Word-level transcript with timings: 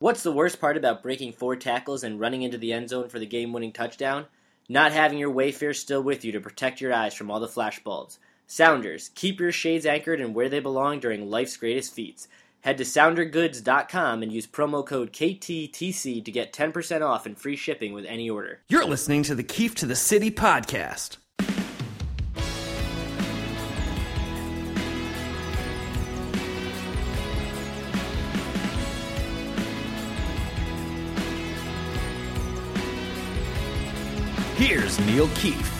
What's 0.00 0.22
the 0.22 0.32
worst 0.32 0.62
part 0.62 0.78
about 0.78 1.02
breaking 1.02 1.34
four 1.34 1.56
tackles 1.56 2.04
and 2.04 2.18
running 2.18 2.40
into 2.40 2.56
the 2.56 2.72
end 2.72 2.88
zone 2.88 3.10
for 3.10 3.18
the 3.18 3.26
game 3.26 3.52
winning 3.52 3.70
touchdown? 3.70 4.24
Not 4.66 4.92
having 4.92 5.18
your 5.18 5.30
Wayfair 5.30 5.76
still 5.76 6.02
with 6.02 6.24
you 6.24 6.32
to 6.32 6.40
protect 6.40 6.80
your 6.80 6.94
eyes 6.94 7.12
from 7.12 7.30
all 7.30 7.38
the 7.38 7.46
flashbulbs. 7.46 8.16
Sounders, 8.46 9.10
keep 9.14 9.38
your 9.38 9.52
shades 9.52 9.84
anchored 9.84 10.22
and 10.22 10.34
where 10.34 10.48
they 10.48 10.58
belong 10.58 11.00
during 11.00 11.28
life's 11.28 11.58
greatest 11.58 11.92
feats. 11.92 12.28
Head 12.62 12.78
to 12.78 12.84
soundergoods.com 12.84 14.22
and 14.22 14.32
use 14.32 14.46
promo 14.46 14.86
code 14.86 15.12
KTTC 15.12 16.24
to 16.24 16.32
get 16.32 16.54
10% 16.54 17.06
off 17.06 17.26
and 17.26 17.36
free 17.36 17.56
shipping 17.56 17.92
with 17.92 18.06
any 18.06 18.30
order. 18.30 18.60
You're 18.70 18.86
listening 18.86 19.22
to 19.24 19.34
the 19.34 19.42
Keefe 19.42 19.74
to 19.74 19.86
the 19.86 19.96
City 19.96 20.30
podcast. 20.30 21.18
Here's 34.60 35.00
Neil 35.06 35.26
Keefe. 35.36 35.72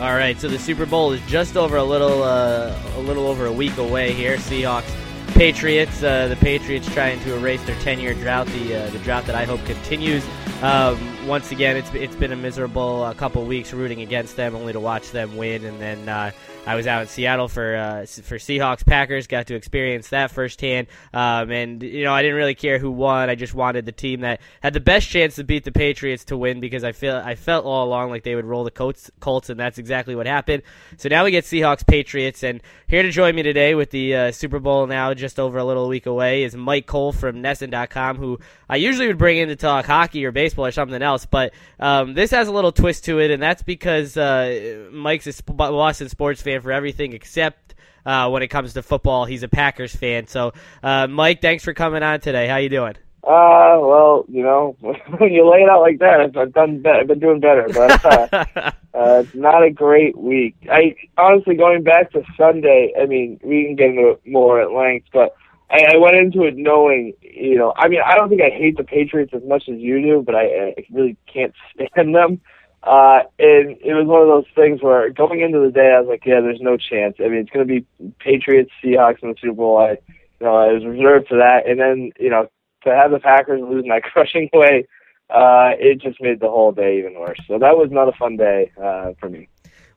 All 0.00 0.14
right, 0.14 0.38
so 0.40 0.46
the 0.46 0.56
Super 0.56 0.86
Bowl 0.86 1.10
is 1.10 1.20
just 1.26 1.56
over 1.56 1.78
a 1.78 1.82
little, 1.82 2.22
uh, 2.22 2.72
a 2.94 3.00
little 3.00 3.26
over 3.26 3.46
a 3.46 3.52
week 3.52 3.76
away 3.76 4.12
here. 4.12 4.36
Seahawks, 4.36 4.88
Patriots. 5.34 6.00
Uh, 6.00 6.28
the 6.28 6.36
Patriots 6.36 6.86
trying 6.94 7.18
to 7.22 7.34
erase 7.34 7.60
their 7.64 7.74
10-year 7.78 8.14
drought, 8.14 8.46
the 8.46 8.76
uh, 8.76 8.90
the 8.90 9.00
drought 9.00 9.26
that 9.26 9.34
I 9.34 9.46
hope 9.46 9.64
continues. 9.64 10.24
Um, 10.62 11.26
once 11.26 11.50
again, 11.50 11.76
it's 11.76 11.92
it's 11.92 12.14
been 12.14 12.30
a 12.30 12.36
miserable 12.36 13.02
uh, 13.02 13.14
couple 13.14 13.44
weeks 13.44 13.72
rooting 13.72 14.00
against 14.00 14.36
them, 14.36 14.54
only 14.54 14.72
to 14.72 14.80
watch 14.80 15.10
them 15.10 15.36
win, 15.36 15.64
and 15.64 15.80
then 15.80 16.08
uh, 16.08 16.30
I 16.66 16.74
was 16.74 16.86
out 16.86 17.00
in 17.00 17.08
Seattle 17.08 17.48
for 17.48 17.74
uh, 17.74 18.06
for 18.06 18.36
Seahawks 18.36 18.84
Packers. 18.84 19.26
Got 19.26 19.46
to 19.46 19.54
experience 19.54 20.10
that 20.10 20.30
firsthand, 20.30 20.88
um, 21.14 21.50
and 21.50 21.82
you 21.82 22.04
know 22.04 22.12
I 22.12 22.20
didn't 22.20 22.36
really 22.36 22.54
care 22.54 22.78
who 22.78 22.90
won. 22.90 23.30
I 23.30 23.34
just 23.34 23.54
wanted 23.54 23.86
the 23.86 23.92
team 23.92 24.20
that 24.20 24.40
had 24.62 24.74
the 24.74 24.80
best 24.80 25.08
chance 25.08 25.36
to 25.36 25.44
beat 25.44 25.64
the 25.64 25.72
Patriots 25.72 26.24
to 26.26 26.36
win 26.36 26.60
because 26.60 26.84
I 26.84 26.92
feel 26.92 27.16
I 27.16 27.34
felt 27.34 27.64
all 27.64 27.86
along 27.86 28.10
like 28.10 28.24
they 28.24 28.34
would 28.34 28.44
roll 28.44 28.62
the 28.64 28.70
Colts, 28.70 29.10
Colts 29.20 29.48
and 29.48 29.58
that's 29.58 29.78
exactly 29.78 30.14
what 30.14 30.26
happened. 30.26 30.62
So 30.98 31.08
now 31.08 31.24
we 31.24 31.30
get 31.30 31.44
Seahawks 31.44 31.84
Patriots, 31.84 32.42
and 32.42 32.60
here 32.86 33.02
to 33.02 33.10
join 33.10 33.34
me 33.34 33.42
today 33.42 33.74
with 33.74 33.90
the 33.90 34.14
uh, 34.14 34.32
Super 34.32 34.58
Bowl 34.58 34.86
now 34.86 35.14
just 35.14 35.40
over 35.40 35.56
a 35.56 35.64
little 35.64 35.88
week 35.88 36.04
away 36.04 36.42
is 36.42 36.54
Mike 36.54 36.86
Cole 36.86 37.12
from 37.12 37.42
NESN.com, 37.42 38.18
who 38.18 38.38
I 38.68 38.76
usually 38.76 39.06
would 39.06 39.18
bring 39.18 39.38
in 39.38 39.48
to 39.48 39.56
talk 39.56 39.86
hockey 39.86 40.26
or 40.26 40.30
baseball 40.30 40.66
or 40.66 40.72
something 40.72 41.02
else, 41.02 41.24
but 41.24 41.54
um, 41.78 42.12
this 42.12 42.30
has 42.32 42.48
a 42.48 42.52
little 42.52 42.70
twist 42.70 43.06
to 43.06 43.18
it, 43.18 43.30
and 43.30 43.42
that's 43.42 43.62
because 43.62 44.18
uh, 44.18 44.88
Mike's 44.92 45.26
a 45.26 45.42
Boston 45.42 46.10
sports 46.10 46.42
fan 46.42 46.49
for 46.58 46.72
everything 46.72 47.12
except 47.12 47.74
uh, 48.04 48.28
when 48.30 48.42
it 48.42 48.48
comes 48.48 48.74
to 48.74 48.82
football. 48.82 49.24
He's 49.24 49.42
a 49.42 49.48
Packers 49.48 49.94
fan. 49.94 50.26
So, 50.26 50.52
uh, 50.82 51.06
Mike, 51.06 51.40
thanks 51.40 51.64
for 51.64 51.74
coming 51.74 52.02
on 52.02 52.20
today. 52.20 52.48
How 52.48 52.56
you 52.56 52.68
doing? 52.68 52.94
Uh, 53.22 53.76
well, 53.78 54.24
you 54.28 54.42
know, 54.42 54.76
when 54.80 55.32
you 55.32 55.48
lay 55.48 55.58
it 55.58 55.68
out 55.68 55.82
like 55.82 55.98
that, 55.98 56.20
I've, 56.20 56.36
I've 56.36 56.52
done, 56.54 56.82
be- 56.82 56.88
I've 56.88 57.06
been 57.06 57.18
doing 57.18 57.40
better, 57.40 57.68
but 57.68 58.04
uh, 58.04 58.44
uh, 58.94 59.22
it's 59.24 59.34
not 59.34 59.62
a 59.62 59.70
great 59.70 60.16
week. 60.16 60.56
I 60.70 60.96
honestly, 61.18 61.54
going 61.54 61.82
back 61.82 62.12
to 62.12 62.22
Sunday, 62.36 62.94
I 63.00 63.04
mean, 63.04 63.38
we 63.44 63.66
can 63.66 63.76
get 63.76 63.90
into 63.90 64.10
it 64.10 64.22
more 64.24 64.60
at 64.60 64.72
length, 64.72 65.08
but 65.12 65.36
I, 65.70 65.94
I 65.94 65.96
went 65.98 66.16
into 66.16 66.44
it 66.44 66.56
knowing, 66.56 67.12
you 67.20 67.56
know, 67.58 67.74
I 67.76 67.88
mean, 67.88 68.00
I 68.04 68.16
don't 68.16 68.30
think 68.30 68.40
I 68.40 68.50
hate 68.50 68.76
the 68.76 68.84
Patriots 68.84 69.32
as 69.34 69.42
much 69.44 69.68
as 69.68 69.78
you 69.78 70.00
do, 70.00 70.22
but 70.24 70.34
I, 70.34 70.44
I 70.44 70.74
really 70.90 71.16
can't 71.32 71.54
stand 71.74 72.14
them. 72.14 72.40
Uh, 72.82 73.20
and 73.38 73.76
it 73.82 73.92
was 73.92 74.06
one 74.06 74.22
of 74.22 74.28
those 74.28 74.46
things 74.54 74.82
where 74.82 75.10
going 75.10 75.40
into 75.40 75.60
the 75.60 75.70
day, 75.70 75.92
I 75.94 76.00
was 76.00 76.08
like, 76.08 76.24
yeah, 76.24 76.40
there's 76.40 76.62
no 76.62 76.76
chance. 76.76 77.16
I 77.20 77.24
mean, 77.24 77.40
it's 77.40 77.50
going 77.50 77.66
to 77.66 77.80
be 77.80 77.86
Patriots, 78.18 78.70
Seahawks 78.82 79.22
in 79.22 79.30
the 79.30 79.34
Super 79.40 79.54
Bowl. 79.54 79.78
I, 79.78 79.90
you 79.90 80.46
know, 80.46 80.56
I 80.56 80.72
was 80.72 80.84
reserved 80.84 81.28
for 81.28 81.36
that. 81.36 81.68
And 81.68 81.78
then, 81.78 82.12
you 82.18 82.30
know, 82.30 82.48
to 82.84 82.90
have 82.90 83.10
the 83.10 83.18
Packers 83.18 83.60
lose 83.60 83.84
in 83.84 83.90
that 83.90 84.02
crushing 84.12 84.48
way, 84.54 84.86
uh, 85.28 85.76
it 85.78 86.00
just 86.00 86.20
made 86.22 86.40
the 86.40 86.48
whole 86.48 86.72
day 86.72 86.98
even 86.98 87.20
worse. 87.20 87.38
So 87.46 87.58
that 87.58 87.76
was 87.76 87.90
not 87.90 88.08
a 88.08 88.12
fun 88.12 88.36
day, 88.36 88.72
uh, 88.82 89.12
for 89.20 89.28
me. 89.28 89.48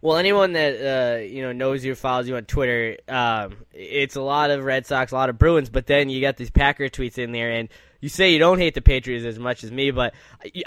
Well, 0.04 0.18
anyone 0.18 0.52
that 0.52 0.74
uh, 0.82 1.22
you 1.22 1.44
know 1.44 1.54
knows 1.54 1.86
you, 1.86 1.96
follows 1.96 2.28
you 2.28 2.36
on 2.36 2.44
Twitter, 2.44 2.98
um, 3.08 3.56
it's 3.72 4.18
a 4.18 4.22
lot 4.22 4.52
of 4.52 4.62
Red 4.66 4.86
Sox, 4.86 5.14
a 5.14 5.16
lot 5.16 5.30
of 5.30 5.38
Bruins, 5.40 5.70
but 5.70 5.88
then 5.88 6.10
you 6.10 6.20
got 6.20 6.36
these 6.36 6.50
Packer 6.50 6.90
tweets 6.90 7.18
in 7.18 7.32
there, 7.32 7.52
and 7.52 7.70
you 8.02 8.10
say 8.10 8.34
you 8.34 8.38
don't 8.38 8.58
hate 8.58 8.76
the 8.76 8.82
Patriots 8.82 9.24
as 9.24 9.40
much 9.40 9.64
as 9.64 9.72
me, 9.72 9.92
but 9.92 10.14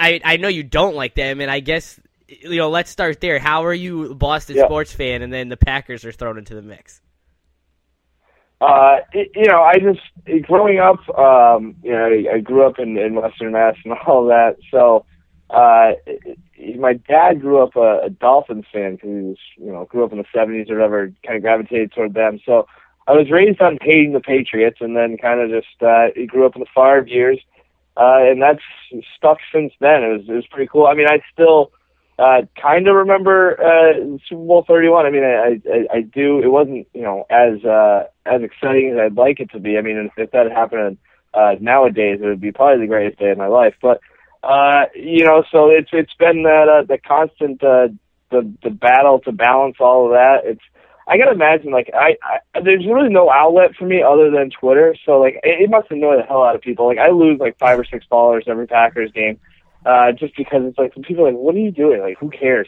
I 0.01 0.23
I 0.25 0.39
know 0.39 0.49
you 0.49 0.63
don't 0.63 0.97
like 0.97 1.15
them, 1.15 1.43
and 1.43 1.51
I 1.51 1.61
guess 1.61 2.01
you 2.29 2.57
know 2.57 2.71
let's 2.71 2.91
start 2.91 3.21
there. 3.21 3.39
How 3.39 3.65
are 3.65 3.75
you 3.75 4.13
a 4.13 4.15
Boston 4.15 4.57
Yeah. 4.57 4.65
sports 4.65 4.93
fan, 4.93 5.23
and 5.23 5.33
then 5.33 5.49
the 5.49 5.57
Packers 5.57 6.05
are 6.05 6.13
thrown 6.13 6.39
into 6.39 6.55
the 6.55 6.63
mix? 6.63 7.01
Uh, 8.61 8.97
it, 9.13 9.31
you 9.35 9.45
know, 9.45 9.63
I 9.63 9.75
just 9.79 10.47
growing 10.47 10.79
up, 10.79 11.01
um, 11.19 11.77
you 11.83 11.93
know, 11.93 12.07
I, 12.07 12.37
I 12.37 12.41
grew 12.41 12.67
up 12.67 12.79
in, 12.79 12.97
in 12.97 13.15
Western 13.15 13.53
Mass 13.53 13.75
and 13.85 13.93
all 14.07 14.27
that. 14.29 14.57
So, 14.71 15.05
uh, 15.51 15.93
it, 16.07 16.39
it, 16.55 16.81
my 16.81 16.95
dad 16.95 17.41
grew 17.41 17.63
up 17.63 17.77
a, 17.77 18.07
a 18.07 18.11
Dolphins 18.11 18.65
fan 18.73 18.95
because 18.95 19.11
he 19.11 19.15
was, 19.15 19.37
you 19.59 19.73
know, 19.73 19.85
grew 19.85 20.05
up 20.05 20.13
in 20.13 20.19
the 20.19 20.25
'70s 20.35 20.71
or 20.71 20.77
whatever, 20.77 21.13
kind 21.25 21.37
of 21.37 21.43
gravitated 21.43 21.93
toward 21.93 22.15
them. 22.15 22.41
So, 22.47 22.67
I 23.07 23.13
was 23.13 23.31
raised 23.31 23.61
on 23.61 23.79
hating 23.83 24.15
the 24.15 24.21
Patriots, 24.21 24.79
and 24.81 24.97
then 24.97 25.17
kind 25.19 25.41
of 25.41 25.51
just 25.51 25.81
uh, 25.83 26.07
grew 26.27 26.47
up 26.47 26.57
in 26.57 26.61
the 26.61 26.67
Favre 26.75 27.07
years, 27.07 27.39
uh, 27.97 28.19
and 28.25 28.43
that's 28.43 28.63
stuck 29.17 29.39
since 29.53 29.73
then. 29.81 30.03
It 30.03 30.09
was 30.09 30.29
it 30.29 30.33
was 30.33 30.47
pretty 30.51 30.69
cool. 30.73 30.87
I 30.87 30.95
mean, 30.95 31.07
I 31.09 31.21
still 31.33 31.71
uh, 32.19 32.43
kind 32.61 32.89
of 32.89 32.95
remember 32.95 33.61
uh, 33.61 34.19
Super 34.29 34.45
Bowl 34.45 34.65
31. 34.67 35.07
I 35.07 35.11
mean, 35.11 35.25
I, 35.25 35.61
I 35.71 35.99
I 35.99 36.01
do. 36.01 36.41
It 36.43 36.49
wasn't 36.49 36.87
you 36.95 37.03
know 37.03 37.27
as 37.29 37.63
uh, 37.65 38.05
as 38.25 38.43
exciting 38.43 38.93
as 38.93 38.99
I'd 38.99 39.17
like 39.17 39.41
it 39.41 39.51
to 39.53 39.61
be. 39.61 39.77
I 39.77 39.83
mean, 39.83 39.99
if, 39.99 40.13
if 40.17 40.31
that 40.31 40.47
had 40.47 40.53
happened 40.53 40.97
uh, 41.35 41.57
nowadays, 41.61 42.21
it 42.23 42.27
would 42.27 42.41
be 42.41 42.53
probably 42.53 42.85
the 42.85 42.89
greatest 42.89 43.19
day 43.19 43.31
of 43.31 43.39
my 43.39 43.49
life. 43.49 43.75
But 43.83 44.01
uh, 44.43 44.87
you 44.95 45.25
know, 45.25 45.45
so 45.53 45.69
it's 45.69 45.91
it's 45.93 46.15
been 46.15 46.45
that 46.45 46.69
uh, 46.69 46.87
the 46.87 46.99
constant 46.99 47.63
uh, 47.63 47.89
the 48.31 48.51
the 48.63 48.71
battle 48.71 49.21
to 49.21 49.33
balance 49.33 49.77
all 49.79 50.07
of 50.07 50.13
that. 50.13 50.41
It's 50.45 50.63
I 51.07 51.19
gotta 51.19 51.33
imagine 51.33 51.71
like 51.71 51.91
I, 51.93 52.17
I 52.23 52.61
there's 52.65 52.87
really 52.87 53.11
no 53.11 53.31
outlet 53.31 53.77
for 53.79 53.85
me 53.85 54.03
other 54.03 54.31
than 54.31 54.49
Twitter. 54.51 54.97
So 55.05 55.21
like 55.21 55.35
it, 55.43 55.65
it 55.65 55.71
must 55.71 55.91
annoy 55.91 56.17
the 56.17 56.23
hell 56.23 56.45
out 56.45 56.55
of 56.55 56.63
people. 56.63 56.87
Like 56.87 56.99
I 56.99 57.11
lose 57.11 57.39
like 57.39 57.59
five 57.59 57.79
or 57.79 57.85
six 57.85 58.07
followers 58.09 58.45
every 58.49 58.67
Packers 58.67 59.13
game 59.13 59.39
uh, 59.87 60.13
just 60.13 60.37
because 60.37 60.63
it's 60.65 60.79
like 60.79 60.93
people 61.07 61.27
are 61.27 61.31
like, 61.31 61.39
what 61.39 61.55
are 61.55 61.59
you 61.59 61.71
doing? 61.71 62.01
Like, 62.01 62.19
who 62.19 62.29
cares? 62.29 62.67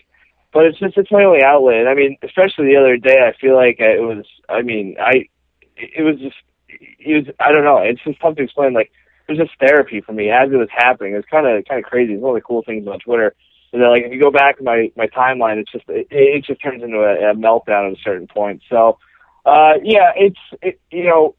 But 0.52 0.66
it's 0.66 0.78
just 0.78 0.96
it's 0.96 1.10
my 1.10 1.24
only 1.24 1.42
outlet. 1.42 1.88
I 1.88 1.94
mean, 1.94 2.16
especially 2.22 2.66
the 2.66 2.76
other 2.76 2.96
day, 2.96 3.18
I 3.20 3.36
feel 3.38 3.56
like 3.56 3.80
it 3.80 4.00
was. 4.00 4.24
I 4.48 4.62
mean, 4.62 4.96
I 5.00 5.28
it 5.76 6.02
was 6.02 6.18
just 6.20 6.36
it 6.68 7.26
was. 7.26 7.34
I 7.40 7.52
don't 7.52 7.64
know. 7.64 7.78
It's 7.78 8.02
just 8.02 8.20
tough 8.20 8.36
to 8.36 8.42
explain. 8.42 8.72
Like, 8.72 8.92
it 9.28 9.32
was 9.32 9.38
just 9.38 9.58
therapy 9.58 10.00
for 10.00 10.12
me 10.12 10.30
as 10.30 10.50
it 10.50 10.56
was 10.56 10.68
happening. 10.70 11.12
It 11.12 11.16
was 11.16 11.24
kind 11.30 11.46
of 11.46 11.64
kind 11.66 11.84
of 11.84 11.90
crazy. 11.90 12.14
It's 12.14 12.22
one 12.22 12.30
of 12.30 12.40
the 12.40 12.46
cool 12.46 12.62
things 12.62 12.86
about 12.86 13.00
Twitter. 13.04 13.34
And 13.72 13.82
then, 13.82 13.90
like, 13.90 14.04
if 14.04 14.12
you 14.12 14.20
go 14.20 14.30
back 14.30 14.62
my 14.62 14.90
my 14.96 15.08
timeline, 15.08 15.58
it's 15.58 15.72
just 15.72 15.84
it, 15.88 16.06
it 16.10 16.44
just 16.44 16.62
turns 16.62 16.82
into 16.82 17.00
a, 17.00 17.32
a 17.32 17.34
meltdown 17.34 17.90
at 17.90 17.98
a 17.98 18.02
certain 18.02 18.28
point. 18.28 18.62
So, 18.70 18.98
uh, 19.44 19.74
yeah, 19.82 20.12
it's 20.16 20.38
it, 20.62 20.80
you 20.90 21.04
know 21.04 21.34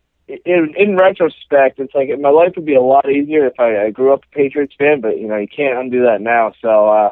in, 0.46 0.74
in 0.78 0.96
retrospect, 0.96 1.80
it's 1.80 1.94
like 1.96 2.10
my 2.20 2.30
life 2.30 2.54
would 2.56 2.66
be 2.66 2.76
a 2.76 2.82
lot 2.82 3.10
easier 3.10 3.48
if 3.48 3.60
I, 3.60 3.86
I 3.86 3.90
grew 3.90 4.14
up 4.14 4.24
a 4.24 4.36
Patriots 4.36 4.74
fan, 4.78 5.02
but 5.02 5.18
you 5.18 5.28
know 5.28 5.38
you 5.38 5.48
can't 5.48 5.78
undo 5.78 6.04
that 6.04 6.22
now. 6.22 6.54
So 6.62 6.90
uh, 6.90 7.12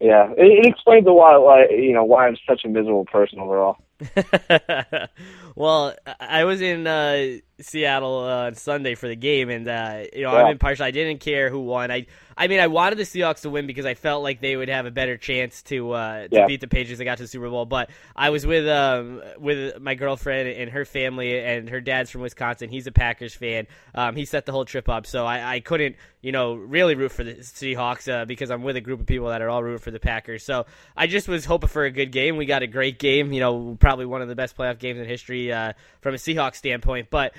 yeah, 0.00 0.30
it, 0.32 0.64
it 0.64 0.66
explains 0.66 1.06
a 1.06 1.10
lot 1.10 1.42
why 1.42 1.66
you 1.70 1.92
know 1.92 2.04
why 2.04 2.26
I'm 2.26 2.36
such 2.48 2.64
a 2.64 2.68
miserable 2.68 3.04
person 3.04 3.38
overall. 3.38 3.76
well, 5.56 5.94
I 6.20 6.44
was 6.44 6.60
in 6.60 6.86
uh, 6.86 7.38
Seattle 7.60 8.20
uh, 8.20 8.46
on 8.46 8.54
Sunday 8.54 8.94
for 8.94 9.08
the 9.08 9.16
game, 9.16 9.50
and 9.50 9.66
uh, 9.68 10.04
you 10.12 10.22
know 10.22 10.32
Yeah. 10.32 10.44
I'm 10.44 10.52
impartial. 10.52 10.84
I 10.84 10.90
didn't 10.90 11.20
care 11.20 11.50
who 11.50 11.60
won. 11.60 11.90
I 11.90 12.06
I 12.38 12.46
mean, 12.46 12.60
I 12.60 12.68
wanted 12.68 12.96
the 12.98 13.02
Seahawks 13.02 13.40
to 13.42 13.50
win 13.50 13.66
because 13.66 13.84
I 13.84 13.94
felt 13.94 14.22
like 14.22 14.40
they 14.40 14.56
would 14.56 14.68
have 14.68 14.86
a 14.86 14.90
better 14.92 15.16
chance 15.16 15.60
to 15.64 15.90
uh, 15.92 16.28
to 16.28 16.36
Yeah. 16.36 16.46
beat 16.46 16.60
the 16.60 16.68
Patriots. 16.68 16.98
They 16.98 17.04
got 17.04 17.16
to 17.18 17.24
the 17.24 17.28
Super 17.28 17.50
Bowl, 17.50 17.66
but 17.66 17.90
I 18.14 18.30
was 18.30 18.46
with 18.46 18.68
um 18.68 19.20
with 19.38 19.80
my 19.80 19.94
girlfriend 19.96 20.48
and 20.48 20.70
her 20.70 20.84
family, 20.84 21.38
and 21.38 21.68
her 21.68 21.80
dad's 21.80 22.10
from 22.10 22.20
Wisconsin. 22.20 22.70
He's 22.70 22.86
a 22.86 22.92
Packers 22.92 23.34
fan. 23.34 23.66
Um, 23.94 24.14
he 24.14 24.24
set 24.24 24.46
the 24.46 24.52
whole 24.52 24.64
trip 24.64 24.88
up, 24.88 25.04
so 25.06 25.26
I, 25.26 25.54
I 25.56 25.60
couldn't 25.60 25.96
you 26.22 26.30
know 26.32 26.54
really 26.54 26.94
root 26.94 27.10
for 27.12 27.24
the 27.24 27.34
Seahawks 27.34 28.10
uh, 28.12 28.24
because 28.24 28.50
I'm 28.50 28.62
with 28.62 28.76
a 28.76 28.80
group 28.80 29.00
of 29.00 29.06
people 29.06 29.28
that 29.28 29.42
are 29.42 29.48
all 29.50 29.62
rooting 29.62 29.78
for 29.80 29.90
the 29.90 30.00
Packers. 30.00 30.44
So 30.44 30.66
I 30.96 31.08
just 31.08 31.26
was 31.26 31.44
hoping 31.44 31.68
for 31.68 31.84
a 31.84 31.90
good 31.90 32.12
game. 32.12 32.36
We 32.36 32.46
got 32.46 32.62
a 32.62 32.66
great 32.68 32.98
game. 33.00 33.32
You 33.32 33.40
know, 33.40 33.76
probably 33.80 34.06
one 34.06 34.22
of 34.22 34.28
the 34.28 34.36
best 34.36 34.56
playoff 34.56 34.78
games 34.78 34.98
in 35.00 35.06
history 35.06 35.52
uh, 35.52 35.72
from 36.00 36.14
a 36.14 36.18
Seahawks 36.18 36.54
standpoint, 36.56 37.08
but 37.10 37.34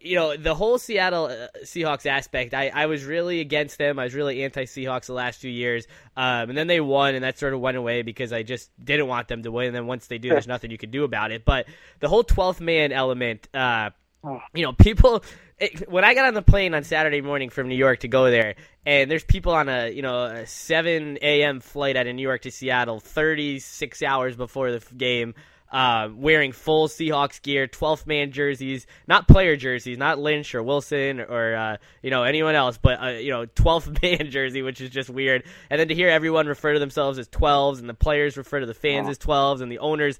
you 0.00 0.16
know 0.16 0.36
the 0.36 0.54
whole 0.54 0.78
Seattle 0.78 1.26
uh, 1.26 1.48
Seahawks 1.62 2.06
aspect. 2.06 2.54
I, 2.54 2.68
I 2.68 2.86
was 2.86 3.04
really 3.04 3.40
against 3.40 3.78
them. 3.78 3.98
I 3.98 4.04
was 4.04 4.14
really 4.14 4.42
anti 4.44 4.64
Seahawks 4.64 5.06
the 5.06 5.12
last 5.12 5.40
few 5.40 5.50
years, 5.50 5.86
um, 6.16 6.48
and 6.48 6.58
then 6.58 6.66
they 6.66 6.80
won, 6.80 7.14
and 7.14 7.24
that 7.24 7.38
sort 7.38 7.54
of 7.54 7.60
went 7.60 7.76
away 7.76 8.02
because 8.02 8.32
I 8.32 8.42
just 8.42 8.70
didn't 8.82 9.06
want 9.06 9.28
them 9.28 9.42
to 9.42 9.52
win. 9.52 9.68
And 9.68 9.76
then 9.76 9.86
once 9.86 10.06
they 10.06 10.18
do, 10.18 10.30
there's 10.30 10.46
nothing 10.46 10.70
you 10.70 10.78
can 10.78 10.90
do 10.90 11.04
about 11.04 11.30
it. 11.30 11.44
But 11.44 11.66
the 12.00 12.08
whole 12.08 12.24
12th 12.24 12.60
man 12.60 12.92
element, 12.92 13.48
uh, 13.54 13.90
you 14.54 14.64
know, 14.64 14.72
people. 14.72 15.22
It, 15.58 15.90
when 15.90 16.04
I 16.04 16.14
got 16.14 16.26
on 16.26 16.34
the 16.34 16.42
plane 16.42 16.72
on 16.72 16.84
Saturday 16.84 17.20
morning 17.20 17.50
from 17.50 17.66
New 17.68 17.74
York 17.76 18.00
to 18.00 18.08
go 18.08 18.30
there, 18.30 18.54
and 18.86 19.10
there's 19.10 19.24
people 19.24 19.52
on 19.52 19.68
a 19.68 19.90
you 19.90 20.02
know 20.02 20.24
a 20.24 20.46
7 20.46 21.18
a.m. 21.20 21.60
flight 21.60 21.96
out 21.96 22.06
of 22.06 22.14
New 22.14 22.22
York 22.22 22.42
to 22.42 22.50
Seattle, 22.50 23.00
36 23.00 24.02
hours 24.02 24.36
before 24.36 24.70
the 24.70 24.84
game. 24.96 25.34
Uh, 25.70 26.08
wearing 26.14 26.52
full 26.52 26.88
Seahawks 26.88 27.42
gear, 27.42 27.66
12th 27.68 28.06
man 28.06 28.32
jerseys, 28.32 28.86
not 29.06 29.28
player 29.28 29.56
jerseys, 29.56 29.98
not 29.98 30.18
Lynch 30.18 30.54
or 30.54 30.62
Wilson 30.62 31.20
or 31.20 31.54
uh, 31.54 31.76
you 32.02 32.10
know 32.10 32.24
anyone 32.24 32.54
else, 32.54 32.78
but 32.78 33.02
uh, 33.02 33.08
you 33.08 33.30
know 33.30 33.46
12th 33.46 34.02
man 34.20 34.30
jersey, 34.30 34.62
which 34.62 34.80
is 34.80 34.90
just 34.90 35.10
weird. 35.10 35.44
And 35.68 35.78
then 35.78 35.88
to 35.88 35.94
hear 35.94 36.08
everyone 36.08 36.46
refer 36.46 36.72
to 36.72 36.78
themselves 36.78 37.18
as 37.18 37.28
12s, 37.28 37.80
and 37.80 37.88
the 37.88 37.94
players 37.94 38.36
refer 38.36 38.60
to 38.60 38.66
the 38.66 38.74
fans 38.74 39.08
as 39.08 39.18
12s, 39.18 39.60
and 39.60 39.70
the 39.70 39.78
owners 39.78 40.18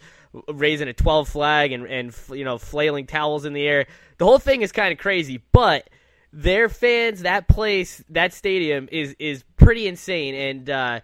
raising 0.48 0.88
a 0.88 0.92
12 0.92 1.28
flag 1.28 1.72
and 1.72 1.86
and 1.86 2.14
you 2.30 2.44
know 2.44 2.58
flailing 2.58 3.06
towels 3.06 3.44
in 3.44 3.54
the 3.54 3.66
air, 3.66 3.86
the 4.18 4.24
whole 4.24 4.38
thing 4.38 4.62
is 4.62 4.72
kind 4.72 4.92
of 4.92 4.98
crazy, 4.98 5.42
but 5.52 5.88
their 6.32 6.68
fans, 6.68 7.22
that 7.22 7.48
place, 7.48 8.04
that 8.10 8.32
stadium 8.32 8.88
is 8.92 9.16
is 9.18 9.44
pretty 9.56 9.86
insane. 9.88 10.34
And 10.34 10.70
uh, 10.70 11.00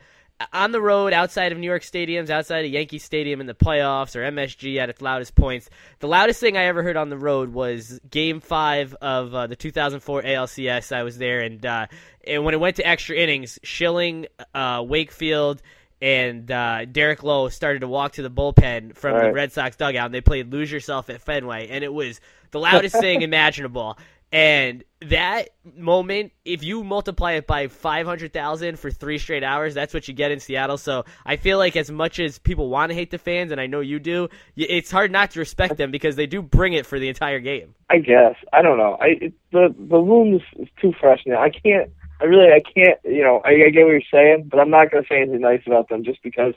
on 0.52 0.72
the 0.72 0.80
road, 0.80 1.12
outside 1.12 1.52
of 1.52 1.58
New 1.58 1.66
York 1.66 1.82
stadiums, 1.82 2.28
outside 2.30 2.64
of 2.64 2.70
Yankee 2.70 2.98
Stadium 2.98 3.40
in 3.40 3.46
the 3.46 3.54
playoffs 3.54 4.16
or 4.16 4.20
MSG 4.20 4.76
at 4.78 4.88
its 4.90 5.00
loudest 5.00 5.34
points, 5.34 5.70
the 6.00 6.08
loudest 6.08 6.40
thing 6.40 6.56
I 6.56 6.64
ever 6.64 6.82
heard 6.82 6.96
on 6.96 7.08
the 7.08 7.16
road 7.18 7.52
was 7.52 8.00
Game 8.10 8.40
Five 8.40 8.94
of 9.00 9.34
uh, 9.34 9.46
the 9.46 9.56
2004 9.56 10.22
ALCS. 10.22 10.94
I 10.94 11.02
was 11.02 11.18
there, 11.18 11.40
and 11.40 11.64
uh, 11.64 11.86
and 12.26 12.44
when 12.44 12.54
it 12.54 12.60
went 12.60 12.76
to 12.76 12.86
extra 12.86 13.16
innings, 13.16 13.58
Schilling, 13.62 14.26
uh, 14.54 14.84
Wakefield. 14.86 15.62
And 16.02 16.50
uh, 16.50 16.84
Derek 16.84 17.22
Lowe 17.22 17.48
started 17.48 17.80
to 17.80 17.88
walk 17.88 18.12
to 18.14 18.22
the 18.22 18.28
bullpen 18.30 18.94
from 18.94 19.14
Right. 19.14 19.28
the 19.28 19.32
Red 19.32 19.52
Sox 19.52 19.76
dugout, 19.76 20.06
and 20.06 20.14
they 20.14 20.20
played 20.20 20.52
"Lose 20.52 20.70
Yourself" 20.70 21.08
at 21.08 21.22
Fenway, 21.22 21.68
and 21.68 21.82
it 21.82 21.90
was 21.94 22.20
the 22.50 22.58
loudest 22.60 22.96
thing 23.00 23.22
imaginable. 23.22 23.96
And 24.34 24.82
that 25.00 25.50
moment, 25.76 26.32
if 26.44 26.64
you 26.64 26.82
multiply 26.82 27.34
it 27.34 27.46
by 27.46 27.68
500,000 27.68 28.80
for 28.80 28.90
three 28.90 29.18
straight 29.18 29.44
hours, 29.44 29.74
that's 29.74 29.94
what 29.94 30.08
you 30.08 30.14
get 30.14 30.32
in 30.32 30.40
Seattle. 30.40 30.76
So 30.76 31.04
I 31.24 31.36
feel 31.36 31.56
like 31.56 31.76
as 31.76 31.88
much 31.88 32.18
as 32.18 32.40
people 32.40 32.68
want 32.68 32.90
to 32.90 32.96
hate 32.96 33.12
the 33.12 33.18
fans, 33.18 33.52
and 33.52 33.60
I 33.60 33.68
know 33.68 33.78
you 33.78 34.00
do, 34.00 34.28
it's 34.56 34.90
hard 34.90 35.12
not 35.12 35.30
to 35.32 35.38
respect 35.38 35.76
them 35.76 35.92
because 35.92 36.16
they 36.16 36.26
do 36.26 36.42
bring 36.42 36.72
it 36.72 36.84
for 36.84 36.98
the 36.98 37.08
entire 37.08 37.38
game. 37.38 37.76
I 37.88 37.98
guess 37.98 38.34
I 38.52 38.60
don't 38.60 38.76
know. 38.76 38.98
I 39.00 39.06
it, 39.20 39.34
the 39.52 39.72
the 39.78 40.34
is, 40.34 40.66
is 40.66 40.68
too 40.82 40.92
fresh 41.00 41.20
now. 41.26 41.40
I 41.40 41.50
can't. 41.50 41.92
I 42.20 42.24
really 42.24 42.48
I 42.52 42.60
can't. 42.60 42.98
You 43.04 43.22
know, 43.22 43.40
I, 43.44 43.50
I 43.50 43.70
get 43.70 43.84
what 43.84 43.92
you're 43.92 44.00
saying, 44.12 44.48
but 44.50 44.58
I'm 44.58 44.70
not 44.70 44.90
going 44.90 45.04
to 45.04 45.08
say 45.08 45.20
anything 45.20 45.42
nice 45.42 45.62
about 45.64 45.88
them 45.88 46.02
just 46.02 46.24
because 46.24 46.54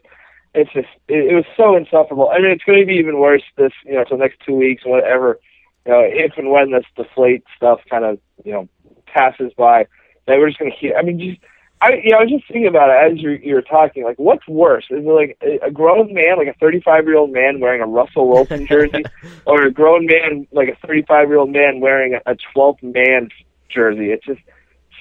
it's 0.55 0.73
just 0.73 0.87
it, 1.07 1.31
it 1.31 1.35
was 1.35 1.45
so 1.55 1.75
insufferable. 1.75 2.31
I 2.33 2.39
mean, 2.39 2.49
it's 2.49 2.63
going 2.63 2.79
to 2.79 2.87
be 2.87 2.95
even 2.95 3.19
worse 3.19 3.43
this 3.55 3.73
you 3.85 3.93
know 3.93 4.05
for 4.09 4.17
the 4.17 4.23
next 4.23 4.39
two 4.43 4.55
weeks 4.55 4.81
whatever. 4.83 5.39
You 5.87 5.93
know, 5.93 6.01
if 6.03 6.33
and 6.37 6.51
when 6.51 6.71
this 6.71 6.83
deflate 6.97 7.45
stuff 7.55 7.79
kind 7.89 8.03
of 8.03 8.19
you 8.43 8.51
know 8.51 8.69
passes 9.05 9.53
by, 9.57 9.87
that 10.27 10.37
we're 10.37 10.49
just 10.49 10.59
going 10.59 10.71
to 10.71 10.77
hear. 10.77 10.95
I 10.95 11.01
mean, 11.01 11.19
just. 11.19 11.41
I 11.79 11.89
you 12.03 12.09
know 12.09 12.17
I 12.17 12.21
was 12.23 12.31
just 12.31 12.47
thinking 12.47 12.67
about 12.67 12.89
it 12.89 13.13
as 13.13 13.21
you 13.21 13.39
you 13.41 13.53
were 13.53 13.61
talking. 13.61 14.03
Like, 14.03 14.17
what's 14.17 14.47
worse? 14.47 14.85
Is 14.89 15.05
it 15.05 15.07
like 15.07 15.37
a, 15.43 15.67
a 15.67 15.71
grown 15.71 16.11
man, 16.11 16.37
like 16.37 16.47
a 16.47 16.57
35 16.59 17.05
year 17.05 17.17
old 17.17 17.31
man 17.31 17.59
wearing 17.59 17.83
a 17.83 17.85
Russell 17.85 18.27
Wilson 18.27 18.65
jersey, 18.67 19.03
or 19.45 19.63
a 19.63 19.71
grown 19.71 20.07
man, 20.07 20.47
like 20.51 20.69
a 20.69 20.87
35 20.87 21.27
year 21.27 21.37
old 21.37 21.51
man 21.51 21.79
wearing 21.79 22.15
a, 22.15 22.31
a 22.31 22.35
12th 22.55 22.81
man 22.81 23.29
jersey? 23.69 24.09
It's 24.11 24.25
just 24.25 24.41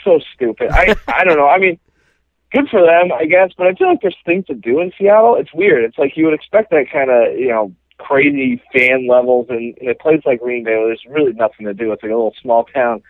so 0.04 0.20
stupid. 0.34 0.68
I 0.70 0.94
I 1.08 1.24
don't 1.24 1.38
know. 1.38 1.48
I 1.48 1.58
mean, 1.58 1.80
good 2.52 2.68
for 2.68 2.82
them, 2.82 3.10
I 3.10 3.24
guess, 3.24 3.52
but 3.56 3.66
I 3.66 3.74
feel 3.74 3.88
like 3.88 4.02
there's 4.02 4.16
things 4.26 4.44
to 4.46 4.54
do 4.54 4.80
in 4.80 4.92
Seattle. 4.98 5.36
It's 5.36 5.54
weird. 5.54 5.82
It's 5.82 5.96
like 5.96 6.14
you 6.14 6.26
would 6.26 6.34
expect 6.34 6.70
that 6.72 6.90
kind 6.92 7.10
of 7.10 7.38
you 7.38 7.48
know 7.48 7.74
crazy 7.98 8.62
fan 8.72 9.06
levels, 9.08 9.46
and 9.48 9.76
in 9.78 9.90
a 9.90 9.94
place 9.94 10.22
like 10.25 10.40
Green 10.40 10.64
Bay, 10.64 10.76
where 10.76 10.88
there's 10.88 11.04
really 11.08 11.32
nothing 11.32 11.66
to 11.66 11.75
do. 11.75 11.93
It's 11.93 12.02
like 12.02 12.12
a 12.12 12.14
little 12.14 12.34
small 12.40 12.64
town. 12.64 13.02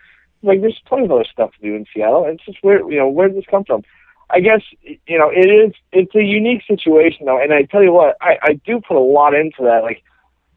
Like 0.43 0.61
there's 0.61 0.79
plenty 0.85 1.05
of 1.05 1.11
other 1.11 1.25
stuff 1.31 1.51
to 1.53 1.61
do 1.61 1.75
in 1.75 1.85
Seattle. 1.93 2.25
It's 2.25 2.45
just 2.45 2.59
where 2.61 2.79
you 2.89 2.97
know 2.97 3.07
where 3.07 3.27
did 3.27 3.37
this 3.37 3.45
come 3.49 3.63
from? 3.63 3.83
I 4.29 4.39
guess 4.39 4.61
you 4.81 5.17
know 5.17 5.29
it 5.29 5.47
is. 5.47 5.73
It's 5.91 6.13
a 6.15 6.23
unique 6.23 6.63
situation 6.67 7.25
though, 7.25 7.41
and 7.41 7.53
I 7.53 7.63
tell 7.63 7.83
you 7.83 7.93
what, 7.93 8.17
I 8.21 8.37
I 8.41 8.53
do 8.65 8.81
put 8.85 8.97
a 8.97 8.99
lot 8.99 9.33
into 9.33 9.63
that. 9.63 9.83
Like 9.83 10.03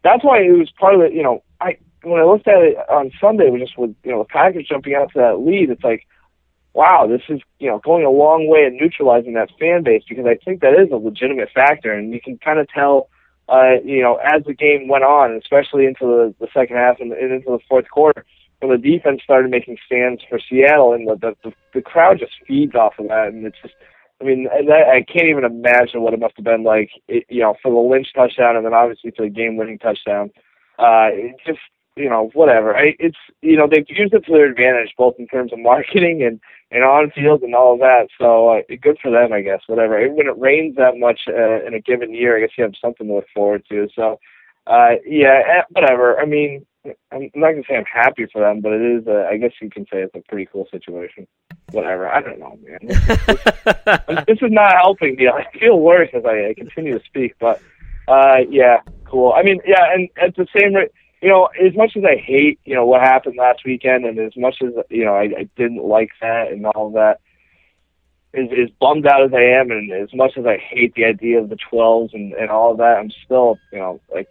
that's 0.03 0.25
why 0.25 0.41
it 0.41 0.53
was 0.53 0.71
part 0.79 0.94
of 0.94 1.00
it. 1.00 1.12
You 1.12 1.23
know, 1.23 1.43
I 1.61 1.79
when 2.03 2.21
I 2.21 2.25
looked 2.25 2.49
at 2.49 2.62
it 2.62 2.76
on 2.88 3.11
Sunday, 3.21 3.50
was 3.50 3.61
just 3.61 3.79
with 3.79 3.94
you 4.05 4.12
know 4.12 4.19
the 4.19 4.29
Packers 4.29 4.67
jumping 4.69 4.94
out 4.94 5.12
to 5.12 5.19
that 5.19 5.41
lead. 5.41 5.71
It's 5.71 5.85
like 5.85 6.06
wow, 6.73 7.06
this 7.09 7.23
is 7.29 7.41
you 7.59 7.69
know 7.69 7.79
going 7.79 8.05
a 8.05 8.11
long 8.11 8.47
way 8.49 8.65
in 8.65 8.76
neutralizing 8.76 9.35
that 9.35 9.50
fan 9.59 9.83
base 9.83 10.03
because 10.09 10.26
I 10.26 10.37
think 10.37 10.61
that 10.61 10.75
is 10.75 10.91
a 10.93 10.97
legitimate 10.97 11.50
factor, 11.55 11.93
and 11.93 12.12
you 12.12 12.21
can 12.21 12.38
kind 12.38 12.59
of 12.59 12.69
tell, 12.69 13.09
uh, 13.50 13.81
you 13.85 14.00
know, 14.00 14.17
as 14.17 14.44
the 14.44 14.55
game 14.55 14.88
went 14.88 15.05
on, 15.05 15.32
especially 15.37 15.85
into 15.85 16.06
the, 16.06 16.35
the 16.41 16.49
second 16.55 16.76
half 16.76 17.00
and, 17.00 17.12
and 17.12 17.32
into 17.32 17.50
the 17.50 17.58
fourth 17.69 17.88
quarter, 17.91 18.25
when 18.61 18.70
the 18.70 18.79
defense 18.79 19.23
started 19.25 19.50
making 19.50 19.76
stands 19.85 20.23
for 20.29 20.38
Seattle, 20.38 20.93
and 20.93 21.08
the 21.08 21.17
the, 21.17 21.35
the, 21.44 21.55
the 21.75 21.82
crowd 21.82 22.19
just 22.19 22.32
feeds 22.47 22.75
off 22.75 22.94
of 22.99 23.08
that, 23.08 23.29
and 23.29 23.47
it's 23.47 23.58
just. 23.62 23.75
I 24.23 24.26
mean, 24.26 24.49
I, 24.52 24.99
I 24.99 25.02
can't 25.11 25.29
even 25.29 25.44
imagine 25.44 26.02
what 26.02 26.12
it 26.12 26.20
must 26.20 26.37
have 26.37 26.44
been 26.44 26.62
like, 26.62 26.91
it, 27.08 27.25
you 27.31 27.41
know, 27.41 27.55
for 27.62 27.73
the 27.73 27.79
Lynch 27.79 28.08
touchdown, 28.14 28.55
and 28.55 28.67
then 28.67 28.75
obviously 28.75 29.12
for 29.17 29.25
the 29.25 29.31
game-winning 29.31 29.79
touchdown. 29.79 30.31
Uh, 30.79 31.08
it 31.08 31.37
just, 31.47 31.58
you 32.00 32.08
know, 32.08 32.31
whatever. 32.35 32.76
I, 32.76 32.97
it's, 32.99 33.19
you 33.43 33.56
know, 33.56 33.69
they've 33.70 33.85
used 33.88 34.14
it 34.14 34.25
to 34.26 34.32
their 34.32 34.50
advantage, 34.50 34.94
both 34.97 35.14
in 35.19 35.26
terms 35.26 35.52
of 35.52 35.58
marketing 35.58 36.23
and 36.23 36.41
and 36.73 36.85
on 36.85 37.11
field 37.11 37.43
and 37.43 37.55
all 37.55 37.75
of 37.75 37.81
that. 37.81 38.08
So 38.19 38.49
uh, 38.49 38.62
good 38.81 38.99
for 39.02 39.11
them, 39.11 39.32
I 39.32 39.41
guess. 39.41 39.61
Whatever. 39.67 40.00
When 40.08 40.26
it 40.26 40.38
rains 40.38 40.76
that 40.76 40.97
much 40.97 41.23
uh, 41.29 41.64
in 41.67 41.75
a 41.75 41.81
given 41.81 42.14
year, 42.14 42.37
I 42.37 42.41
guess 42.41 42.56
you 42.56 42.64
have 42.64 42.75
something 42.81 43.08
to 43.08 43.14
look 43.14 43.26
forward 43.35 43.64
to. 43.70 43.88
So 43.94 44.19
uh, 44.67 44.97
yeah, 45.05 45.43
eh, 45.47 45.62
whatever. 45.70 46.19
I 46.20 46.26
mean, 46.26 46.64
I'm 47.12 47.31
not 47.35 47.52
gonna 47.52 47.62
say 47.69 47.76
I'm 47.76 47.85
happy 47.85 48.26
for 48.32 48.41
them, 48.41 48.61
but 48.61 48.73
it 48.73 48.82
is. 48.82 49.06
Uh, 49.06 49.26
I 49.31 49.37
guess 49.37 49.52
you 49.61 49.69
can 49.69 49.85
say 49.85 50.02
it's 50.02 50.14
a 50.14 50.23
pretty 50.29 50.49
cool 50.50 50.67
situation. 50.70 51.26
Whatever. 51.73 52.08
I 52.08 52.20
don't 52.20 52.38
know, 52.38 52.58
man. 52.62 54.25
this 54.26 54.38
is 54.41 54.50
not 54.50 54.75
helping 54.76 55.17
me. 55.17 55.29
I 55.29 55.47
feel 55.58 55.81
worse 55.81 56.08
as 56.14 56.25
I, 56.25 56.49
I 56.49 56.55
continue 56.56 56.99
to 56.99 57.05
speak, 57.05 57.35
but 57.38 57.61
uh, 58.08 58.38
yeah, 58.49 58.81
cool. 59.05 59.32
I 59.35 59.43
mean, 59.43 59.61
yeah, 59.67 59.93
and 59.93 60.08
at 60.23 60.37
the 60.37 60.47
same 60.56 60.75
rate 60.75 60.93
you 61.22 61.28
know, 61.28 61.49
as 61.61 61.75
much 61.76 61.96
as 61.96 62.05
I 62.05 62.17
hate, 62.17 62.61
you 62.64 62.75
know, 62.75 62.87
what 62.87 63.02
happened 63.02 63.37
last 63.37 63.61
weekend, 63.64 64.05
and 64.05 64.19
as 64.19 64.37
much 64.37 64.56
as 64.62 64.70
you 64.88 65.05
know, 65.05 65.14
I, 65.14 65.25
I 65.38 65.49
didn't 65.56 65.84
like 65.84 66.11
that 66.20 66.50
and 66.50 66.64
all 66.67 66.88
of 66.88 66.93
that, 66.94 67.20
as, 68.32 68.49
as 68.52 68.70
bummed 68.81 69.06
out 69.06 69.25
as 69.25 69.32
I 69.34 69.43
am, 69.61 69.70
and 69.70 69.93
as 69.93 70.14
much 70.14 70.32
as 70.38 70.46
I 70.46 70.56
hate 70.56 70.94
the 70.94 71.05
idea 71.05 71.40
of 71.40 71.49
the 71.49 71.58
12s 71.70 72.14
and 72.14 72.32
and 72.32 72.50
all 72.50 72.72
of 72.72 72.78
that, 72.78 72.96
I'm 72.99 73.11
still, 73.25 73.58
you 73.72 73.78
know, 73.78 74.00
like 74.12 74.28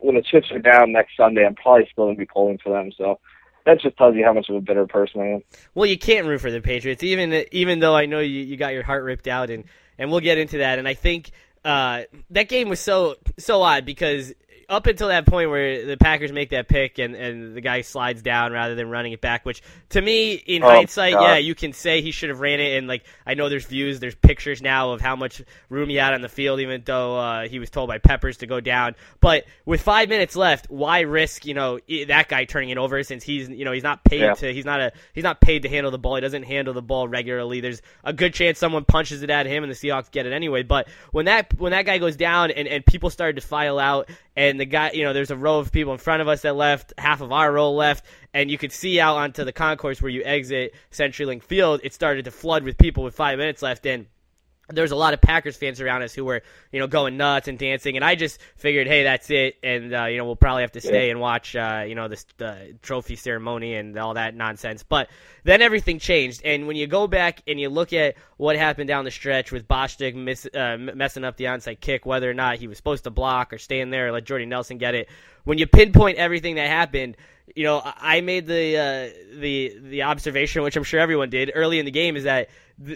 when 0.00 0.16
the 0.16 0.22
chips 0.22 0.50
are 0.50 0.58
down 0.58 0.92
next 0.92 1.16
Sunday, 1.16 1.46
I'm 1.46 1.54
probably 1.54 1.88
still 1.92 2.06
gonna 2.06 2.16
be 2.16 2.26
pulling 2.26 2.58
for 2.58 2.70
them. 2.70 2.90
So 2.96 3.20
that 3.64 3.80
just 3.80 3.96
tells 3.96 4.16
you 4.16 4.24
how 4.24 4.32
much 4.32 4.48
of 4.48 4.56
a 4.56 4.60
bitter 4.60 4.86
person 4.86 5.20
I 5.20 5.26
am. 5.26 5.42
Well, 5.74 5.86
you 5.86 5.98
can't 5.98 6.26
root 6.26 6.40
for 6.40 6.50
the 6.50 6.60
Patriots, 6.60 7.04
even 7.04 7.44
even 7.52 7.78
though 7.78 7.94
I 7.94 8.06
know 8.06 8.18
you, 8.18 8.40
you 8.40 8.56
got 8.56 8.72
your 8.72 8.82
heart 8.82 9.04
ripped 9.04 9.28
out, 9.28 9.50
and 9.50 9.64
and 9.98 10.10
we'll 10.10 10.20
get 10.20 10.38
into 10.38 10.58
that. 10.58 10.80
And 10.80 10.88
I 10.88 10.94
think 10.94 11.30
uh, 11.64 12.02
that 12.30 12.48
game 12.48 12.68
was 12.68 12.80
so 12.80 13.16
so 13.38 13.62
odd 13.62 13.84
because 13.84 14.34
up 14.72 14.86
until 14.86 15.08
that 15.08 15.26
point 15.26 15.50
where 15.50 15.84
the 15.86 15.96
Packers 15.96 16.32
make 16.32 16.50
that 16.50 16.66
pick 16.66 16.98
and, 16.98 17.14
and 17.14 17.54
the 17.54 17.60
guy 17.60 17.82
slides 17.82 18.22
down 18.22 18.52
rather 18.52 18.74
than 18.74 18.88
running 18.88 19.12
it 19.12 19.20
back, 19.20 19.44
which 19.44 19.62
to 19.90 20.00
me, 20.00 20.32
in 20.32 20.62
Oh, 20.64 20.68
hindsight, 20.68 21.12
God. 21.12 21.22
yeah, 21.22 21.36
you 21.36 21.54
can 21.54 21.72
say 21.72 22.00
he 22.00 22.10
should 22.10 22.30
have 22.30 22.40
ran 22.40 22.58
it. 22.58 22.78
And 22.78 22.88
like 22.88 23.04
I 23.26 23.34
know 23.34 23.48
there's 23.48 23.66
views, 23.66 24.00
there's 24.00 24.14
pictures 24.14 24.62
now 24.62 24.92
of 24.92 25.00
how 25.00 25.14
much 25.14 25.42
room 25.68 25.88
he 25.90 25.96
had 25.96 26.14
on 26.14 26.22
the 26.22 26.28
field, 26.28 26.60
even 26.60 26.82
though 26.84 27.18
uh, 27.18 27.48
he 27.48 27.58
was 27.58 27.68
told 27.70 27.88
by 27.88 27.98
Peppers 27.98 28.38
to 28.38 28.46
go 28.46 28.60
down. 28.60 28.94
But 29.20 29.44
with 29.66 29.80
five 29.82 30.08
minutes 30.08 30.34
left, 30.36 30.70
why 30.70 31.00
risk 31.00 31.44
you 31.44 31.54
know 31.54 31.78
that 32.08 32.28
guy 32.28 32.44
turning 32.46 32.70
it 32.70 32.78
over 32.78 33.02
since 33.02 33.22
he's 33.22 33.48
you 33.50 33.64
know 33.66 33.72
he's 33.72 33.82
not 33.82 34.04
paid 34.04 34.20
Yeah. 34.22 34.34
to 34.34 34.52
he's 34.54 34.64
not 34.64 34.80
a 34.80 34.92
he's 35.12 35.24
not 35.24 35.40
paid 35.40 35.62
to 35.62 35.68
handle 35.68 35.90
the 35.90 35.98
ball. 35.98 36.14
He 36.14 36.22
doesn't 36.22 36.44
handle 36.44 36.72
the 36.72 36.80
ball 36.82 37.06
regularly. 37.08 37.60
There's 37.60 37.82
a 38.04 38.12
good 38.14 38.32
chance 38.32 38.58
someone 38.58 38.84
punches 38.86 39.22
it 39.22 39.28
at 39.28 39.44
him 39.46 39.64
and 39.64 39.70
the 39.70 39.76
Seahawks 39.76 40.10
get 40.10 40.24
it 40.24 40.32
anyway. 40.32 40.62
But 40.62 40.88
when 41.10 41.26
that 41.26 41.52
when 41.58 41.72
that 41.72 41.84
guy 41.84 41.98
goes 41.98 42.16
down 42.16 42.50
and, 42.50 42.66
and 42.66 42.86
people 42.86 43.10
started 43.10 43.36
to 43.40 43.46
file 43.46 43.78
out 43.78 44.08
and 44.34 44.61
the 44.62 44.66
guy 44.66 44.92
you 44.92 45.02
know 45.02 45.12
there's 45.12 45.32
a 45.32 45.36
row 45.36 45.58
of 45.58 45.72
people 45.72 45.92
in 45.92 45.98
front 45.98 46.22
of 46.22 46.28
us 46.28 46.42
that 46.42 46.54
left, 46.54 46.92
half 46.96 47.20
of 47.20 47.32
our 47.32 47.52
row 47.52 47.72
left, 47.72 48.04
and 48.32 48.48
you 48.48 48.56
could 48.56 48.70
see 48.70 49.00
out 49.00 49.16
onto 49.16 49.42
the 49.42 49.52
concourse 49.52 50.00
where 50.00 50.10
you 50.10 50.22
exit 50.24 50.72
CenturyLink 50.92 51.42
Field, 51.42 51.80
it 51.82 51.92
started 51.92 52.26
to 52.26 52.30
flood 52.30 52.62
with 52.62 52.78
people 52.78 53.02
with 53.02 53.16
five 53.16 53.38
minutes 53.38 53.60
left 53.60 53.86
in 53.86 54.06
there 54.74 54.82
was 54.82 54.90
a 54.90 54.96
lot 54.96 55.14
of 55.14 55.20
Packers 55.20 55.56
fans 55.56 55.80
around 55.80 56.02
us 56.02 56.14
who 56.14 56.24
were, 56.24 56.42
you 56.72 56.80
know, 56.80 56.86
going 56.86 57.16
nuts 57.16 57.48
and 57.48 57.58
dancing, 57.58 57.96
and 57.96 58.04
I 58.04 58.14
just 58.14 58.40
figured, 58.56 58.86
hey, 58.86 59.04
that's 59.04 59.30
it, 59.30 59.56
and 59.62 59.94
uh, 59.94 60.04
you 60.06 60.18
know, 60.18 60.24
we'll 60.24 60.36
probably 60.36 60.62
have 60.62 60.72
to 60.72 60.80
stay 60.80 61.10
and 61.10 61.20
watch, 61.20 61.54
uh, 61.54 61.84
you 61.86 61.94
know, 61.94 62.08
this 62.08 62.26
the 62.38 62.76
trophy 62.82 63.16
ceremony 63.16 63.74
and 63.74 63.98
all 63.98 64.14
that 64.14 64.34
nonsense. 64.34 64.82
But 64.82 65.08
then 65.44 65.62
everything 65.62 65.98
changed, 65.98 66.42
and 66.44 66.66
when 66.66 66.76
you 66.76 66.86
go 66.86 67.06
back 67.06 67.42
and 67.46 67.60
you 67.60 67.68
look 67.68 67.92
at 67.92 68.16
what 68.36 68.56
happened 68.56 68.88
down 68.88 69.04
the 69.04 69.10
stretch 69.10 69.52
with 69.52 69.68
Bostick 69.68 70.14
miss, 70.14 70.46
uh, 70.46 70.76
messing 70.78 71.24
up 71.24 71.36
the 71.36 71.44
onside 71.44 71.80
kick, 71.80 72.06
whether 72.06 72.30
or 72.30 72.34
not 72.34 72.56
he 72.56 72.68
was 72.68 72.76
supposed 72.76 73.04
to 73.04 73.10
block 73.10 73.52
or 73.52 73.58
stay 73.58 73.80
in 73.80 73.90
there 73.90 74.08
or 74.08 74.12
let 74.12 74.24
Jordy 74.24 74.46
Nelson 74.46 74.78
get 74.78 74.94
it, 74.94 75.08
when 75.44 75.58
you 75.58 75.66
pinpoint 75.66 76.18
everything 76.18 76.56
that 76.56 76.68
happened, 76.68 77.16
you 77.54 77.64
know, 77.64 77.82
I 77.84 78.20
made 78.20 78.46
the 78.46 78.76
uh, 78.76 79.38
the 79.40 79.76
the 79.80 80.02
observation, 80.02 80.62
which 80.62 80.76
I'm 80.76 80.84
sure 80.84 81.00
everyone 81.00 81.30
did 81.30 81.50
early 81.54 81.78
in 81.78 81.84
the 81.84 81.90
game, 81.90 82.16
is 82.16 82.24
that 82.24 82.48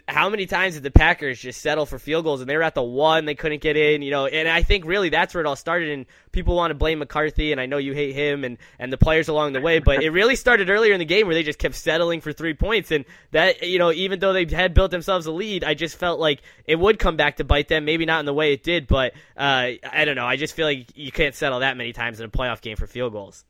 how 0.08 0.28
many 0.28 0.46
times 0.46 0.74
did 0.74 0.82
the 0.82 0.90
Packers 0.90 1.38
just 1.38 1.60
settle 1.60 1.86
for 1.86 1.98
field 1.98 2.24
goals 2.24 2.40
and 2.40 2.48
they 2.48 2.56
were 2.56 2.62
at 2.62 2.74
the 2.74 2.82
one, 2.82 3.24
they 3.24 3.34
couldn't 3.34 3.60
get 3.60 3.76
in, 3.76 4.02
you 4.02 4.10
know, 4.10 4.26
and 4.26 4.48
I 4.48 4.62
think 4.62 4.84
really 4.84 5.08
that's 5.08 5.34
where 5.34 5.42
it 5.42 5.46
all 5.46 5.56
started. 5.56 5.90
And 5.90 6.06
people 6.32 6.56
want 6.56 6.70
to 6.70 6.74
blame 6.74 6.98
McCarthy, 6.98 7.52
and 7.52 7.60
I 7.60 7.66
know 7.66 7.78
you 7.78 7.92
hate 7.92 8.14
him 8.14 8.44
and 8.44 8.58
and 8.78 8.92
the 8.92 8.98
players 8.98 9.28
along 9.28 9.52
the 9.52 9.60
way, 9.60 9.78
but 9.78 10.02
it 10.02 10.10
really 10.10 10.36
started 10.36 10.70
earlier 10.70 10.92
in 10.92 10.98
the 10.98 11.04
game 11.04 11.26
where 11.26 11.34
they 11.34 11.42
just 11.42 11.58
kept 11.58 11.74
settling 11.74 12.20
for 12.20 12.32
three 12.32 12.54
points, 12.54 12.90
and 12.90 13.04
that 13.32 13.62
you 13.62 13.78
know, 13.78 13.92
even 13.92 14.18
though 14.18 14.32
they 14.32 14.44
had 14.44 14.74
built 14.74 14.90
themselves 14.90 15.26
a 15.26 15.32
lead, 15.32 15.64
I 15.64 15.74
just 15.74 15.98
felt 15.98 16.18
like 16.18 16.42
it 16.64 16.76
would 16.76 16.98
come 16.98 17.16
back 17.16 17.36
to 17.36 17.44
bite 17.44 17.68
them. 17.68 17.84
Maybe 17.84 18.06
not 18.06 18.20
in 18.20 18.26
the 18.26 18.34
way 18.34 18.52
it 18.52 18.62
did, 18.62 18.86
but 18.86 19.12
uh, 19.36 19.70
I 19.90 20.04
don't 20.04 20.16
know. 20.16 20.26
I 20.26 20.36
just 20.36 20.54
feel 20.54 20.66
like 20.66 20.96
you 20.96 21.12
can't 21.12 21.34
settle 21.34 21.60
that 21.60 21.76
many 21.76 21.92
times 21.92 22.20
in 22.20 22.26
a 22.26 22.30
playoff 22.30 22.60
game 22.60 22.76
for 22.76 22.86
field 22.86 23.12
goals. 23.12 23.44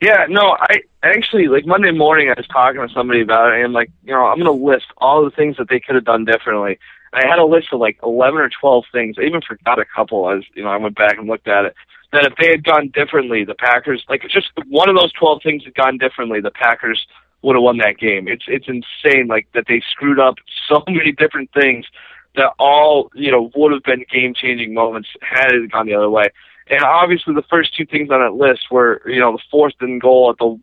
Yeah, 0.00 0.26
no, 0.28 0.56
I 0.60 0.82
actually 1.02 1.48
like 1.48 1.64
Monday 1.64 1.90
morning 1.90 2.28
I 2.28 2.34
was 2.36 2.46
talking 2.48 2.86
to 2.86 2.92
somebody 2.92 3.22
about 3.22 3.54
it 3.54 3.64
and 3.64 3.72
like, 3.72 3.90
you 4.04 4.12
know, 4.12 4.26
I'm 4.26 4.38
gonna 4.38 4.50
list 4.50 4.86
all 4.98 5.24
the 5.24 5.30
things 5.30 5.56
that 5.56 5.68
they 5.70 5.80
could 5.80 5.94
have 5.94 6.04
done 6.04 6.24
differently. 6.26 6.78
And 7.12 7.24
I 7.24 7.28
had 7.28 7.38
a 7.38 7.46
list 7.46 7.68
of 7.72 7.80
like 7.80 7.98
eleven 8.02 8.38
or 8.38 8.50
twelve 8.50 8.84
things. 8.92 9.16
I 9.18 9.22
even 9.22 9.40
forgot 9.40 9.78
a 9.78 9.86
couple 9.86 10.30
as 10.30 10.44
you 10.54 10.62
know, 10.62 10.68
I 10.68 10.76
went 10.76 10.96
back 10.96 11.16
and 11.16 11.26
looked 11.26 11.48
at 11.48 11.64
it. 11.64 11.74
That 12.12 12.26
if 12.26 12.34
they 12.36 12.50
had 12.50 12.62
gone 12.62 12.88
differently, 12.88 13.44
the 13.44 13.54
Packers 13.54 14.04
like 14.08 14.22
just 14.28 14.48
one 14.66 14.90
of 14.90 14.96
those 14.96 15.12
twelve 15.12 15.42
things 15.42 15.64
had 15.64 15.74
gone 15.74 15.96
differently, 15.96 16.40
the 16.40 16.50
Packers 16.50 17.06
would 17.40 17.56
have 17.56 17.62
won 17.62 17.78
that 17.78 17.96
game. 17.96 18.28
It's 18.28 18.44
it's 18.48 18.68
insane 18.68 19.28
like 19.28 19.48
that 19.54 19.64
they 19.66 19.82
screwed 19.90 20.20
up 20.20 20.34
so 20.68 20.84
many 20.88 21.12
different 21.12 21.50
things 21.54 21.86
that 22.34 22.52
all, 22.58 23.10
you 23.14 23.30
know, 23.30 23.50
would 23.56 23.72
have 23.72 23.82
been 23.82 24.04
game 24.12 24.34
changing 24.34 24.74
moments 24.74 25.08
had 25.22 25.52
it 25.52 25.72
gone 25.72 25.86
the 25.86 25.94
other 25.94 26.10
way. 26.10 26.28
And 26.68 26.82
obviously, 26.82 27.34
the 27.34 27.44
first 27.48 27.76
two 27.76 27.86
things 27.86 28.10
on 28.10 28.20
that 28.20 28.34
list 28.34 28.70
were, 28.70 29.02
you 29.06 29.20
know, 29.20 29.32
the 29.32 29.42
fourth 29.50 29.74
and 29.80 30.00
goal 30.00 30.30
at 30.30 30.38
the. 30.38 30.58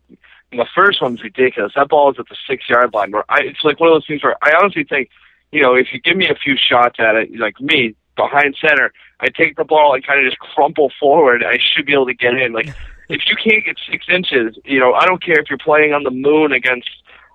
The 0.52 0.66
first 0.72 1.02
one's 1.02 1.20
ridiculous. 1.20 1.72
That 1.74 1.88
ball 1.88 2.12
is 2.12 2.16
at 2.20 2.28
the 2.28 2.36
six 2.48 2.68
yard 2.68 2.94
line. 2.94 3.10
Where 3.10 3.24
I, 3.28 3.40
it's 3.40 3.64
like 3.64 3.80
one 3.80 3.88
of 3.88 3.96
those 3.96 4.06
things 4.06 4.22
where 4.22 4.36
I 4.40 4.52
honestly 4.56 4.84
think, 4.84 5.08
you 5.50 5.60
know, 5.60 5.74
if 5.74 5.88
you 5.92 6.00
give 6.00 6.16
me 6.16 6.28
a 6.28 6.36
few 6.36 6.56
shots 6.56 7.00
at 7.00 7.16
it, 7.16 7.36
like 7.40 7.60
me 7.60 7.96
behind 8.14 8.56
center, 8.60 8.92
I 9.18 9.28
take 9.28 9.56
the 9.56 9.64
ball 9.64 9.94
and 9.94 10.06
kind 10.06 10.24
of 10.24 10.30
just 10.30 10.38
crumple 10.38 10.92
forward. 11.00 11.42
I 11.42 11.58
should 11.58 11.86
be 11.86 11.92
able 11.92 12.06
to 12.06 12.14
get 12.14 12.34
in. 12.34 12.52
Like 12.52 12.68
if 13.08 13.22
you 13.26 13.36
can't 13.36 13.64
get 13.64 13.76
six 13.90 14.06
inches, 14.08 14.56
you 14.64 14.78
know, 14.78 14.94
I 14.94 15.06
don't 15.06 15.22
care 15.22 15.40
if 15.40 15.50
you're 15.50 15.58
playing 15.58 15.92
on 15.92 16.04
the 16.04 16.10
moon 16.10 16.52
against, 16.52 16.90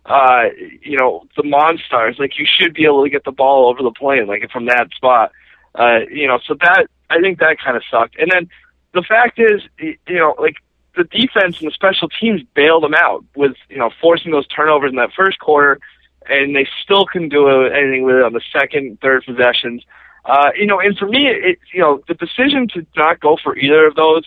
uh, 0.05 0.45
you 0.81 0.97
know, 0.97 1.25
the 1.35 1.43
Monstars. 1.43 2.19
Like 2.19 2.39
you 2.39 2.45
should 2.45 2.73
be 2.73 2.85
able 2.85 3.03
to 3.03 3.09
get 3.09 3.23
the 3.23 3.31
ball 3.31 3.69
over 3.69 3.83
the 3.83 3.91
plane, 3.91 4.27
like 4.27 4.49
from 4.51 4.65
that 4.67 4.89
spot. 4.95 5.31
Uh, 5.75 5.99
you 6.11 6.27
know, 6.27 6.39
so 6.47 6.55
that 6.61 6.87
I 7.09 7.19
think 7.19 7.39
that 7.39 7.57
kind 7.63 7.75
of 7.75 7.83
sucked. 7.89 8.17
And 8.19 8.31
then 8.31 8.49
the 8.93 9.01
fact 9.01 9.39
is, 9.39 9.61
you 9.79 9.97
know, 10.07 10.35
like 10.39 10.55
the 10.95 11.03
defense 11.05 11.59
and 11.59 11.69
the 11.69 11.73
special 11.73 12.09
teams 12.09 12.41
bailed 12.55 12.83
them 12.83 12.93
out 12.93 13.23
with, 13.35 13.53
you 13.69 13.77
know, 13.77 13.89
forcing 14.01 14.31
those 14.31 14.47
turnovers 14.47 14.89
in 14.89 14.95
that 14.97 15.11
first 15.15 15.39
quarter, 15.39 15.79
and 16.27 16.55
they 16.55 16.67
still 16.83 17.05
couldn't 17.05 17.29
do 17.29 17.47
anything 17.65 18.03
with 18.03 18.15
it 18.15 18.23
on 18.23 18.33
the 18.33 18.41
second, 18.51 18.99
third 19.01 19.23
possessions. 19.25 19.83
Uh, 20.25 20.49
you 20.55 20.65
know, 20.65 20.79
and 20.79 20.97
for 20.97 21.07
me, 21.07 21.27
it, 21.27 21.59
you 21.73 21.79
know, 21.79 22.03
the 22.07 22.13
decision 22.13 22.67
to 22.67 22.85
not 22.95 23.19
go 23.19 23.37
for 23.41 23.57
either 23.57 23.87
of 23.87 23.95
those 23.95 24.23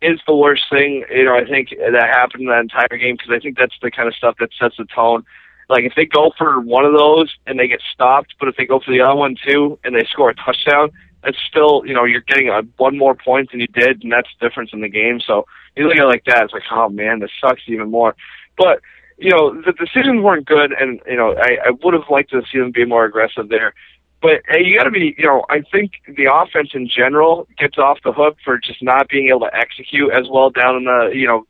is 0.00 0.20
the 0.26 0.34
worst 0.34 0.64
thing, 0.70 1.04
you 1.10 1.24
know, 1.24 1.34
I 1.36 1.44
think 1.44 1.70
that 1.70 2.08
happened 2.08 2.42
in 2.42 2.48
that 2.48 2.60
entire 2.60 2.98
game 2.98 3.16
because 3.16 3.32
I 3.34 3.40
think 3.40 3.58
that's 3.58 3.74
the 3.82 3.90
kind 3.90 4.08
of 4.08 4.14
stuff 4.14 4.36
that 4.40 4.50
sets 4.58 4.76
the 4.76 4.84
tone. 4.84 5.24
Like 5.68 5.84
if 5.84 5.94
they 5.96 6.06
go 6.06 6.32
for 6.38 6.60
one 6.60 6.84
of 6.84 6.92
those 6.92 7.34
and 7.46 7.58
they 7.58 7.68
get 7.68 7.80
stopped, 7.92 8.34
but 8.38 8.48
if 8.48 8.56
they 8.56 8.64
go 8.64 8.80
for 8.80 8.90
the 8.90 9.00
other 9.00 9.16
one 9.16 9.36
too 9.44 9.78
and 9.84 9.94
they 9.94 10.06
score 10.10 10.30
a 10.30 10.34
touchdown, 10.34 10.90
it's 11.24 11.38
still, 11.48 11.82
you 11.84 11.94
know, 11.94 12.04
you're 12.04 12.20
getting 12.20 12.48
a, 12.48 12.62
one 12.76 12.96
more 12.96 13.14
point 13.14 13.50
than 13.50 13.60
you 13.60 13.66
did, 13.66 14.02
and 14.02 14.12
that's 14.12 14.28
the 14.38 14.48
difference 14.48 14.70
in 14.72 14.80
the 14.80 14.88
game. 14.88 15.20
So 15.20 15.46
you 15.76 15.86
look 15.86 15.96
at 15.96 16.02
it 16.02 16.06
like 16.06 16.24
that, 16.26 16.44
it's 16.44 16.52
like, 16.52 16.62
oh 16.70 16.88
man, 16.88 17.20
this 17.20 17.30
sucks 17.40 17.62
even 17.66 17.90
more. 17.90 18.14
But 18.56 18.80
you 19.18 19.30
know, 19.30 19.60
the 19.60 19.72
decisions 19.72 20.22
weren't 20.22 20.46
good, 20.46 20.72
and 20.72 21.00
you 21.06 21.16
know, 21.16 21.34
I, 21.36 21.58
I 21.66 21.70
would 21.82 21.94
have 21.94 22.08
liked 22.08 22.30
to 22.30 22.42
see 22.50 22.58
them 22.58 22.70
be 22.70 22.84
more 22.84 23.04
aggressive 23.04 23.48
there. 23.48 23.74
But 24.20 24.42
hey, 24.48 24.64
you 24.64 24.76
got 24.76 24.84
to 24.84 24.90
be, 24.90 25.14
you 25.16 25.26
know, 25.26 25.44
I 25.48 25.62
think 25.72 25.92
the 26.08 26.26
offense 26.32 26.70
in 26.74 26.88
general 26.88 27.46
gets 27.56 27.78
off 27.78 27.98
the 28.04 28.12
hook 28.12 28.36
for 28.44 28.58
just 28.58 28.82
not 28.82 29.08
being 29.08 29.28
able 29.28 29.40
to 29.40 29.54
execute 29.54 30.12
as 30.12 30.26
well 30.28 30.50
down 30.50 30.76
in 30.76 30.84
the, 30.84 31.10
you 31.14 31.26
know, 31.26 31.46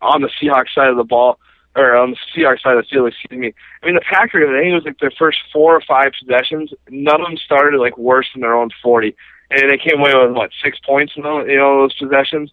on 0.00 0.22
the 0.22 0.30
Seahawks 0.40 0.74
side 0.74 0.88
of 0.88 0.96
the 0.96 1.04
ball 1.04 1.38
or 1.76 1.94
on 1.94 2.12
the 2.12 2.16
Seahawks 2.34 2.62
side 2.62 2.76
of 2.76 2.84
the 2.84 2.88
field, 2.90 3.08
excuse 3.08 3.38
me. 3.38 3.54
I 3.82 3.86
mean, 3.86 3.94
the 3.94 4.00
Packers, 4.00 4.48
I 4.48 4.60
think 4.60 4.72
it 4.72 4.74
was 4.74 4.84
like 4.84 4.98
their 4.98 5.12
first 5.18 5.38
four 5.52 5.76
or 5.76 5.82
five 5.82 6.12
possessions. 6.18 6.72
None 6.88 7.20
of 7.20 7.26
them 7.26 7.36
started 7.36 7.78
like 7.78 7.98
worse 7.98 8.26
than 8.32 8.40
their 8.40 8.54
own 8.54 8.70
40. 8.82 9.14
And 9.50 9.70
they 9.70 9.78
came 9.78 10.00
away 10.00 10.12
with, 10.14 10.34
what, 10.34 10.50
six 10.64 10.78
points 10.84 11.12
in 11.16 11.22
those, 11.22 11.46
you 11.46 11.56
know, 11.56 11.82
those 11.82 11.94
possessions. 11.94 12.50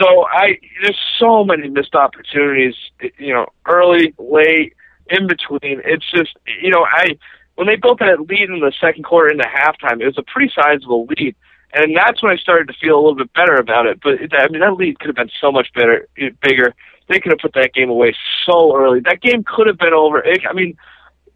So 0.00 0.26
I, 0.26 0.58
there's 0.82 0.98
so 1.18 1.44
many 1.44 1.68
missed 1.68 1.94
opportunities, 1.94 2.74
you 3.18 3.34
know, 3.34 3.46
early, 3.66 4.14
late, 4.18 4.74
in 5.10 5.26
between. 5.26 5.82
It's 5.84 6.10
just, 6.10 6.36
you 6.60 6.70
know, 6.70 6.86
I, 6.90 7.18
when 7.56 7.66
they 7.66 7.76
built 7.76 7.98
that 7.98 8.20
lead 8.20 8.48
in 8.48 8.60
the 8.60 8.72
second 8.80 9.04
quarter 9.04 9.30
into 9.30 9.44
halftime, 9.44 10.00
it 10.00 10.06
was 10.06 10.18
a 10.18 10.22
pretty 10.22 10.50
sizable 10.54 11.06
lead. 11.06 11.36
And 11.74 11.96
that's 11.96 12.22
when 12.22 12.32
I 12.32 12.36
started 12.36 12.68
to 12.68 12.74
feel 12.74 12.96
a 12.96 13.00
little 13.00 13.14
bit 13.14 13.32
better 13.32 13.54
about 13.54 13.86
it. 13.86 14.00
But 14.02 14.14
I 14.38 14.48
mean, 14.48 14.60
that 14.60 14.74
lead 14.74 14.98
could 14.98 15.08
have 15.08 15.16
been 15.16 15.30
so 15.40 15.50
much 15.50 15.72
better, 15.74 16.06
bigger 16.42 16.74
they 17.08 17.20
could 17.20 17.32
have 17.32 17.40
put 17.40 17.54
that 17.54 17.74
game 17.74 17.90
away 17.90 18.14
so 18.46 18.76
early. 18.76 19.00
That 19.00 19.20
game 19.20 19.44
could 19.44 19.66
have 19.66 19.78
been 19.78 19.92
over. 19.92 20.24
I 20.26 20.52
mean, 20.52 20.76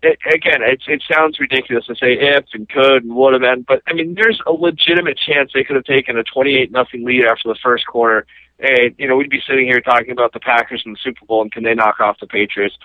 it, 0.02 0.18
again, 0.32 0.62
it, 0.62 0.82
it 0.86 1.02
sounds 1.10 1.38
ridiculous 1.40 1.86
to 1.86 1.94
say 1.94 2.14
if 2.18 2.44
and 2.52 2.68
could 2.68 3.04
and 3.04 3.14
would 3.14 3.32
have 3.32 3.42
been, 3.42 3.62
but 3.62 3.82
I 3.86 3.92
mean, 3.92 4.14
there's 4.14 4.40
a 4.46 4.52
legitimate 4.52 5.18
chance 5.18 5.50
they 5.52 5.64
could 5.64 5.76
have 5.76 5.84
taken 5.84 6.16
a 6.16 6.22
28 6.22 6.70
nothing 6.70 7.04
lead 7.04 7.24
after 7.24 7.48
the 7.48 7.58
first 7.62 7.86
quarter. 7.86 8.26
And, 8.58 8.94
you 8.98 9.06
know, 9.06 9.16
we'd 9.16 9.30
be 9.30 9.42
sitting 9.46 9.66
here 9.66 9.80
talking 9.80 10.12
about 10.12 10.32
the 10.32 10.40
Packers 10.40 10.82
in 10.86 10.92
the 10.92 10.98
Super 11.02 11.26
Bowl 11.26 11.42
and 11.42 11.52
can 11.52 11.62
they 11.62 11.74
knock 11.74 12.00
off 12.00 12.20
the 12.20 12.26
Patriots. 12.26 12.76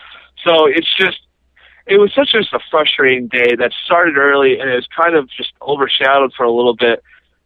So 0.46 0.66
it's 0.66 0.94
just, 0.98 1.20
it 1.88 1.98
was 1.98 2.14
such 2.14 2.32
just 2.34 2.54
a 2.54 2.60
frustrating 2.70 3.28
day 3.28 3.56
that 3.56 3.72
started 3.86 4.18
early 4.18 4.60
and 4.60 4.70
it 4.70 4.76
was 4.76 4.88
kind 4.88 5.16
of 5.16 5.30
just 5.30 5.54
overshadowed 5.62 6.34
for 6.36 6.44
a 6.44 6.52
little 6.52 6.76
bit 6.76 7.04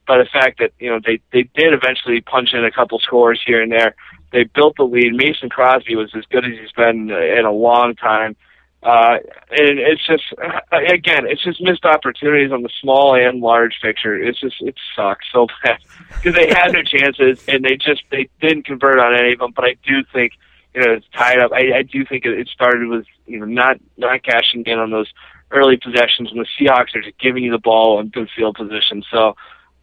by 0.08 0.18
the 0.18 0.26
fact 0.26 0.60
that, 0.60 0.72
you 0.80 0.90
know, 0.90 1.00
they, 1.04 1.20
they 1.32 1.44
did 1.56 1.74
eventually 1.74 2.22
punch 2.22 2.54
in 2.54 2.64
a 2.64 2.72
couple 2.72 3.00
scores 3.00 3.42
here 3.46 3.62
and 3.62 3.72
there. 3.72 3.96
They 4.32 4.44
built 4.44 4.76
the 4.78 4.84
lead. 4.84 5.14
Mason 5.14 5.50
Crosby 5.50 5.96
was 5.96 6.12
as 6.16 6.26
good 6.30 6.46
as 6.46 6.52
he's 6.60 6.72
been 6.72 7.10
in 7.10 7.46
a 7.46 7.52
long 7.52 7.96
time. 7.96 8.36
Uh, 8.84 9.18
and 9.50 9.80
it's 9.80 10.06
just, 10.06 10.24
again, 10.72 11.26
it's 11.26 11.44
just 11.44 11.60
missed 11.60 11.86
opportunities 11.86 12.52
on 12.52 12.62
the 12.62 12.70
small 12.80 13.16
and 13.16 13.42
large 13.42 13.80
picture. 13.82 14.16
It's 14.16 14.40
just, 14.40 14.62
it 14.62 14.76
sucks 14.96 15.26
so 15.34 15.48
bad 15.64 15.80
because 16.10 16.36
they 16.36 16.48
had 16.48 16.72
their 16.72 16.84
chances 16.84 17.44
and 17.48 17.66
they 17.66 17.78
just, 17.78 18.04
they 18.12 18.30
didn't 18.42 18.66
convert 18.66 19.00
on 19.00 19.16
any 19.16 19.34
of 19.34 19.40
them. 19.40 19.54
But 19.56 19.66
I 19.66 19.76
do 19.88 20.04
think, 20.14 20.34
you 20.76 20.82
know, 20.82 20.94
it's 20.94 21.08
tied 21.16 21.40
up. 21.40 21.52
I, 21.52 21.78
I 21.78 21.82
do 21.82 22.06
think 22.06 22.26
it, 22.26 22.38
it 22.38 22.48
started 22.50 22.88
with, 22.88 23.08
you 23.26 23.40
know, 23.40 23.46
not, 23.46 23.78
not 23.98 24.22
cashing 24.22 24.64
in 24.68 24.78
on 24.78 24.92
those 24.92 25.12
early 25.50 25.78
possessions 25.78 26.32
when 26.32 26.44
the 26.44 26.66
Seahawks 26.66 26.96
are 26.96 27.02
just 27.02 27.18
giving 27.18 27.44
you 27.44 27.52
the 27.52 27.58
ball 27.58 28.00
in 28.00 28.10
good 28.10 28.30
field 28.36 28.56
position. 28.56 29.04
So, 29.12 29.36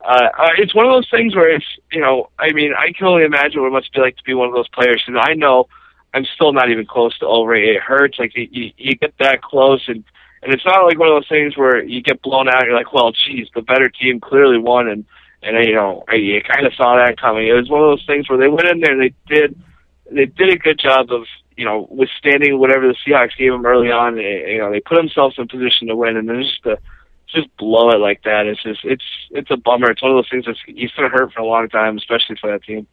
uh, 0.04 0.28
uh, 0.38 0.48
it's 0.58 0.74
one 0.74 0.86
of 0.86 0.92
those 0.92 1.10
things 1.10 1.34
where 1.34 1.54
it's, 1.54 1.64
you 1.90 2.00
know, 2.00 2.30
I 2.38 2.52
mean, 2.52 2.72
I 2.76 2.92
can 2.92 3.06
only 3.06 3.24
imagine 3.24 3.60
what 3.60 3.68
it 3.68 3.72
must 3.72 3.92
be 3.92 4.00
like 4.00 4.16
to 4.16 4.24
be 4.24 4.34
one 4.34 4.48
of 4.48 4.54
those 4.54 4.68
players. 4.68 5.02
And 5.06 5.18
I 5.18 5.34
know 5.34 5.68
I'm 6.14 6.24
still 6.34 6.52
not 6.52 6.70
even 6.70 6.86
close 6.86 7.16
to 7.18 7.26
over 7.26 7.54
it. 7.54 7.80
Hurts. 7.80 8.18
Like 8.18 8.32
you, 8.34 8.72
you 8.76 8.94
get 8.96 9.14
that 9.18 9.42
close, 9.42 9.82
and 9.88 10.04
and 10.42 10.52
it's 10.52 10.64
not 10.64 10.84
like 10.84 10.98
one 10.98 11.08
of 11.08 11.14
those 11.14 11.28
things 11.28 11.56
where 11.56 11.82
you 11.82 12.02
get 12.02 12.20
blown 12.22 12.48
out. 12.48 12.62
And 12.62 12.66
you're 12.66 12.76
like, 12.76 12.92
well, 12.92 13.12
geez, 13.12 13.48
the 13.54 13.62
better 13.62 13.88
team 13.88 14.20
clearly 14.20 14.58
won, 14.58 14.88
and 14.88 15.04
and 15.42 15.64
you 15.66 15.74
know, 15.74 16.04
I, 16.08 16.16
you 16.16 16.42
kind 16.42 16.66
of 16.66 16.74
saw 16.74 16.96
that 16.96 17.20
coming. 17.20 17.46
It 17.46 17.52
was 17.52 17.70
one 17.70 17.80
of 17.80 17.90
those 17.90 18.06
things 18.06 18.28
where 18.28 18.38
they 18.38 18.48
went 18.48 18.68
in 18.68 18.80
there 18.80 18.92
and 18.92 19.00
they 19.00 19.14
did 19.34 19.58
they 20.10 20.26
did 20.26 20.52
a 20.52 20.58
good 20.58 20.78
job 20.78 21.10
of 21.10 21.24
you 21.56 21.64
know 21.64 21.86
withstanding 21.90 22.58
whatever 22.58 22.88
the 22.88 22.96
Seahawks 23.06 23.36
gave 23.36 23.52
them 23.52 23.64
early 23.64 23.90
on. 23.90 24.16
You 24.16 24.58
know, 24.58 24.70
they 24.70 24.80
put 24.80 24.96
themselves 24.96 25.36
in 25.38 25.48
position 25.48 25.88
to 25.88 25.96
win, 25.96 26.16
and 26.16 26.28
then 26.28 26.42
just 26.42 26.62
the 26.64 26.78
just 27.32 27.54
blow 27.56 27.90
it 27.90 27.98
like 27.98 28.22
that. 28.24 28.46
It's 28.46 28.62
just 28.62 28.80
it's 28.84 29.04
it's 29.30 29.50
a 29.50 29.56
bummer. 29.56 29.90
It's 29.90 30.02
one 30.02 30.12
of 30.12 30.16
those 30.16 30.30
things 30.30 30.44
that's 30.46 30.58
you 30.66 30.88
to 30.88 31.08
hurt 31.08 31.32
for 31.32 31.40
a 31.40 31.46
long 31.46 31.68
time, 31.68 31.96
especially 31.96 32.36
for 32.40 32.50
that 32.50 32.62
team. 32.64 32.86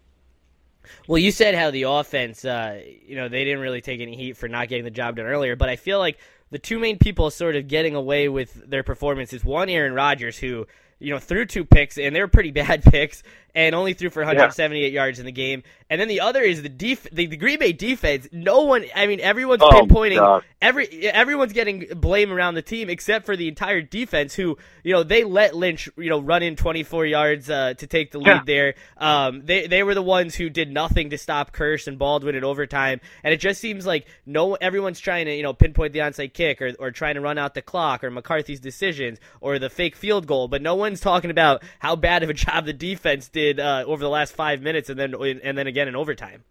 Well, 1.08 1.20
you 1.20 1.32
said 1.32 1.56
how 1.56 1.72
the 1.72 1.84
offense, 1.84 2.46
uh, 2.46 2.82
you 3.06 3.16
know, 3.16 3.30
they 3.30 3.44
didn't 3.44 3.60
really 3.60 3.82
take 3.82 4.02
any 4.02 4.16
heat 4.16 4.38
for 4.38 4.48
not 4.48 4.70
getting 4.70 4.86
the 4.86 4.92
job 4.92 5.18
done 5.18 5.26
earlier, 5.26 5.56
but 5.56 5.70
I 5.70 5.76
feel 5.76 6.00
like 6.00 6.18
the 6.52 6.60
two 6.60 6.80
main 6.80 6.98
people 6.98 7.30
sort 7.30 7.56
of 7.56 7.68
getting 7.68 7.96
away 7.96 8.28
with 8.28 8.70
their 8.70 8.84
performances. 8.84 9.46
One, 9.46 9.70
Aaron 9.70 9.94
Rodgers, 9.94 10.38
who 10.38 10.66
you 11.00 11.14
know 11.14 11.20
threw 11.20 11.46
two 11.46 11.66
picks, 11.66 11.98
and 11.98 12.16
they 12.16 12.22
were 12.22 12.28
pretty 12.28 12.52
bad 12.60 12.84
picks, 12.84 13.24
and 13.56 13.74
only 13.76 13.94
threw 13.94 14.10
for 14.10 14.22
178 14.22 14.82
yeah. 14.82 15.02
yards 15.02 15.20
in 15.20 15.26
the 15.26 15.32
game. 15.32 15.64
And 15.90 16.00
then 16.00 16.08
the 16.08 16.22
other 16.22 16.42
is 16.42 16.62
the 16.62 16.70
def- 16.70 17.10
the, 17.12 17.26
the 17.26 17.38
Green 17.38 17.58
Bay 17.58 17.74
defense. 17.74 18.28
No 18.32 18.62
one, 18.62 18.86
I 18.96 19.08
mean, 19.08 19.20
everyone's 19.20 19.64
oh, 19.64 19.70
pinpointing 19.70 20.18
God. 20.18 20.44
every 20.62 20.88
everyone's 21.08 21.54
getting 21.54 21.88
blame 21.96 22.32
around 22.32 22.54
the 22.54 22.62
team 22.62 22.90
except 22.90 23.26
for 23.26 23.36
the 23.36 23.48
entire 23.48 23.82
defense, 23.82 24.36
who 24.36 24.58
you 24.84 24.94
know 24.94 25.04
they 25.04 25.24
let 25.24 25.56
Lynch 25.56 25.90
you 25.98 26.10
know 26.10 26.20
run 26.20 26.44
in 26.44 26.56
24 26.56 27.06
yards 27.08 27.50
uh, 27.50 27.74
to 27.74 27.88
take 27.88 28.12
the 28.12 28.20
lead 28.20 28.28
yeah. 28.28 28.42
there. 28.46 28.76
Um, 28.98 29.46
they 29.46 29.66
they 29.66 29.82
were 29.82 29.96
the 29.96 30.04
ones 30.04 30.36
who 30.36 30.50
did 30.50 30.72
nothing 30.72 31.10
to 31.10 31.18
stop 31.18 31.52
Kearse 31.52 31.88
and 31.88 31.98
Baldwin 31.98 32.36
in 32.36 32.44
overtime, 32.44 33.02
and 33.24 33.34
it 33.34 33.38
just 33.38 33.60
seems 33.60 33.86
like 33.86 34.06
no 34.28 34.54
everyone's 34.56 35.00
trying 35.00 35.26
to 35.26 35.36
you 35.36 35.44
know 35.44 35.54
pinpoint 35.54 35.94
the 35.94 36.00
onside 36.00 36.34
kick 36.34 36.62
or 36.62 36.74
or 36.78 36.92
trying 36.92 37.16
to 37.16 37.22
run 37.22 37.40
out 37.40 37.56
the 37.56 37.64
clock 37.64 38.04
or 38.04 38.12
McCarthy's 38.12 38.60
decisions 38.60 39.18
or 39.42 39.58
the 39.58 39.72
fake 39.72 39.96
field 39.96 40.28
goal, 40.28 40.48
but 40.48 40.62
no 40.62 40.76
one's 40.90 41.02
talking 41.02 41.32
about 41.32 41.64
how 41.80 41.96
bad 41.96 42.24
of 42.24 42.30
a 42.30 42.34
job 42.34 42.66
the 42.66 42.74
defense 42.74 43.28
did 43.30 43.40
did 43.40 43.60
uh, 43.60 43.84
over 43.88 44.04
the 44.04 44.10
last 44.10 44.34
five 44.34 44.62
minutes, 44.62 44.90
and 44.90 45.00
then 45.00 45.14
and 45.16 45.58
then 45.58 45.68
again 45.68 45.88
in 45.88 45.96
overtime. 45.96 46.44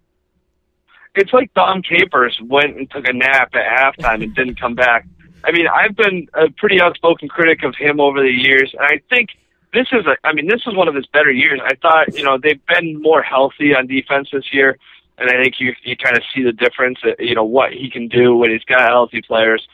it's 1.14 1.33
like 1.33 1.52
Dom 1.54 1.83
Capers 1.83 2.38
went 2.45 2.76
and 2.76 2.90
took 2.90 3.07
a 3.07 3.12
nap 3.12 3.50
at 3.54 3.95
halftime 3.99 4.23
and 4.23 4.35
didn't 4.35 4.59
come 4.59 4.75
back. 4.75 5.07
I 5.45 5.52
mean, 5.52 5.66
I've 5.68 5.95
been 5.95 6.28
a 6.35 6.50
pretty 6.50 6.80
outspoken 6.80 7.28
critic 7.28 7.62
of 7.64 7.75
him 7.76 8.00
over 8.00 8.21
the 8.23 8.30
years, 8.30 8.75
and 8.78 8.87
I 8.87 9.00
think 9.11 9.30
this 9.75 9.87
is 9.92 10.07
a. 10.07 10.16
I 10.26 10.33
mean, 10.33 10.49
this 10.49 10.62
is 10.66 10.75
one 10.75 10.88
of 10.88 10.95
his 10.95 11.07
better 11.07 11.30
years. 11.30 11.61
I 11.62 11.75
thought, 11.76 12.16
you 12.16 12.25
know, 12.25 12.38
they've 12.42 12.64
been 12.66 13.02
more 13.02 13.23
healthy 13.23 13.75
on 13.75 13.87
defense 13.87 14.30
this 14.33 14.52
year, 14.52 14.78
and 15.18 15.28
I 15.30 15.42
think 15.42 15.57
you 15.61 15.75
you 15.83 15.97
kind 15.97 16.16
of 16.16 16.23
see 16.35 16.42
the 16.42 16.52
difference. 16.52 16.99
uh, 17.04 17.11
You 17.18 17.35
know 17.35 17.45
what 17.45 17.73
he 17.73 17.90
can 17.90 18.09
do 18.09 18.35
when 18.35 18.50
he's 18.50 18.64
got 18.64 18.88
healthy 18.88 19.21
players, 19.21 19.66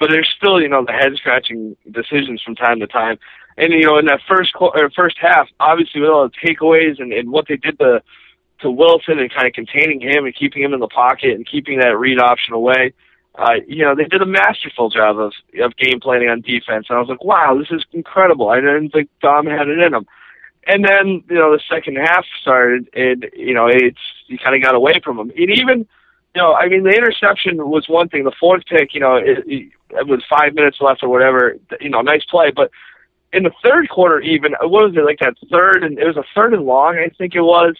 but 0.00 0.08
there's 0.10 0.32
still, 0.36 0.60
you 0.60 0.68
know, 0.68 0.84
the 0.84 0.92
head 0.92 1.12
scratching 1.16 1.76
decisions 1.90 2.42
from 2.42 2.54
time 2.56 2.80
to 2.80 2.86
time. 2.86 3.18
And 3.58 3.72
you 3.72 3.86
know, 3.86 3.98
in 3.98 4.06
that 4.06 4.20
first 4.28 4.54
qu- 4.54 4.72
first 4.94 5.16
half, 5.20 5.48
obviously 5.60 6.00
with 6.00 6.10
all 6.10 6.28
the 6.28 6.48
takeaways 6.48 7.00
and, 7.00 7.12
and 7.12 7.30
what 7.30 7.46
they 7.48 7.56
did 7.56 7.78
to 7.78 8.02
to 8.60 8.70
Wilson 8.70 9.18
and 9.18 9.32
kind 9.32 9.46
of 9.46 9.52
containing 9.52 10.00
him 10.00 10.24
and 10.24 10.34
keeping 10.34 10.62
him 10.62 10.72
in 10.72 10.80
the 10.80 10.88
pocket 10.88 11.34
and 11.34 11.46
keeping 11.46 11.80
that 11.80 11.98
read 11.98 12.20
option 12.20 12.54
away 12.54 12.94
uh, 13.36 13.54
you 13.66 13.82
know, 13.82 13.94
they 13.94 14.04
did 14.04 14.20
a 14.20 14.26
masterful 14.26 14.90
job 14.90 15.18
of 15.18 15.32
of 15.60 15.76
game 15.76 16.00
planning 16.00 16.28
on 16.28 16.42
defense. 16.42 16.86
And 16.88 16.98
I 16.98 17.00
was 17.00 17.08
like, 17.08 17.24
wow, 17.24 17.56
this 17.58 17.70
is 17.70 17.84
incredible. 17.92 18.50
I 18.50 18.56
didn't 18.56 18.90
think 18.90 19.08
Dom 19.20 19.46
had 19.46 19.68
it 19.68 19.78
in 19.78 19.94
him. 19.94 20.06
And 20.66 20.84
then, 20.84 21.24
you 21.28 21.36
know, 21.36 21.50
the 21.50 21.60
second 21.68 21.96
half 21.96 22.24
started 22.40 22.88
and, 22.94 23.26
you 23.34 23.52
know, 23.52 23.66
it's, 23.66 23.98
you 24.26 24.38
kind 24.38 24.54
of 24.54 24.62
got 24.62 24.76
away 24.76 25.00
from 25.02 25.18
him. 25.18 25.30
And 25.30 25.50
even, 25.50 25.78
you 26.34 26.40
know, 26.40 26.54
I 26.54 26.68
mean, 26.68 26.84
the 26.84 26.90
interception 26.90 27.56
was 27.68 27.88
one 27.88 28.08
thing. 28.08 28.22
The 28.22 28.32
fourth 28.38 28.62
pick, 28.66 28.94
you 28.94 29.00
know, 29.00 29.16
it, 29.16 29.44
it 29.46 30.06
was 30.06 30.22
five 30.30 30.54
minutes 30.54 30.76
left 30.80 31.02
or 31.02 31.08
whatever, 31.08 31.56
you 31.80 31.90
know, 31.90 32.00
nice 32.00 32.24
play. 32.26 32.52
But 32.54 32.70
in 33.32 33.44
the 33.44 33.52
third 33.64 33.88
quarter, 33.88 34.20
even, 34.20 34.52
what 34.60 34.84
was 34.84 34.94
it, 34.96 35.04
like 35.04 35.18
that 35.20 35.34
third, 35.50 35.82
and 35.82 35.98
it 35.98 36.06
was 36.06 36.16
a 36.16 36.24
third 36.34 36.54
and 36.54 36.64
long, 36.64 36.96
I 36.98 37.08
think 37.16 37.34
it 37.34 37.40
was. 37.40 37.74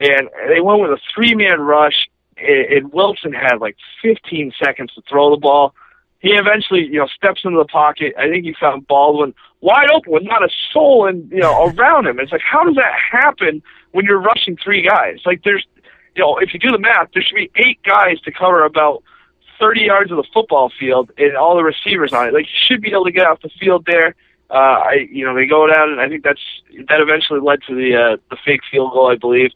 And 0.00 0.28
they 0.48 0.60
went 0.60 0.80
with 0.80 0.90
a 0.90 0.98
three 1.14 1.34
man 1.34 1.60
rush 1.60 2.08
and 2.36 2.92
Wilson 2.92 3.32
had 3.32 3.58
like 3.60 3.76
15 4.02 4.52
seconds 4.62 4.92
to 4.94 5.02
throw 5.08 5.30
the 5.30 5.40
ball. 5.40 5.74
He 6.20 6.30
eventually, 6.30 6.86
you 6.86 6.98
know, 6.98 7.06
steps 7.06 7.42
into 7.44 7.58
the 7.58 7.66
pocket. 7.66 8.14
I 8.18 8.28
think 8.28 8.44
he 8.44 8.54
found 8.58 8.86
Baldwin 8.86 9.34
wide 9.60 9.90
open 9.90 10.12
with 10.12 10.22
not 10.24 10.42
a 10.42 10.48
soul 10.72 11.06
and 11.06 11.30
you 11.30 11.40
know 11.40 11.66
around 11.78 12.06
him. 12.06 12.18
It's 12.18 12.32
like 12.32 12.40
how 12.40 12.64
does 12.64 12.76
that 12.76 12.94
happen 13.10 13.62
when 13.92 14.04
you're 14.04 14.20
rushing 14.20 14.56
three 14.56 14.82
guys? 14.82 15.18
Like 15.26 15.42
there's, 15.44 15.64
you 16.16 16.22
know, 16.22 16.38
if 16.38 16.54
you 16.54 16.60
do 16.60 16.70
the 16.70 16.78
math, 16.78 17.08
there 17.12 17.22
should 17.22 17.36
be 17.36 17.50
eight 17.56 17.82
guys 17.82 18.20
to 18.22 18.32
cover 18.32 18.64
about 18.64 19.02
30 19.60 19.82
yards 19.82 20.10
of 20.10 20.16
the 20.16 20.26
football 20.32 20.72
field 20.78 21.10
and 21.18 21.36
all 21.36 21.56
the 21.56 21.62
receivers 21.62 22.12
on 22.12 22.28
it. 22.28 22.34
Like 22.34 22.46
you 22.46 22.58
should 22.68 22.80
be 22.80 22.90
able 22.90 23.04
to 23.04 23.12
get 23.12 23.26
off 23.26 23.40
the 23.42 23.50
field 23.60 23.84
there. 23.86 24.14
Uh, 24.54 24.78
I, 24.90 25.08
you 25.10 25.24
know, 25.26 25.34
they 25.34 25.46
go 25.46 25.66
down, 25.66 25.90
and 25.90 26.00
I 26.00 26.08
think 26.08 26.22
that's 26.22 26.40
that 26.88 27.00
eventually 27.00 27.40
led 27.40 27.58
to 27.66 27.74
the 27.74 27.96
uh, 27.96 28.16
the 28.30 28.36
fake 28.44 28.60
field 28.70 28.92
goal, 28.92 29.10
I 29.10 29.16
believe. 29.16 29.50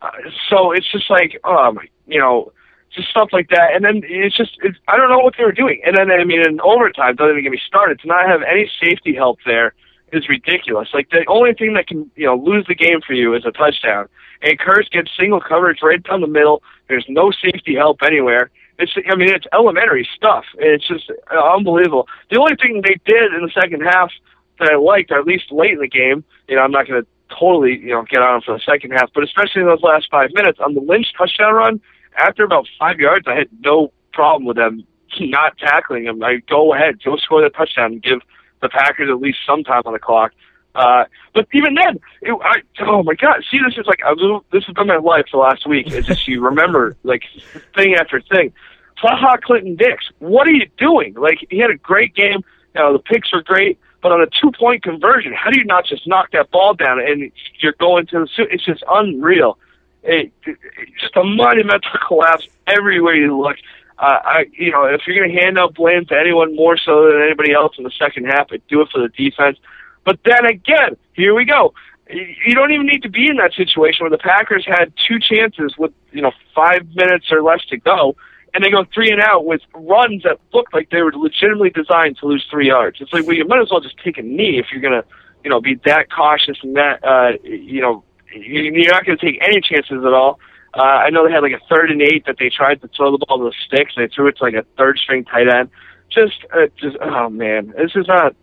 Uh, 0.00 0.10
so 0.48 0.72
it's 0.72 0.90
just 0.90 1.10
like, 1.10 1.38
um, 1.44 1.78
you 2.06 2.18
know, 2.18 2.50
just 2.94 3.10
stuff 3.10 3.28
like 3.32 3.50
that. 3.50 3.74
And 3.74 3.84
then 3.84 4.00
it's 4.04 4.36
just, 4.36 4.52
it's, 4.62 4.78
I 4.88 4.96
don't 4.96 5.10
know 5.10 5.18
what 5.18 5.34
they 5.36 5.44
were 5.44 5.52
doing. 5.52 5.80
And 5.84 5.94
then, 5.96 6.10
I 6.10 6.24
mean, 6.24 6.40
in 6.40 6.58
overtime, 6.62 7.16
don't 7.16 7.30
even 7.30 7.42
get 7.42 7.52
me 7.52 7.60
started. 7.66 8.00
To 8.00 8.08
not 8.08 8.26
have 8.26 8.40
any 8.42 8.70
safety 8.82 9.14
help 9.14 9.38
there 9.44 9.74
is 10.12 10.28
ridiculous. 10.28 10.88
Like, 10.94 11.10
the 11.10 11.24
only 11.28 11.52
thing 11.54 11.74
that 11.74 11.86
can, 11.86 12.10
you 12.16 12.26
know, 12.26 12.36
lose 12.36 12.64
the 12.66 12.74
game 12.74 13.00
for 13.06 13.12
you 13.12 13.34
is 13.34 13.44
a 13.44 13.52
touchdown. 13.52 14.08
And 14.42 14.58
Kearse 14.58 14.90
gets 14.90 15.10
single 15.18 15.40
coverage 15.40 15.80
right 15.82 16.02
down 16.02 16.22
the 16.22 16.26
middle. 16.26 16.62
There's 16.88 17.04
no 17.08 17.30
safety 17.30 17.74
help 17.74 17.98
anywhere. 18.02 18.50
It's, 18.80 18.92
I 19.10 19.14
mean, 19.14 19.28
it's 19.28 19.46
elementary 19.52 20.08
stuff. 20.14 20.44
It's 20.58 20.86
just 20.86 21.10
unbelievable. 21.30 22.08
The 22.30 22.38
only 22.40 22.56
thing 22.56 22.82
they 22.82 22.98
did 23.04 23.34
in 23.34 23.42
the 23.42 23.50
second 23.54 23.82
half 23.82 24.10
that 24.58 24.70
I 24.72 24.76
liked, 24.76 25.10
or 25.10 25.18
at 25.18 25.26
least 25.26 25.52
late 25.52 25.72
in 25.72 25.80
the 25.80 25.88
game, 25.88 26.24
you 26.48 26.56
know, 26.56 26.62
I'm 26.62 26.72
not 26.72 26.88
going 26.88 27.02
to 27.02 27.08
totally, 27.38 27.78
you 27.78 27.90
know, 27.90 28.04
get 28.08 28.22
on 28.22 28.36
him 28.36 28.42
for 28.42 28.54
the 28.54 28.60
second 28.64 28.92
half, 28.92 29.10
but 29.14 29.22
especially 29.22 29.62
in 29.62 29.68
those 29.68 29.82
last 29.82 30.08
five 30.10 30.30
minutes 30.32 30.58
on 30.64 30.74
the 30.74 30.80
Lynch 30.80 31.12
touchdown 31.16 31.54
run, 31.54 31.80
after 32.16 32.44
about 32.44 32.66
five 32.78 32.98
yards, 32.98 33.26
I 33.28 33.34
had 33.34 33.48
no 33.60 33.92
problem 34.12 34.46
with 34.46 34.56
them 34.56 34.84
not 35.20 35.58
tackling 35.58 36.04
him. 36.04 36.22
I 36.22 36.36
go 36.48 36.74
ahead, 36.74 37.02
go 37.04 37.16
score 37.16 37.42
the 37.42 37.50
touchdown, 37.50 37.92
and 37.92 38.02
give 38.02 38.20
the 38.62 38.68
Packers 38.68 39.08
at 39.10 39.20
least 39.20 39.38
some 39.46 39.64
time 39.64 39.82
on 39.86 39.92
the 39.92 39.98
clock. 39.98 40.32
Uh, 40.74 41.04
but 41.34 41.48
even 41.52 41.74
then, 41.74 41.98
it, 42.22 42.32
I, 42.44 42.62
oh 42.82 43.02
my 43.02 43.14
God! 43.14 43.42
See, 43.50 43.58
this 43.58 43.76
is 43.76 43.86
like 43.86 44.00
this 44.52 44.64
has 44.64 44.74
been 44.74 44.86
my 44.86 44.98
life 44.98 45.26
the 45.32 45.38
last 45.38 45.66
week. 45.66 45.88
It's 45.88 46.06
just 46.06 46.28
you 46.28 46.40
remember 46.40 46.96
like 47.02 47.22
thing 47.74 47.94
after 47.94 48.20
thing. 48.20 48.52
Ha 49.00 49.16
Ha 49.16 49.36
Clinton-Dix, 49.38 50.10
what 50.18 50.46
are 50.46 50.52
you 50.52 50.68
doing? 50.76 51.14
Like 51.14 51.38
he 51.48 51.58
had 51.58 51.70
a 51.70 51.76
great 51.76 52.14
game. 52.14 52.44
You 52.74 52.80
know, 52.80 52.92
the 52.92 52.98
picks 52.98 53.32
were 53.32 53.42
great, 53.42 53.78
but 54.02 54.12
on 54.12 54.20
a 54.20 54.26
two 54.26 54.52
point 54.52 54.82
conversion, 54.82 55.32
how 55.32 55.50
do 55.50 55.58
you 55.58 55.64
not 55.64 55.86
just 55.86 56.06
knock 56.06 56.30
that 56.32 56.50
ball 56.50 56.74
down 56.74 57.00
and 57.00 57.32
you're 57.60 57.74
going 57.78 58.06
to 58.08 58.20
the 58.20 58.28
suit? 58.34 58.48
It's 58.50 58.64
just 58.64 58.84
unreal. 58.88 59.58
It, 60.02 60.32
it, 60.46 60.56
just 61.00 61.16
a 61.16 61.24
monumental 61.24 61.90
collapse 62.06 62.48
everywhere 62.66 63.14
you 63.14 63.38
look. 63.40 63.56
Uh, 63.98 64.18
I, 64.24 64.46
you 64.52 64.70
know, 64.70 64.84
if 64.84 65.02
you're 65.06 65.16
going 65.16 65.34
to 65.34 65.42
hand 65.42 65.58
out 65.58 65.74
blame 65.74 66.06
to 66.06 66.18
anyone 66.18 66.56
more 66.56 66.78
so 66.78 67.10
than 67.10 67.20
anybody 67.20 67.52
else 67.52 67.74
in 67.76 67.84
the 67.84 67.90
second 67.98 68.24
half, 68.24 68.46
I'd 68.50 68.66
do 68.66 68.80
it 68.80 68.88
for 68.90 69.00
the 69.00 69.08
defense. 69.08 69.58
But 70.04 70.20
then 70.24 70.46
again, 70.46 70.96
here 71.12 71.34
we 71.34 71.44
go. 71.44 71.74
You 72.08 72.54
don't 72.54 72.72
even 72.72 72.86
need 72.86 73.02
to 73.02 73.10
be 73.10 73.28
in 73.28 73.36
that 73.36 73.52
situation 73.52 74.04
where 74.04 74.10
the 74.10 74.18
Packers 74.18 74.64
had 74.66 74.92
two 75.06 75.18
chances 75.20 75.74
with, 75.78 75.92
you 76.12 76.22
know, 76.22 76.32
five 76.54 76.88
minutes 76.94 77.26
or 77.30 77.42
less 77.42 77.64
to 77.66 77.76
go, 77.76 78.16
and 78.54 78.64
they 78.64 78.70
go 78.70 78.84
three 78.92 79.10
and 79.10 79.20
out 79.20 79.44
with 79.44 79.60
runs 79.74 80.22
that 80.24 80.38
look 80.52 80.66
like 80.72 80.90
they 80.90 81.02
were 81.02 81.12
legitimately 81.12 81.70
designed 81.70 82.18
to 82.18 82.26
lose 82.26 82.44
three 82.50 82.68
yards. 82.68 82.98
It's 83.00 83.12
like, 83.12 83.26
well, 83.26 83.36
you 83.36 83.46
might 83.46 83.60
as 83.60 83.70
well 83.70 83.80
just 83.80 83.98
take 83.98 84.18
a 84.18 84.22
knee 84.22 84.58
if 84.58 84.66
you're 84.72 84.80
going 84.80 85.00
to, 85.00 85.04
you 85.44 85.50
know, 85.50 85.60
be 85.60 85.76
that 85.84 86.10
cautious 86.10 86.58
and 86.62 86.76
that, 86.76 87.04
uh, 87.04 87.32
you 87.42 87.80
know, 87.80 88.04
you're 88.34 88.92
not 88.92 89.04
going 89.04 89.18
to 89.18 89.24
take 89.24 89.40
any 89.42 89.60
chances 89.60 90.04
at 90.04 90.12
all. 90.12 90.38
Uh, 90.74 90.82
I 90.82 91.10
know 91.10 91.26
they 91.26 91.32
had 91.32 91.42
like 91.42 91.52
a 91.52 91.60
third 91.68 91.90
and 91.90 92.00
eight 92.00 92.26
that 92.26 92.36
they 92.38 92.48
tried 92.48 92.80
to 92.82 92.88
throw 92.96 93.10
the 93.10 93.24
ball 93.26 93.38
to 93.38 93.44
the 93.44 93.54
sticks. 93.66 93.94
They 93.96 94.08
threw 94.08 94.28
it 94.28 94.36
to 94.36 94.44
like 94.44 94.54
a 94.54 94.64
third 94.76 94.98
string 94.98 95.24
tight 95.24 95.48
end. 95.48 95.70
Just, 96.10 96.44
uh, 96.52 96.66
just, 96.76 96.96
oh 97.00 97.28
man, 97.28 97.72
this 97.76 97.92
is 97.94 98.06
not, 98.06 98.34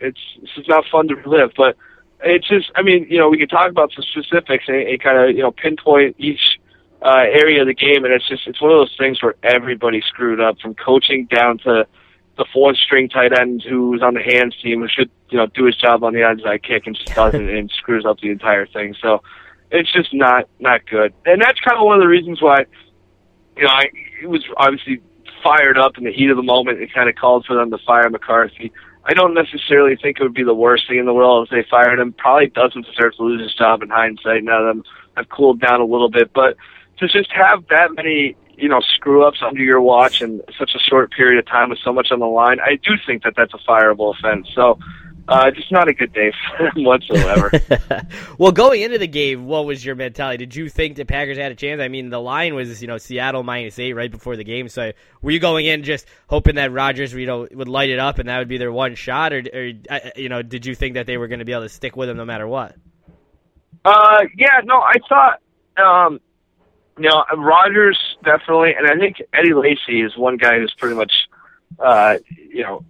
it's, 0.00 0.20
this 0.40 0.50
is 0.56 0.68
not 0.68 0.84
fun 0.90 1.08
to 1.08 1.16
relive, 1.16 1.52
but 1.56 1.76
it's 2.22 2.48
just, 2.48 2.70
I 2.76 2.82
mean, 2.82 3.06
you 3.10 3.18
know, 3.18 3.28
we 3.28 3.38
could 3.38 3.50
talk 3.50 3.70
about 3.70 3.92
some 3.92 4.04
specifics 4.04 4.64
and, 4.68 4.76
and 4.76 5.02
kind 5.02 5.18
of, 5.18 5.36
you 5.36 5.42
know, 5.42 5.50
pinpoint 5.50 6.16
each, 6.18 6.55
uh, 7.02 7.24
area 7.28 7.60
of 7.60 7.66
the 7.66 7.74
game, 7.74 8.04
and 8.04 8.12
it's 8.12 8.28
just, 8.28 8.46
it's 8.46 8.60
one 8.60 8.70
of 8.70 8.78
those 8.78 8.94
things 8.98 9.22
where 9.22 9.34
everybody 9.42 10.00
screwed 10.00 10.40
up 10.40 10.58
from 10.60 10.74
coaching 10.74 11.26
down 11.26 11.58
to 11.58 11.86
the 12.36 12.44
fourth 12.52 12.76
string 12.76 13.08
tight 13.08 13.38
end 13.38 13.62
who's 13.62 14.02
on 14.02 14.14
the 14.14 14.22
hands 14.22 14.54
team 14.62 14.80
who 14.80 14.88
should, 14.88 15.10
you 15.30 15.38
know, 15.38 15.46
do 15.46 15.64
his 15.64 15.76
job 15.76 16.04
on 16.04 16.12
the 16.12 16.20
onside 16.20 16.62
kick 16.62 16.86
and 16.86 16.96
just 16.96 17.14
doesn't 17.14 17.48
and 17.56 17.70
screws 17.70 18.04
up 18.04 18.20
the 18.20 18.30
entire 18.30 18.66
thing. 18.66 18.94
So, 19.00 19.22
it's 19.70 19.92
just 19.92 20.14
not 20.14 20.48
not 20.60 20.86
good, 20.86 21.12
and 21.24 21.42
that's 21.42 21.58
kind 21.60 21.78
of 21.78 21.84
one 21.84 21.96
of 21.96 22.00
the 22.00 22.08
reasons 22.08 22.40
why, 22.40 22.66
you 23.56 23.64
know, 23.64 23.68
I 23.68 23.86
it 24.22 24.28
was 24.28 24.44
obviously 24.56 25.00
fired 25.42 25.78
up 25.78 25.98
in 25.98 26.04
the 26.04 26.12
heat 26.12 26.30
of 26.30 26.36
the 26.36 26.42
moment. 26.42 26.80
and 26.80 26.92
kind 26.92 27.08
of 27.08 27.14
called 27.14 27.44
for 27.46 27.54
them 27.54 27.70
to 27.70 27.78
fire 27.78 28.08
McCarthy. 28.08 28.72
I 29.04 29.14
don't 29.14 29.34
necessarily 29.34 29.96
think 29.96 30.18
it 30.18 30.22
would 30.22 30.34
be 30.34 30.42
the 30.42 30.54
worst 30.54 30.88
thing 30.88 30.98
in 30.98 31.06
the 31.06 31.14
world 31.14 31.46
if 31.46 31.50
they 31.50 31.68
fired 31.68 32.00
him. 32.00 32.12
Probably 32.12 32.48
doesn't 32.48 32.86
deserve 32.86 33.14
to 33.16 33.22
lose 33.22 33.40
his 33.40 33.54
job 33.54 33.82
in 33.82 33.88
hindsight. 33.88 34.42
Now 34.42 34.62
that 34.62 34.82
I've 35.16 35.28
cooled 35.28 35.60
down 35.60 35.80
a 35.80 35.84
little 35.84 36.10
bit, 36.10 36.32
but 36.32 36.56
to 36.98 37.08
just 37.08 37.30
have 37.32 37.66
that 37.68 37.94
many 37.94 38.36
you 38.56 38.68
know 38.68 38.80
screw 38.94 39.26
ups 39.26 39.38
under 39.46 39.62
your 39.62 39.80
watch 39.80 40.22
in 40.22 40.42
such 40.58 40.72
a 40.74 40.78
short 40.78 41.12
period 41.12 41.38
of 41.38 41.46
time 41.46 41.70
with 41.70 41.78
so 41.84 41.92
much 41.92 42.08
on 42.10 42.20
the 42.20 42.26
line, 42.26 42.58
I 42.60 42.76
do 42.76 42.92
think 43.06 43.22
that 43.24 43.34
that's 43.36 43.52
a 43.54 43.58
fireable 43.58 44.14
offense. 44.16 44.48
So 44.54 44.78
uh, 45.28 45.50
just 45.50 45.72
not 45.72 45.88
a 45.88 45.92
good 45.92 46.12
day 46.12 46.32
for 46.56 46.68
him 46.74 46.84
whatsoever. 46.84 47.50
well, 48.38 48.52
going 48.52 48.82
into 48.82 48.98
the 48.98 49.08
game, 49.08 49.46
what 49.46 49.66
was 49.66 49.84
your 49.84 49.96
mentality? 49.96 50.46
Did 50.46 50.54
you 50.54 50.68
think 50.68 50.96
the 50.96 51.04
Packers 51.04 51.36
had 51.36 51.50
a 51.50 51.54
chance? 51.54 51.80
I 51.80 51.88
mean, 51.88 52.10
the 52.10 52.20
line 52.20 52.54
was 52.54 52.80
you 52.80 52.88
know 52.88 52.98
Seattle 52.98 53.42
minus 53.42 53.78
eight 53.78 53.94
right 53.94 54.10
before 54.10 54.36
the 54.36 54.44
game. 54.44 54.68
So 54.68 54.92
were 55.22 55.30
you 55.30 55.40
going 55.40 55.66
in 55.66 55.82
just 55.82 56.06
hoping 56.28 56.54
that 56.56 56.72
Rodgers 56.72 57.12
you 57.12 57.26
know 57.26 57.48
would 57.50 57.68
light 57.68 57.90
it 57.90 57.98
up 57.98 58.18
and 58.18 58.28
that 58.28 58.38
would 58.38 58.48
be 58.48 58.58
their 58.58 58.72
one 58.72 58.94
shot, 58.94 59.32
or, 59.32 59.42
or 59.52 59.72
you 60.16 60.28
know 60.28 60.42
did 60.42 60.64
you 60.64 60.74
think 60.74 60.94
that 60.94 61.06
they 61.06 61.16
were 61.16 61.28
going 61.28 61.40
to 61.40 61.44
be 61.44 61.52
able 61.52 61.62
to 61.62 61.68
stick 61.68 61.96
with 61.96 62.08
him 62.08 62.16
no 62.16 62.24
matter 62.24 62.46
what? 62.46 62.76
Uh, 63.84 64.24
yeah, 64.36 64.60
no, 64.64 64.80
I 64.80 64.94
thought. 65.08 65.40
Um, 65.76 66.20
you 66.98 67.08
know, 67.10 67.24
Rodgers 67.36 67.98
definitely, 68.24 68.74
and 68.76 68.86
I 68.86 68.96
think 68.98 69.22
Eddie 69.32 69.54
Lacy 69.54 70.00
is 70.00 70.16
one 70.16 70.36
guy 70.36 70.58
who's 70.58 70.74
pretty 70.78 70.94
much, 70.94 71.12
uh, 71.78 72.16
you 72.34 72.62
know, 72.62 72.84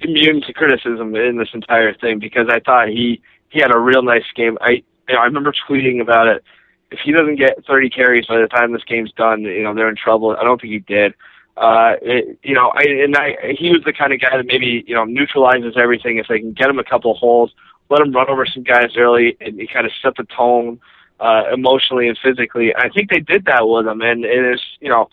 immune 0.00 0.40
to 0.42 0.52
criticism 0.52 1.14
in 1.14 1.38
this 1.38 1.50
entire 1.54 1.94
thing 1.94 2.18
because 2.18 2.48
I 2.48 2.60
thought 2.60 2.88
he 2.88 3.22
he 3.50 3.60
had 3.60 3.74
a 3.74 3.78
real 3.78 4.02
nice 4.02 4.24
game. 4.34 4.58
I 4.60 4.82
you 5.08 5.14
know, 5.14 5.20
I 5.20 5.24
remember 5.24 5.52
tweeting 5.68 6.00
about 6.00 6.26
it. 6.26 6.42
If 6.90 6.98
he 7.04 7.12
doesn't 7.12 7.36
get 7.36 7.64
30 7.66 7.90
carries 7.90 8.26
by 8.26 8.38
the 8.38 8.48
time 8.48 8.72
this 8.72 8.84
game's 8.84 9.12
done, 9.12 9.42
you 9.42 9.62
know 9.62 9.74
they're 9.74 9.88
in 9.88 9.96
trouble. 9.96 10.36
I 10.38 10.42
don't 10.42 10.60
think 10.60 10.72
he 10.72 10.80
did. 10.80 11.14
Uh, 11.56 11.94
it, 12.00 12.38
you 12.42 12.54
know, 12.54 12.72
I 12.74 12.82
and 12.82 13.16
I 13.16 13.54
he 13.56 13.70
was 13.70 13.82
the 13.84 13.92
kind 13.92 14.12
of 14.12 14.20
guy 14.20 14.36
that 14.36 14.46
maybe 14.46 14.84
you 14.86 14.94
know 14.94 15.04
neutralizes 15.04 15.74
everything 15.76 16.18
if 16.18 16.26
they 16.28 16.40
can 16.40 16.52
get 16.52 16.68
him 16.68 16.78
a 16.78 16.84
couple 16.84 17.14
holes, 17.14 17.52
let 17.88 18.00
him 18.00 18.12
run 18.12 18.28
over 18.28 18.46
some 18.46 18.64
guys 18.64 18.96
early, 18.96 19.36
and 19.40 19.60
he 19.60 19.68
kind 19.68 19.86
of 19.86 19.92
set 20.02 20.16
the 20.16 20.24
tone 20.24 20.80
uh, 20.80 21.01
Uh, 21.22 21.44
emotionally 21.52 22.08
and 22.08 22.18
physically. 22.20 22.74
I 22.74 22.88
think 22.88 23.08
they 23.08 23.20
did 23.20 23.44
that 23.44 23.62
with 23.62 23.86
him, 23.86 24.00
and 24.00 24.24
it 24.24 24.54
is 24.54 24.60
you 24.80 24.88
know 24.88 25.08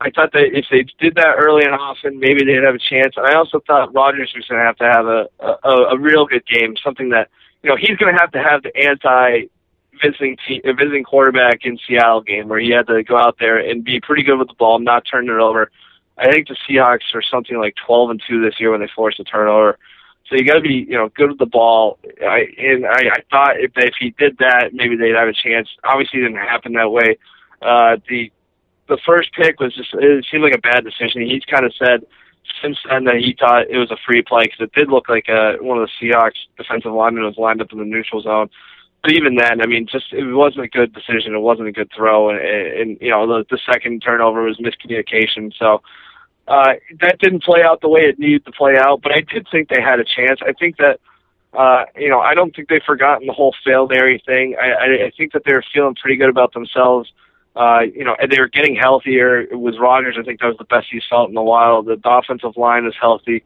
I 0.00 0.08
thought 0.08 0.32
that 0.32 0.56
if 0.56 0.64
they 0.70 0.86
did 0.98 1.16
that 1.16 1.34
early 1.36 1.64
and 1.66 1.74
often, 1.74 2.18
maybe 2.18 2.46
they'd 2.46 2.64
have 2.64 2.76
a 2.76 2.78
chance. 2.78 3.12
And 3.18 3.26
I 3.26 3.34
also 3.34 3.60
thought 3.66 3.92
Rodgers 3.92 4.32
was 4.34 4.46
going 4.46 4.58
to 4.58 4.64
have 4.64 4.76
to 4.78 4.84
have 4.84 5.06
a, 5.06 5.28
a 5.68 5.94
a 5.94 5.98
real 5.98 6.24
good 6.24 6.46
game, 6.46 6.76
something 6.82 7.10
that 7.10 7.28
you 7.62 7.68
know 7.68 7.76
he's 7.76 7.98
going 7.98 8.14
to 8.14 8.18
have 8.18 8.32
to 8.32 8.42
have 8.42 8.62
the 8.62 8.74
anti 8.74 9.48
visiting 10.02 10.38
team, 10.48 10.62
uh, 10.64 10.72
visiting 10.72 11.04
quarterback 11.04 11.66
in 11.66 11.78
Seattle 11.86 12.22
game 12.22 12.48
where 12.48 12.58
he 12.58 12.70
had 12.70 12.86
to 12.86 13.02
go 13.02 13.18
out 13.18 13.36
there 13.38 13.58
and 13.58 13.84
be 13.84 14.00
pretty 14.00 14.22
good 14.22 14.38
with 14.38 14.48
the 14.48 14.54
ball, 14.54 14.78
not 14.78 15.04
turn 15.04 15.28
it 15.28 15.32
over. 15.32 15.70
I 16.16 16.32
think 16.32 16.48
the 16.48 16.56
Seahawks 16.66 17.14
are 17.14 17.22
something 17.22 17.58
like 17.58 17.74
12 17.86 18.10
and 18.10 18.22
two 18.26 18.42
this 18.42 18.58
year 18.58 18.70
when 18.70 18.80
they 18.80 18.88
force 18.96 19.18
a 19.20 19.24
turnover. 19.24 19.78
So 20.30 20.36
you 20.36 20.44
got 20.44 20.54
to 20.54 20.60
be, 20.60 20.86
you 20.88 20.96
know, 20.96 21.10
good 21.16 21.30
with 21.30 21.38
the 21.38 21.46
ball. 21.46 21.98
I 22.22 22.46
and 22.56 22.86
I, 22.86 23.18
I 23.18 23.20
thought 23.30 23.58
if 23.58 23.72
if 23.74 23.94
he 23.98 24.14
did 24.16 24.38
that, 24.38 24.70
maybe 24.72 24.96
they'd 24.96 25.16
have 25.16 25.28
a 25.28 25.32
chance. 25.32 25.68
Obviously, 25.82 26.20
it 26.20 26.22
didn't 26.22 26.38
happen 26.38 26.72
that 26.74 26.90
way. 26.90 27.18
Uh, 27.60 27.96
the 28.08 28.30
the 28.88 28.98
first 29.04 29.32
pick 29.34 29.58
was 29.58 29.74
just 29.74 29.90
it 29.94 30.24
seemed 30.30 30.44
like 30.44 30.54
a 30.54 30.60
bad 30.60 30.84
decision. 30.84 31.22
He's 31.22 31.44
kind 31.44 31.66
of 31.66 31.74
said 31.74 32.06
since 32.62 32.78
then 32.88 33.04
that 33.04 33.16
he 33.16 33.36
thought 33.38 33.68
it 33.68 33.78
was 33.78 33.90
a 33.90 33.96
free 34.06 34.22
play 34.22 34.44
because 34.44 34.60
it 34.60 34.72
did 34.72 34.88
look 34.88 35.08
like 35.08 35.28
uh, 35.28 35.54
one 35.60 35.78
of 35.78 35.88
the 35.88 36.06
Seahawks 36.06 36.38
defensive 36.56 36.92
linemen 36.92 37.24
was 37.24 37.36
lined 37.36 37.60
up 37.60 37.72
in 37.72 37.78
the 37.78 37.84
neutral 37.84 38.22
zone. 38.22 38.50
But 39.02 39.12
even 39.12 39.34
then, 39.34 39.62
I 39.62 39.66
mean, 39.66 39.86
just 39.90 40.12
it 40.12 40.24
wasn't 40.32 40.64
a 40.64 40.68
good 40.68 40.92
decision. 40.92 41.34
It 41.34 41.40
wasn't 41.40 41.68
a 41.68 41.72
good 41.72 41.90
throw, 41.96 42.30
and, 42.30 42.38
and 42.38 42.98
you 43.00 43.10
know 43.10 43.26
the, 43.26 43.44
the 43.50 43.58
second 43.66 44.00
turnover 44.00 44.42
was 44.42 44.58
miscommunication. 44.58 45.52
So 45.58 45.82
uh, 46.50 46.74
that 47.00 47.18
didn't 47.20 47.42
play 47.42 47.62
out 47.62 47.80
the 47.80 47.88
way 47.88 48.02
it 48.02 48.18
needed 48.18 48.44
to 48.44 48.52
play 48.52 48.76
out. 48.76 49.00
But 49.02 49.12
I 49.12 49.20
did 49.20 49.46
think 49.50 49.68
they 49.68 49.80
had 49.80 50.00
a 50.00 50.04
chance. 50.04 50.40
I 50.46 50.52
think 50.52 50.76
that 50.78 51.00
uh, 51.54 51.84
you 51.96 52.10
know 52.10 52.20
I 52.20 52.34
don't 52.34 52.54
think 52.54 52.68
they've 52.68 52.82
forgotten 52.82 53.26
the 53.26 53.32
whole 53.32 53.54
Fail 53.64 53.86
Mary 53.86 54.22
thing. 54.26 54.56
I, 54.60 54.70
I, 54.70 54.86
I 55.06 55.10
think 55.16 55.32
that 55.32 55.42
they're 55.46 55.64
feeling 55.72 55.94
pretty 55.94 56.16
good 56.16 56.28
about 56.28 56.52
themselves. 56.52 57.10
Uh, 57.56 57.80
you 57.94 58.04
know, 58.04 58.16
they 58.30 58.38
were 58.38 58.48
getting 58.48 58.76
healthier. 58.76 59.46
with 59.50 59.74
was 59.74 59.78
Rodgers. 59.78 60.16
I 60.18 60.22
think 60.22 60.40
that 60.40 60.46
was 60.46 60.56
the 60.58 60.64
best 60.64 60.86
he's 60.90 61.02
felt 61.10 61.30
in 61.30 61.36
a 61.36 61.42
while. 61.42 61.82
The, 61.82 61.96
the 61.96 62.10
offensive 62.10 62.56
line 62.56 62.86
is 62.86 62.94
healthy. 63.00 63.42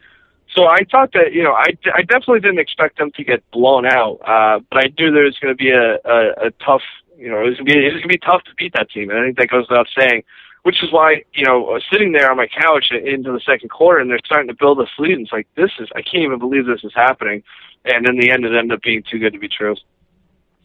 So 0.54 0.66
I 0.66 0.80
thought 0.90 1.12
that, 1.14 1.32
you 1.32 1.42
know, 1.42 1.52
I, 1.52 1.70
I 1.94 2.02
definitely 2.02 2.40
didn't 2.40 2.60
expect 2.60 2.98
them 2.98 3.10
to 3.12 3.24
get 3.24 3.42
blown 3.50 3.86
out. 3.86 4.20
Uh, 4.24 4.60
but 4.70 4.84
I 4.84 4.92
knew 4.98 5.10
there 5.10 5.24
was 5.24 5.38
going 5.40 5.56
to 5.56 5.56
be 5.56 5.70
a, 5.70 5.94
a, 6.04 6.46
a 6.46 6.50
tough, 6.64 6.82
you 7.18 7.30
know, 7.30 7.40
it 7.40 7.48
was 7.48 7.56
going 7.56 7.66
to 7.66 7.74
be, 7.74 7.78
it 7.86 7.92
was 7.92 8.02
going 8.02 8.02
to 8.02 8.08
be 8.08 8.18
tough 8.18 8.44
to 8.44 8.54
beat 8.56 8.72
that 8.74 8.90
team. 8.90 9.10
And 9.10 9.18
I 9.18 9.24
think 9.24 9.38
that 9.38 9.48
goes 9.48 9.66
without 9.68 9.88
saying, 9.98 10.22
which 10.64 10.83
is 10.83 10.90
why, 10.90 11.22
you 11.35 11.44
know, 11.44 11.77
uh, 11.77 11.81
sitting 11.92 12.12
there 12.12 12.31
on 12.31 12.38
my 12.38 12.46
couch 12.46 12.90
into 12.90 13.31
the 13.33 13.40
second 13.40 13.68
quarter 13.68 14.00
and 14.00 14.11
they're 14.11 14.18
starting 14.24 14.48
to 14.48 14.55
build 14.55 14.79
this 14.79 14.88
lead. 14.98 15.12
And 15.12 15.22
it's 15.22 15.33
like, 15.33 15.46
this 15.57 15.70
is, 15.79 15.88
I 15.94 16.00
can't 16.00 16.24
even 16.24 16.38
believe 16.38 16.66
this 16.66 16.83
is 16.83 16.92
happening. 16.94 17.42
And 17.85 18.09
in 18.09 18.18
the 18.18 18.31
end, 18.31 18.46
it 18.46 18.57
ended 18.57 18.72
up 18.72 18.83
being 18.83 19.03
too 19.09 19.18
good 19.18 19.35
to 19.35 19.38
be 19.38 19.48
true. 19.48 19.77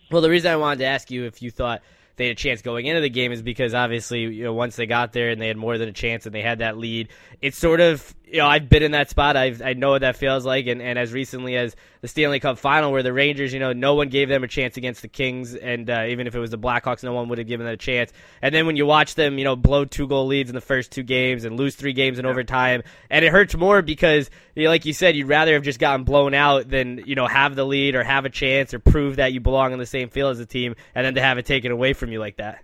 Well, 0.09 0.21
the 0.21 0.29
reason 0.29 0.51
I 0.51 0.55
wanted 0.55 0.79
to 0.79 0.85
ask 0.85 1.11
you 1.11 1.25
if 1.25 1.41
you 1.41 1.51
thought 1.51 1.81
they 2.19 2.27
had 2.27 2.33
a 2.33 2.35
chance 2.35 2.61
going 2.61 2.85
into 2.85 3.01
the 3.01 3.09
game 3.09 3.31
is 3.31 3.41
because 3.41 3.73
obviously, 3.73 4.21
you 4.21 4.43
know, 4.43 4.53
once 4.53 4.75
they 4.75 4.85
got 4.85 5.13
there 5.13 5.29
and 5.29 5.41
they 5.41 5.47
had 5.47 5.57
more 5.57 5.77
than 5.77 5.89
a 5.89 5.93
chance 5.93 6.25
and 6.25 6.35
they 6.35 6.41
had 6.41 6.59
that 6.59 6.77
lead, 6.77 7.07
it's 7.41 7.57
sort 7.57 7.79
of, 7.79 8.13
you 8.25 8.37
know, 8.37 8.45
I've 8.45 8.69
been 8.69 8.83
in 8.83 8.91
that 8.91 9.09
spot. 9.09 9.37
I've, 9.37 9.61
I 9.61 9.73
know 9.73 9.91
what 9.91 10.01
that 10.01 10.17
feels 10.17 10.45
like. 10.45 10.67
And, 10.67 10.81
and 10.81 10.99
as 10.99 11.13
recently 11.13 11.55
as 11.55 11.75
the 12.01 12.07
Stanley 12.07 12.39
Cup 12.39 12.57
final 12.57 12.91
where 12.91 13.03
the 13.03 13.13
Rangers, 13.13 13.53
you 13.53 13.59
know, 13.59 13.73
no 13.73 13.95
one 13.95 14.09
gave 14.09 14.29
them 14.29 14.43
a 14.43 14.47
chance 14.47 14.77
against 14.77 15.01
the 15.01 15.07
Kings. 15.07 15.55
And 15.55 15.89
uh, 15.89 16.05
even 16.07 16.27
if 16.27 16.35
it 16.35 16.39
was 16.39 16.51
the 16.51 16.57
Blackhawks, 16.57 17.03
no 17.03 17.13
one 17.13 17.29
would 17.29 17.37
have 17.37 17.47
given 17.47 17.65
them 17.65 17.73
a 17.73 17.77
chance. 17.77 18.11
And 18.41 18.53
then 18.53 18.65
when 18.65 18.75
you 18.75 18.85
watch 18.85 19.15
them, 19.15 19.37
you 19.37 19.43
know, 19.43 19.55
blow 19.55 19.85
two 19.85 20.07
goal 20.07 20.27
leads 20.27 20.49
in 20.49 20.55
the 20.55 20.61
first 20.61 20.91
two 20.91 21.03
games 21.03 21.45
and 21.45 21.57
lose 21.57 21.75
three 21.75 21.93
games 21.93 22.19
in 22.19 22.25
yeah. 22.25 22.31
overtime, 22.31 22.83
and 23.09 23.25
it 23.25 23.31
hurts 23.31 23.55
more 23.55 23.81
because, 23.81 24.29
you 24.55 24.63
know, 24.63 24.69
like 24.69 24.85
you 24.85 24.93
said, 24.93 25.15
you'd 25.15 25.27
rather 25.27 25.53
have 25.53 25.63
just 25.63 25.79
gotten 25.79 26.03
blown 26.03 26.33
out 26.33 26.69
than, 26.69 27.03
you 27.05 27.15
know, 27.15 27.27
have 27.27 27.55
the 27.55 27.65
lead 27.65 27.95
or 27.95 28.03
have 28.03 28.25
a 28.25 28.29
chance 28.29 28.73
or 28.73 28.79
prove 28.79 29.15
that 29.15 29.33
you 29.33 29.39
belong 29.39 29.73
in 29.73 29.79
the 29.79 29.85
same 29.85 30.09
field 30.09 30.31
as 30.31 30.39
a 30.39 30.45
team 30.45 30.75
and 30.93 31.05
then 31.05 31.15
to 31.15 31.21
have 31.21 31.37
it 31.37 31.45
taken 31.45 31.71
away 31.71 31.93
from 31.93 32.08
you 32.11 32.19
like 32.19 32.37
that. 32.37 32.59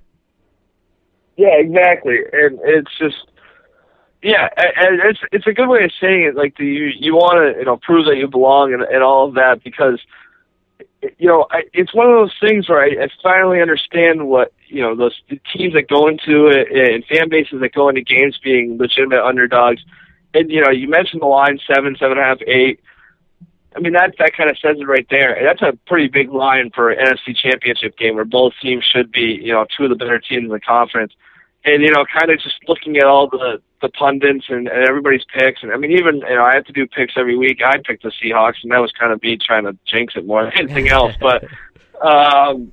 Yeah, 1.37 1.55
exactly, 1.59 2.19
and 2.31 2.59
it's 2.63 2.91
just 2.97 3.17
yeah, 4.25 4.49
and 4.57 4.99
it's 5.03 5.19
it's 5.31 5.45
a 5.45 5.53
good 5.53 5.67
way 5.67 5.83
of 5.83 5.91
saying 6.01 6.23
it. 6.23 6.35
Like 6.35 6.57
the, 6.57 6.65
you 6.65 6.89
you 6.97 7.13
want 7.13 7.37
to 7.37 7.59
you 7.59 7.65
know 7.65 7.77
prove 7.77 8.05
that 8.07 8.17
you 8.17 8.27
belong 8.27 8.73
and 8.73 8.81
and 8.81 9.03
all 9.03 9.27
of 9.27 9.35
that 9.35 9.63
because 9.63 9.99
you 11.19 11.27
know 11.27 11.45
I, 11.51 11.61
it's 11.73 11.93
one 11.93 12.07
of 12.07 12.13
those 12.13 12.33
things 12.41 12.67
where 12.67 12.81
I, 12.81 13.03
I 13.03 13.07
finally 13.21 13.61
understand 13.61 14.27
what 14.27 14.51
you 14.67 14.81
know 14.81 14.95
those 14.95 15.13
the 15.29 15.39
teams 15.53 15.75
that 15.75 15.87
go 15.87 16.07
into 16.07 16.47
it 16.47 16.71
and 16.71 17.05
fan 17.05 17.29
bases 17.29 17.61
that 17.61 17.73
go 17.73 17.87
into 17.87 18.01
games 18.01 18.39
being 18.43 18.77
legitimate 18.79 19.23
underdogs. 19.23 19.83
And 20.33 20.49
you 20.49 20.61
know 20.61 20.71
you 20.71 20.89
mentioned 20.89 21.21
the 21.21 21.27
line 21.27 21.59
seven, 21.71 21.95
seven 21.99 22.17
and 22.17 22.21
a 22.21 22.23
half, 22.23 22.39
eight. 22.47 22.79
I 23.75 23.79
mean 23.79 23.93
that 23.93 24.15
that 24.19 24.35
kind 24.35 24.49
of 24.49 24.57
says 24.57 24.77
it 24.79 24.87
right 24.87 25.07
there. 25.09 25.37
That's 25.43 25.61
a 25.61 25.77
pretty 25.87 26.07
big 26.07 26.31
line 26.31 26.71
for 26.73 26.91
an 26.91 27.05
NFC 27.05 27.35
Championship 27.35 27.97
game 27.97 28.15
where 28.15 28.25
both 28.25 28.53
teams 28.61 28.85
should 28.85 29.11
be 29.11 29.39
you 29.41 29.51
know 29.51 29.65
two 29.75 29.83
of 29.83 29.89
the 29.89 29.95
better 29.95 30.19
teams 30.19 30.45
in 30.45 30.49
the 30.49 30.59
conference 30.59 31.13
and 31.65 31.81
you 31.81 31.91
know, 31.91 32.05
kind 32.05 32.31
of 32.31 32.39
just 32.39 32.55
looking 32.67 32.97
at 32.97 33.05
all 33.05 33.27
the 33.27 33.61
the 33.81 33.89
pundits 33.89 34.45
and, 34.49 34.67
and 34.67 34.87
everybody's 34.87 35.25
picks, 35.33 35.61
and 35.63 35.71
I 35.71 35.77
mean, 35.77 35.91
even 35.91 36.17
you 36.17 36.35
know, 36.35 36.43
I 36.43 36.53
have 36.53 36.65
to 36.65 36.73
do 36.73 36.87
picks 36.87 37.13
every 37.17 37.35
week. 37.37 37.59
I 37.65 37.77
picked 37.83 38.03
the 38.03 38.11
Seahawks, 38.11 38.63
and 38.63 38.71
that 38.71 38.79
was 38.79 38.91
kind 38.97 39.11
of 39.11 39.21
me 39.21 39.37
trying 39.37 39.65
to 39.65 39.77
jinx 39.85 40.13
it 40.15 40.25
more 40.25 40.43
than 40.43 40.53
anything 40.57 40.89
else. 40.89 41.13
But 41.19 41.43
um, 42.01 42.71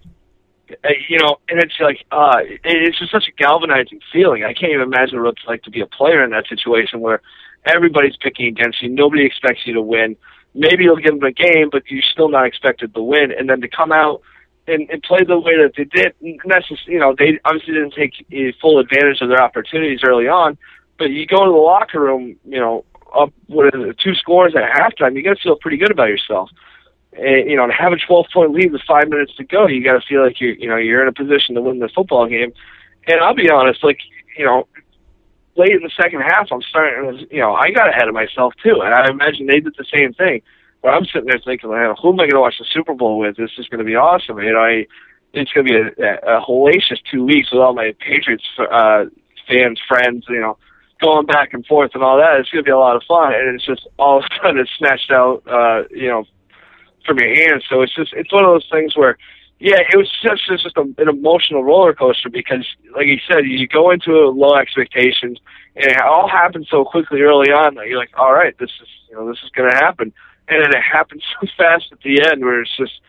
you 1.08 1.18
know, 1.18 1.38
and 1.48 1.58
it's 1.58 1.74
like 1.80 2.04
uh, 2.12 2.40
it's 2.64 2.98
just 2.98 3.10
such 3.10 3.28
a 3.28 3.32
galvanizing 3.32 4.00
feeling. 4.12 4.44
I 4.44 4.52
can't 4.52 4.72
even 4.72 4.82
imagine 4.82 5.22
what 5.22 5.30
it's 5.30 5.46
like 5.46 5.62
to 5.62 5.70
be 5.70 5.80
a 5.80 5.86
player 5.86 6.22
in 6.22 6.30
that 6.30 6.46
situation 6.46 7.00
where 7.00 7.22
everybody's 7.64 8.16
picking 8.16 8.46
against 8.46 8.82
you. 8.82 8.90
Nobody 8.90 9.24
expects 9.24 9.60
you 9.64 9.72
to 9.74 9.82
win. 9.82 10.16
Maybe 10.54 10.84
you'll 10.84 10.96
give 10.96 11.18
them 11.18 11.22
a 11.22 11.32
game, 11.32 11.68
but 11.70 11.84
you're 11.88 12.02
still 12.02 12.28
not 12.28 12.46
expected 12.46 12.94
to 12.94 13.02
win. 13.02 13.32
And 13.32 13.48
then 13.48 13.60
to 13.62 13.68
come 13.68 13.92
out 13.92 14.20
and, 14.66 14.88
and 14.90 15.02
play 15.02 15.24
the 15.24 15.38
way 15.38 15.56
that 15.56 15.72
they 15.76 15.84
did. 15.84 16.14
And 16.20 16.40
that's 16.46 16.68
just, 16.68 16.86
you 16.86 16.98
know, 16.98 17.14
they 17.18 17.40
obviously 17.44 17.74
didn't 17.74 17.94
take 17.94 18.26
full 18.60 18.78
advantage 18.78 19.20
of 19.20 19.28
their 19.28 19.42
opportunities 19.42 20.00
early 20.04 20.28
on. 20.28 20.58
But 20.98 21.10
you 21.10 21.26
go 21.26 21.44
to 21.44 21.50
the 21.50 21.56
locker 21.56 22.00
room, 22.00 22.36
you 22.44 22.60
know, 22.60 22.84
up 23.14 23.32
with 23.48 23.74
two 23.98 24.14
scores 24.14 24.54
at 24.54 24.62
halftime, 24.70 25.16
you 25.16 25.22
got 25.22 25.36
to 25.36 25.42
feel 25.42 25.56
pretty 25.56 25.76
good 25.76 25.90
about 25.90 26.08
yourself. 26.08 26.50
And, 27.12 27.50
you 27.50 27.56
know, 27.56 27.66
to 27.66 27.72
have 27.72 27.92
a 27.92 27.96
12 27.96 28.26
point 28.32 28.52
lead 28.52 28.72
with 28.72 28.82
five 28.86 29.08
minutes 29.08 29.34
to 29.36 29.44
go, 29.44 29.66
you 29.66 29.84
got 29.84 30.00
to 30.00 30.06
feel 30.06 30.24
like 30.24 30.40
you're, 30.40 30.54
you 30.54 30.68
know, 30.68 30.76
you're 30.76 31.02
in 31.02 31.08
a 31.08 31.12
position 31.12 31.54
to 31.54 31.62
win 31.62 31.78
the 31.78 31.88
football 31.88 32.26
game. 32.26 32.52
And 33.06 33.20
I'll 33.20 33.34
be 33.34 33.50
honest, 33.50 33.82
like, 33.82 33.98
you 34.38 34.44
know, 34.44 34.66
late 35.56 35.72
in 35.72 35.82
the 35.82 35.90
second 36.00 36.20
half, 36.22 36.48
I'm 36.50 36.62
starting, 36.62 37.26
you 37.30 37.40
know, 37.40 37.54
I 37.54 37.70
got 37.70 37.88
ahead 37.88 38.08
of 38.08 38.14
myself 38.14 38.54
too. 38.62 38.80
And 38.82 38.94
I 38.94 39.10
imagine 39.10 39.46
they 39.46 39.60
did 39.60 39.74
the 39.76 39.86
same 39.92 40.12
thing 40.14 40.42
where 40.80 40.92
I'm 40.92 41.04
sitting 41.06 41.26
there 41.26 41.40
thinking, 41.44 41.70
well, 41.70 41.94
who 42.00 42.12
am 42.12 42.20
I 42.20 42.24
going 42.24 42.34
to 42.34 42.40
watch 42.40 42.58
the 42.58 42.66
Super 42.72 42.94
Bowl 42.94 43.18
with? 43.18 43.36
This 43.36 43.50
is 43.58 43.68
going 43.68 43.78
to 43.78 43.84
be 43.84 43.96
awesome. 43.96 44.38
You 44.38 44.52
know, 44.52 44.60
I, 44.60 44.86
it's 45.32 45.52
going 45.52 45.66
to 45.66 45.72
be 45.72 46.02
a, 46.02 46.14
a 46.38 46.44
hellacious 46.44 46.98
two 47.10 47.24
weeks 47.24 47.52
with 47.52 47.60
all 47.60 47.72
my 47.72 47.94
Patriots 48.00 48.44
uh, 48.58 49.04
fans, 49.48 49.80
friends, 49.88 50.24
you 50.28 50.40
know, 50.40 50.58
going 51.00 51.26
back 51.26 51.52
and 51.52 51.64
forth 51.66 51.92
and 51.94 52.02
all 52.02 52.16
that. 52.16 52.38
It's 52.40 52.50
going 52.50 52.64
to 52.64 52.68
be 52.68 52.72
a 52.72 52.78
lot 52.78 52.96
of 52.96 53.02
fun, 53.06 53.32
and 53.34 53.54
it's 53.54 53.64
just 53.64 53.86
all 53.98 54.18
of 54.18 54.24
a 54.24 54.34
sudden 54.42 54.58
it's 54.58 54.70
snatched 54.78 55.10
out, 55.10 55.42
uh, 55.46 55.84
you 55.90 56.08
know, 56.08 56.24
from 57.06 57.18
your 57.18 57.34
hands. 57.34 57.64
So 57.68 57.82
it's 57.82 57.94
just 57.94 58.12
it's 58.12 58.32
one 58.32 58.44
of 58.44 58.50
those 58.50 58.68
things 58.70 58.96
where, 58.96 59.18
yeah, 59.62 59.78
it 59.78 59.96
was 59.96 60.10
just 60.22 60.42
it's 60.50 60.62
just 60.62 60.76
a, 60.76 60.82
an 60.98 61.08
emotional 61.08 61.62
roller 61.62 61.94
coaster 61.94 62.28
because, 62.28 62.66
like 62.96 63.06
you 63.06 63.18
said, 63.28 63.46
you 63.46 63.68
go 63.68 63.90
into 63.90 64.10
it 64.16 64.26
with 64.28 64.36
low 64.36 64.56
expectations, 64.56 65.38
and 65.76 65.86
it 65.86 66.00
all 66.02 66.28
happened 66.28 66.66
so 66.70 66.84
quickly 66.84 67.20
early 67.22 67.50
on 67.52 67.76
that 67.76 67.86
you're 67.86 67.98
like, 67.98 68.12
all 68.18 68.32
right, 68.32 68.56
this 68.58 68.70
is 68.82 68.88
you 69.08 69.16
know 69.16 69.28
this 69.28 69.38
is 69.44 69.50
going 69.50 69.70
to 69.70 69.76
happen 69.76 70.12
and 70.48 70.64
then 70.64 70.70
it 70.70 70.82
happens 70.92 71.22
so 71.40 71.46
fast 71.56 71.86
at 71.92 72.00
the 72.02 72.22
end 72.30 72.44
where 72.44 72.60
it's 72.60 72.76
just 72.76 73.00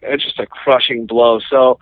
it's 0.00 0.24
just 0.24 0.38
a 0.38 0.46
crushing 0.46 1.06
blow. 1.06 1.40
So 1.50 1.78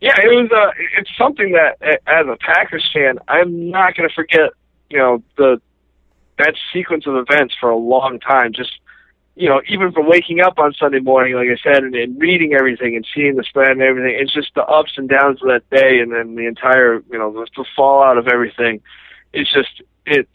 yeah, 0.00 0.14
it 0.22 0.28
was 0.28 0.50
uh 0.52 0.70
it's 0.98 1.10
something 1.18 1.52
that 1.52 1.82
as 2.06 2.26
a 2.26 2.36
Packers 2.36 2.88
fan, 2.92 3.18
I'm 3.28 3.70
not 3.70 3.96
going 3.96 4.08
to 4.08 4.14
forget, 4.14 4.50
you 4.90 4.98
know, 4.98 5.22
the 5.36 5.60
that 6.38 6.54
sequence 6.72 7.06
of 7.06 7.16
events 7.16 7.54
for 7.58 7.70
a 7.70 7.76
long 7.76 8.20
time. 8.20 8.52
Just 8.52 8.72
you 9.36 9.48
know, 9.48 9.60
even 9.68 9.92
from 9.92 10.08
waking 10.08 10.40
up 10.40 10.58
on 10.58 10.72
Sunday 10.72 11.00
morning, 11.00 11.34
like 11.34 11.48
I 11.48 11.60
said, 11.62 11.84
and, 11.84 11.94
and 11.94 12.18
reading 12.20 12.54
everything 12.54 12.96
and 12.96 13.06
seeing 13.14 13.36
the 13.36 13.44
spread 13.44 13.72
and 13.72 13.82
everything, 13.82 14.16
it's 14.18 14.32
just 14.32 14.54
the 14.54 14.64
ups 14.64 14.92
and 14.96 15.08
downs 15.08 15.42
of 15.42 15.48
that 15.48 15.68
day, 15.70 16.00
and 16.00 16.10
then 16.10 16.34
the 16.34 16.46
entire, 16.46 17.02
you 17.10 17.18
know, 17.18 17.30
the, 17.30 17.46
the 17.54 17.66
fallout 17.76 18.16
of 18.16 18.28
everything. 18.28 18.80
It's 19.34 19.52
just, 19.52 19.82
it's 20.06 20.28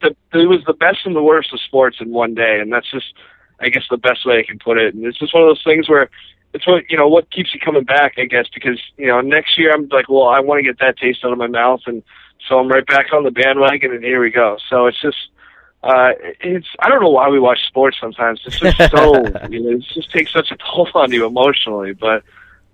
the, 0.00 0.16
it 0.32 0.48
was 0.48 0.64
the 0.66 0.72
best 0.72 1.00
and 1.04 1.14
the 1.14 1.22
worst 1.22 1.52
of 1.52 1.60
sports 1.60 1.98
in 2.00 2.10
one 2.10 2.34
day, 2.34 2.58
and 2.60 2.72
that's 2.72 2.90
just 2.90 3.12
I 3.60 3.68
guess 3.68 3.84
the 3.90 3.98
best 3.98 4.24
way 4.24 4.38
I 4.38 4.44
can 4.44 4.58
put 4.58 4.78
it. 4.78 4.94
And 4.94 5.04
it's 5.04 5.18
just 5.18 5.34
one 5.34 5.42
of 5.42 5.48
those 5.48 5.64
things 5.64 5.88
where 5.88 6.08
it's 6.54 6.66
what 6.66 6.84
you 6.88 6.96
know 6.96 7.08
what 7.08 7.30
keeps 7.30 7.52
you 7.52 7.60
coming 7.60 7.84
back. 7.84 8.14
I 8.16 8.24
guess 8.24 8.46
because 8.52 8.80
you 8.96 9.08
know 9.08 9.20
next 9.20 9.58
year 9.58 9.72
I'm 9.74 9.88
like, 9.88 10.08
well, 10.08 10.28
I 10.28 10.40
want 10.40 10.58
to 10.58 10.62
get 10.62 10.78
that 10.78 10.96
taste 10.96 11.24
out 11.24 11.32
of 11.32 11.38
my 11.38 11.48
mouth, 11.48 11.80
and 11.86 12.02
so 12.48 12.58
I'm 12.58 12.68
right 12.68 12.86
back 12.86 13.12
on 13.12 13.24
the 13.24 13.30
bandwagon, 13.30 13.92
and 13.92 14.04
here 14.04 14.22
we 14.22 14.30
go. 14.30 14.56
So 14.68 14.86
it's 14.86 15.00
just. 15.00 15.18
Uh, 15.82 16.10
it's 16.40 16.66
I 16.80 16.88
don't 16.88 17.00
know 17.00 17.10
why 17.10 17.28
we 17.28 17.38
watch 17.38 17.58
sports 17.66 17.96
sometimes. 18.00 18.40
It's 18.44 18.58
just 18.58 18.90
so 18.90 19.14
you 19.50 19.60
know, 19.60 19.70
it 19.70 19.84
just 19.94 20.10
takes 20.10 20.32
such 20.32 20.50
a 20.50 20.56
toll 20.56 20.88
on 20.94 21.12
you 21.12 21.26
emotionally. 21.26 21.92
But 21.92 22.24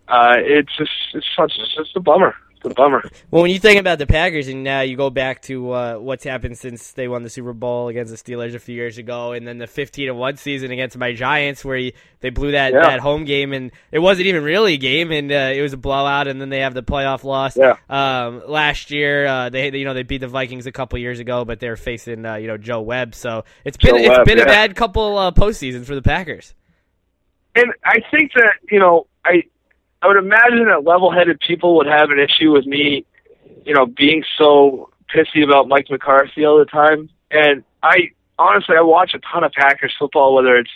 uh, 0.08 0.34
it's 0.38 0.74
just 0.76 0.90
it's 1.12 1.26
such 1.36 1.52
it's 1.58 1.74
just 1.74 1.96
a 1.96 2.00
bummer 2.00 2.34
a 2.64 2.74
bummer. 2.74 3.02
Well, 3.30 3.42
when 3.42 3.50
you 3.50 3.58
think 3.58 3.80
about 3.80 3.98
the 3.98 4.06
Packers, 4.06 4.48
and 4.48 4.64
now 4.64 4.80
you 4.80 4.96
go 4.96 5.10
back 5.10 5.42
to 5.42 5.70
uh, 5.72 5.94
what's 5.96 6.24
happened 6.24 6.58
since 6.58 6.92
they 6.92 7.08
won 7.08 7.22
the 7.22 7.30
Super 7.30 7.52
Bowl 7.52 7.88
against 7.88 8.10
the 8.10 8.18
Steelers 8.18 8.54
a 8.54 8.58
few 8.58 8.74
years 8.74 8.98
ago, 8.98 9.32
and 9.32 9.46
then 9.46 9.58
the 9.58 9.66
15 9.66 10.08
and 10.08 10.18
one 10.18 10.36
season 10.36 10.70
against 10.70 10.96
my 10.96 11.12
Giants, 11.12 11.64
where 11.64 11.90
they 12.20 12.30
blew 12.30 12.52
that, 12.52 12.72
yeah. 12.72 12.80
that 12.80 13.00
home 13.00 13.24
game, 13.24 13.52
and 13.52 13.70
it 13.92 13.98
wasn't 13.98 14.26
even 14.26 14.42
really 14.44 14.74
a 14.74 14.78
game, 14.78 15.10
and 15.10 15.30
uh, 15.30 15.52
it 15.54 15.62
was 15.62 15.72
a 15.72 15.76
blowout, 15.76 16.28
and 16.28 16.40
then 16.40 16.48
they 16.48 16.60
have 16.60 16.74
the 16.74 16.82
playoff 16.82 17.24
loss. 17.24 17.56
Yeah. 17.56 17.76
Um, 17.88 18.42
last 18.46 18.90
year, 18.90 19.26
uh, 19.26 19.48
they 19.50 19.70
you 19.76 19.84
know 19.84 19.94
they 19.94 20.02
beat 20.02 20.18
the 20.18 20.28
Vikings 20.28 20.66
a 20.66 20.72
couple 20.72 20.98
years 20.98 21.20
ago, 21.20 21.44
but 21.44 21.60
they're 21.60 21.76
facing 21.76 22.24
uh, 22.24 22.36
you 22.36 22.46
know 22.46 22.56
Joe 22.56 22.80
Webb, 22.80 23.14
so 23.14 23.44
it's 23.64 23.76
been 23.76 23.90
Joe 23.90 23.96
it's 23.96 24.08
Webb, 24.08 24.26
been 24.26 24.38
yeah. 24.38 24.44
a 24.44 24.46
bad 24.46 24.74
couple 24.74 25.18
uh, 25.18 25.30
postseasons 25.32 25.86
for 25.86 25.94
the 25.94 26.02
Packers. 26.02 26.54
And 27.54 27.72
I 27.84 28.00
think 28.10 28.32
that 28.34 28.54
you 28.70 28.78
know 28.78 29.06
I 29.24 29.44
I 30.04 30.06
would 30.06 30.18
imagine 30.18 30.66
that 30.66 30.84
level-headed 30.84 31.40
people 31.40 31.76
would 31.76 31.86
have 31.86 32.10
an 32.10 32.18
issue 32.18 32.52
with 32.52 32.66
me, 32.66 33.06
you 33.64 33.72
know, 33.72 33.86
being 33.86 34.22
so 34.36 34.90
pissy 35.14 35.42
about 35.42 35.66
Mike 35.66 35.86
McCarthy 35.88 36.44
all 36.44 36.58
the 36.58 36.66
time. 36.66 37.08
And 37.30 37.64
I 37.82 38.10
honestly, 38.38 38.76
I 38.76 38.82
watch 38.82 39.14
a 39.14 39.18
ton 39.20 39.44
of 39.44 39.52
Packers 39.52 39.94
football, 39.98 40.34
whether 40.34 40.56
it's 40.56 40.70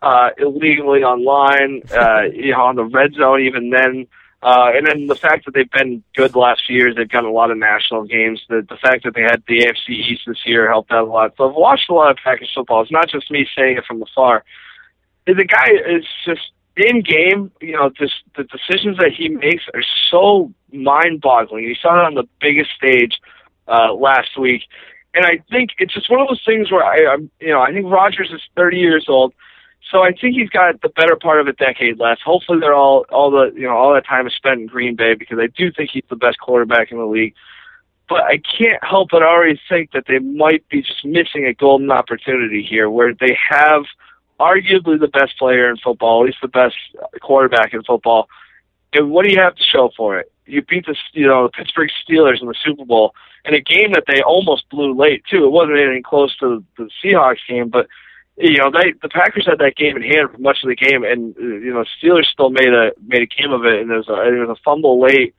uh, 0.00 0.30
illegally 0.38 1.02
online, 1.02 1.82
uh, 1.92 2.22
you 2.32 2.52
know, 2.52 2.62
on 2.62 2.76
the 2.76 2.84
red 2.84 3.12
zone, 3.12 3.42
even 3.42 3.68
then. 3.68 4.06
Uh, 4.42 4.70
and 4.74 4.86
then 4.86 5.08
the 5.08 5.14
fact 5.14 5.44
that 5.44 5.52
they've 5.52 5.70
been 5.70 6.02
good 6.14 6.32
the 6.32 6.38
last 6.38 6.62
few 6.66 6.76
years, 6.76 6.96
they've 6.96 7.08
gotten 7.08 7.28
a 7.28 7.32
lot 7.32 7.50
of 7.50 7.58
national 7.58 8.04
games. 8.04 8.40
The 8.48 8.64
the 8.66 8.76
fact 8.76 9.04
that 9.04 9.14
they 9.14 9.22
had 9.22 9.42
the 9.46 9.60
AFC 9.60 9.90
East 9.90 10.22
this 10.26 10.40
year 10.46 10.70
helped 10.70 10.90
out 10.90 11.06
a 11.06 11.10
lot. 11.10 11.34
So 11.36 11.50
I've 11.50 11.54
watched 11.54 11.90
a 11.90 11.94
lot 11.94 12.10
of 12.10 12.16
Packers 12.16 12.50
football. 12.54 12.80
It's 12.80 12.90
not 12.90 13.10
just 13.10 13.30
me 13.30 13.46
saying 13.54 13.76
it 13.76 13.84
from 13.84 14.02
afar. 14.02 14.42
The 15.26 15.44
guy 15.44 15.68
is 15.86 16.04
just 16.24 16.40
in 16.76 17.02
game. 17.02 17.50
You 17.60 17.72
know, 17.72 17.90
just 17.90 18.14
the 18.36 18.44
decisions 18.44 18.98
that 18.98 19.12
he 19.16 19.28
makes 19.28 19.64
are 19.74 19.84
so 20.10 20.52
mind 20.72 21.20
boggling. 21.20 21.64
You 21.64 21.74
saw 21.74 22.00
it 22.00 22.04
on 22.04 22.14
the 22.14 22.28
biggest 22.40 22.70
stage 22.76 23.20
uh, 23.68 23.92
last 23.94 24.38
week, 24.38 24.62
and 25.14 25.24
I 25.24 25.42
think 25.50 25.70
it's 25.78 25.94
just 25.94 26.10
one 26.10 26.20
of 26.20 26.28
those 26.28 26.42
things 26.44 26.70
where 26.70 26.84
I, 26.84 27.12
I'm, 27.12 27.30
you 27.40 27.50
know, 27.50 27.60
I 27.60 27.72
think 27.72 27.86
Rodgers 27.86 28.30
is 28.32 28.42
30 28.56 28.78
years 28.78 29.06
old. 29.08 29.32
So 29.90 30.02
I 30.02 30.12
think 30.12 30.34
he's 30.34 30.48
got 30.48 30.80
the 30.80 30.88
better 30.88 31.14
part 31.14 31.40
of 31.40 31.46
a 31.46 31.52
decade 31.52 32.00
left. 32.00 32.22
Hopefully, 32.22 32.58
they're 32.58 32.74
all 32.74 33.04
all 33.10 33.30
the 33.30 33.52
you 33.54 33.62
know 33.62 33.76
all 33.76 33.92
that 33.94 34.06
time 34.06 34.26
is 34.26 34.34
spent 34.34 34.60
in 34.60 34.66
Green 34.66 34.96
Bay 34.96 35.14
because 35.14 35.38
I 35.38 35.46
do 35.46 35.70
think 35.70 35.90
he's 35.92 36.04
the 36.08 36.16
best 36.16 36.38
quarterback 36.40 36.90
in 36.90 36.98
the 36.98 37.04
league. 37.04 37.34
But 38.08 38.22
I 38.22 38.38
can't 38.38 38.82
help 38.82 39.10
but 39.10 39.22
already 39.22 39.60
think 39.68 39.92
that 39.92 40.04
they 40.06 40.18
might 40.18 40.68
be 40.68 40.82
just 40.82 41.04
missing 41.04 41.46
a 41.46 41.54
golden 41.54 41.90
opportunity 41.90 42.62
here, 42.62 42.90
where 42.90 43.14
they 43.14 43.36
have 43.50 43.84
arguably 44.40 44.98
the 44.98 45.08
best 45.08 45.38
player 45.38 45.70
in 45.70 45.76
football, 45.76 46.22
at 46.22 46.26
least 46.26 46.38
the 46.42 46.48
best 46.48 46.76
quarterback 47.20 47.72
in 47.72 47.82
football. 47.82 48.28
And 48.92 49.10
what 49.10 49.24
do 49.24 49.32
you 49.32 49.40
have 49.40 49.56
to 49.56 49.62
show 49.62 49.90
for 49.96 50.18
it? 50.18 50.30
You 50.46 50.62
beat 50.62 50.86
the 50.86 50.96
you 51.12 51.26
know 51.26 51.44
the 51.44 51.50
Pittsburgh 51.50 51.90
Steelers 52.06 52.40
in 52.40 52.48
the 52.48 52.54
Super 52.64 52.84
Bowl 52.84 53.14
in 53.44 53.54
a 53.54 53.60
game 53.60 53.92
that 53.92 54.04
they 54.06 54.22
almost 54.22 54.68
blew 54.70 54.94
late 54.94 55.24
too. 55.30 55.44
It 55.44 55.50
wasn't 55.50 55.78
anything 55.78 56.02
close 56.02 56.36
to 56.38 56.64
the 56.76 56.88
Seahawks 57.02 57.38
game, 57.48 57.68
but 57.68 57.88
you 58.36 58.58
know, 58.58 58.70
they 58.70 58.92
the 59.00 59.08
Packers 59.08 59.46
had 59.46 59.58
that 59.58 59.76
game 59.76 59.96
in 59.96 60.02
hand 60.02 60.30
for 60.32 60.38
much 60.38 60.58
of 60.64 60.68
the 60.68 60.74
game, 60.74 61.04
and 61.04 61.34
you 61.36 61.72
know, 61.72 61.84
Steelers 62.02 62.26
still 62.26 62.50
made 62.50 62.72
a 62.72 62.90
made 63.06 63.22
a 63.22 63.26
game 63.26 63.52
of 63.52 63.64
it, 63.64 63.80
and 63.80 63.90
there 63.90 63.98
was 63.98 64.08
a 64.08 64.16
there 64.16 64.46
was 64.46 64.58
a 64.58 64.62
fumble 64.64 65.00
late 65.00 65.34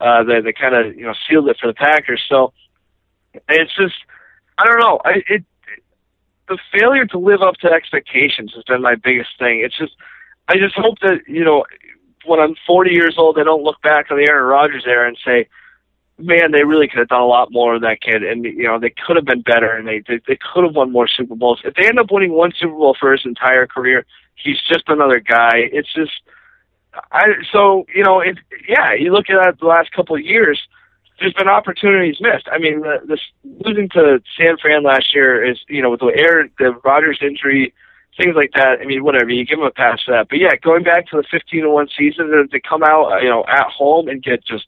uh, 0.00 0.24
that 0.24 0.42
that 0.44 0.58
kind 0.58 0.74
of 0.74 0.96
you 0.96 1.04
know 1.04 1.14
sealed 1.28 1.48
it 1.48 1.58
for 1.60 1.68
the 1.68 1.74
Packers. 1.74 2.22
So 2.28 2.52
it's 3.48 3.74
just 3.76 3.94
I 4.58 4.64
don't 4.66 4.80
know. 4.80 5.00
I 5.04 5.22
it 5.28 5.44
the 6.50 6.58
failure 6.76 7.06
to 7.06 7.18
live 7.18 7.40
up 7.40 7.56
to 7.58 7.70
expectations 7.70 8.52
has 8.54 8.64
been 8.64 8.82
my 8.82 8.96
biggest 8.96 9.30
thing. 9.38 9.62
It's 9.64 9.78
just 9.78 9.94
I 10.48 10.56
just 10.56 10.74
hope 10.74 10.98
that 11.00 11.20
you 11.26 11.44
know 11.44 11.64
when 12.26 12.40
I'm 12.40 12.54
40 12.66 12.90
years 12.90 13.14
old, 13.16 13.38
I 13.38 13.44
don't 13.44 13.62
look 13.62 13.80
back 13.82 14.10
on 14.10 14.18
the 14.18 14.28
Aaron 14.28 14.44
Rodgers 14.44 14.84
era 14.86 15.08
and 15.08 15.16
say, 15.24 15.48
man, 16.18 16.52
they 16.52 16.64
really 16.64 16.86
could 16.86 16.98
have 16.98 17.08
done 17.08 17.22
a 17.22 17.26
lot 17.26 17.50
more 17.50 17.74
with 17.74 17.82
that 17.82 18.02
kid, 18.02 18.22
and 18.22 18.44
you 18.44 18.64
know 18.64 18.78
they 18.78 18.90
could 18.90 19.16
have 19.16 19.24
been 19.24 19.42
better, 19.42 19.72
and 19.72 19.86
they 19.86 20.02
they, 20.06 20.20
they 20.26 20.38
could 20.52 20.64
have 20.64 20.74
won 20.74 20.92
more 20.92 21.08
Super 21.08 21.36
Bowls. 21.36 21.60
If 21.64 21.74
they 21.74 21.86
end 21.86 21.98
up 21.98 22.10
winning 22.10 22.32
one 22.32 22.52
Super 22.58 22.74
Bowl 22.74 22.96
for 22.98 23.12
his 23.12 23.22
entire 23.24 23.66
career, 23.66 24.04
he's 24.34 24.60
just 24.68 24.84
another 24.88 25.20
guy. 25.20 25.52
It's 25.72 25.92
just, 25.94 26.12
I 27.12 27.28
so 27.52 27.86
you 27.94 28.02
know, 28.02 28.20
it, 28.20 28.38
yeah, 28.68 28.92
you 28.92 29.12
look 29.12 29.30
at 29.30 29.58
the 29.60 29.66
last 29.66 29.92
couple 29.92 30.16
of 30.16 30.22
years. 30.22 30.60
There's 31.20 31.34
been 31.34 31.48
opportunities 31.48 32.16
missed. 32.20 32.48
I 32.50 32.58
mean, 32.58 32.80
the, 32.80 32.96
this 33.06 33.20
losing 33.64 33.88
to 33.90 34.22
San 34.38 34.56
Fran 34.56 34.82
last 34.82 35.14
year 35.14 35.44
is, 35.44 35.58
you 35.68 35.82
know, 35.82 35.90
with 35.90 36.00
the 36.00 36.12
Aaron, 36.16 36.50
the 36.58 36.72
Rodgers 36.82 37.18
injury, 37.20 37.74
things 38.16 38.34
like 38.34 38.52
that. 38.54 38.80
I 38.80 38.86
mean, 38.86 39.04
whatever 39.04 39.30
you 39.30 39.44
give 39.44 39.58
them 39.58 39.66
a 39.66 39.70
pass 39.70 40.02
for 40.02 40.12
that. 40.12 40.28
But 40.28 40.38
yeah, 40.38 40.56
going 40.56 40.82
back 40.82 41.08
to 41.08 41.16
the 41.16 41.24
15 41.30 41.62
to 41.62 41.70
one 41.70 41.88
season, 41.96 42.48
to 42.50 42.60
come 42.60 42.82
out, 42.82 43.22
you 43.22 43.28
know, 43.28 43.44
at 43.46 43.66
home 43.66 44.08
and 44.08 44.22
get 44.22 44.44
just 44.44 44.66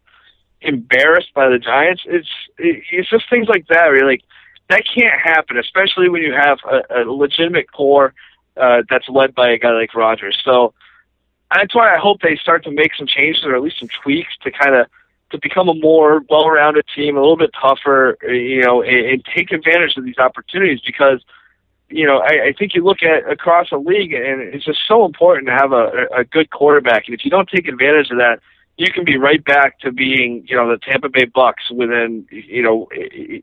embarrassed 0.60 1.32
by 1.34 1.48
the 1.48 1.58
Giants. 1.58 2.02
It's 2.06 2.28
it's 2.58 3.10
just 3.10 3.28
things 3.28 3.48
like 3.48 3.66
that. 3.68 3.88
Where 3.88 4.06
like 4.06 4.22
that 4.68 4.82
can't 4.94 5.20
happen, 5.20 5.58
especially 5.58 6.08
when 6.08 6.22
you 6.22 6.32
have 6.32 6.58
a, 6.70 7.02
a 7.02 7.10
legitimate 7.10 7.70
core 7.72 8.14
uh, 8.56 8.82
that's 8.88 9.08
led 9.08 9.34
by 9.34 9.50
a 9.50 9.58
guy 9.58 9.72
like 9.72 9.94
Rodgers. 9.94 10.38
So 10.44 10.74
that's 11.54 11.74
why 11.74 11.94
I 11.94 11.98
hope 11.98 12.20
they 12.20 12.36
start 12.36 12.64
to 12.64 12.70
make 12.70 12.94
some 12.96 13.06
changes 13.06 13.44
or 13.44 13.54
at 13.54 13.62
least 13.62 13.80
some 13.80 13.88
tweaks 14.02 14.32
to 14.42 14.50
kind 14.50 14.74
of 14.74 14.86
to 15.32 15.38
become 15.42 15.68
a 15.68 15.74
more 15.74 16.22
well-rounded 16.30 16.84
team, 16.94 17.16
a 17.16 17.20
little 17.20 17.36
bit 17.36 17.50
tougher, 17.60 18.16
you 18.22 18.62
know, 18.62 18.82
and, 18.82 19.06
and 19.06 19.24
take 19.36 19.50
advantage 19.50 19.96
of 19.96 20.04
these 20.04 20.18
opportunities 20.18 20.80
because. 20.86 21.20
You 21.94 22.06
know, 22.06 22.20
I, 22.20 22.46
I 22.46 22.52
think 22.58 22.74
you 22.74 22.82
look 22.82 23.02
at 23.02 23.30
across 23.30 23.68
the 23.68 23.76
league, 23.76 24.14
and 24.14 24.40
it's 24.40 24.64
just 24.64 24.78
so 24.88 25.04
important 25.04 25.46
to 25.48 25.52
have 25.52 25.72
a, 25.72 26.06
a 26.16 26.24
good 26.24 26.48
quarterback. 26.48 27.06
And 27.06 27.14
if 27.14 27.22
you 27.22 27.30
don't 27.30 27.46
take 27.50 27.68
advantage 27.68 28.10
of 28.10 28.16
that, 28.16 28.40
you 28.78 28.90
can 28.90 29.04
be 29.04 29.18
right 29.18 29.44
back 29.44 29.78
to 29.80 29.92
being, 29.92 30.46
you 30.48 30.56
know, 30.56 30.70
the 30.70 30.78
Tampa 30.78 31.10
Bay 31.10 31.26
Bucks 31.26 31.70
within, 31.70 32.26
you 32.30 32.62
know, 32.62 32.88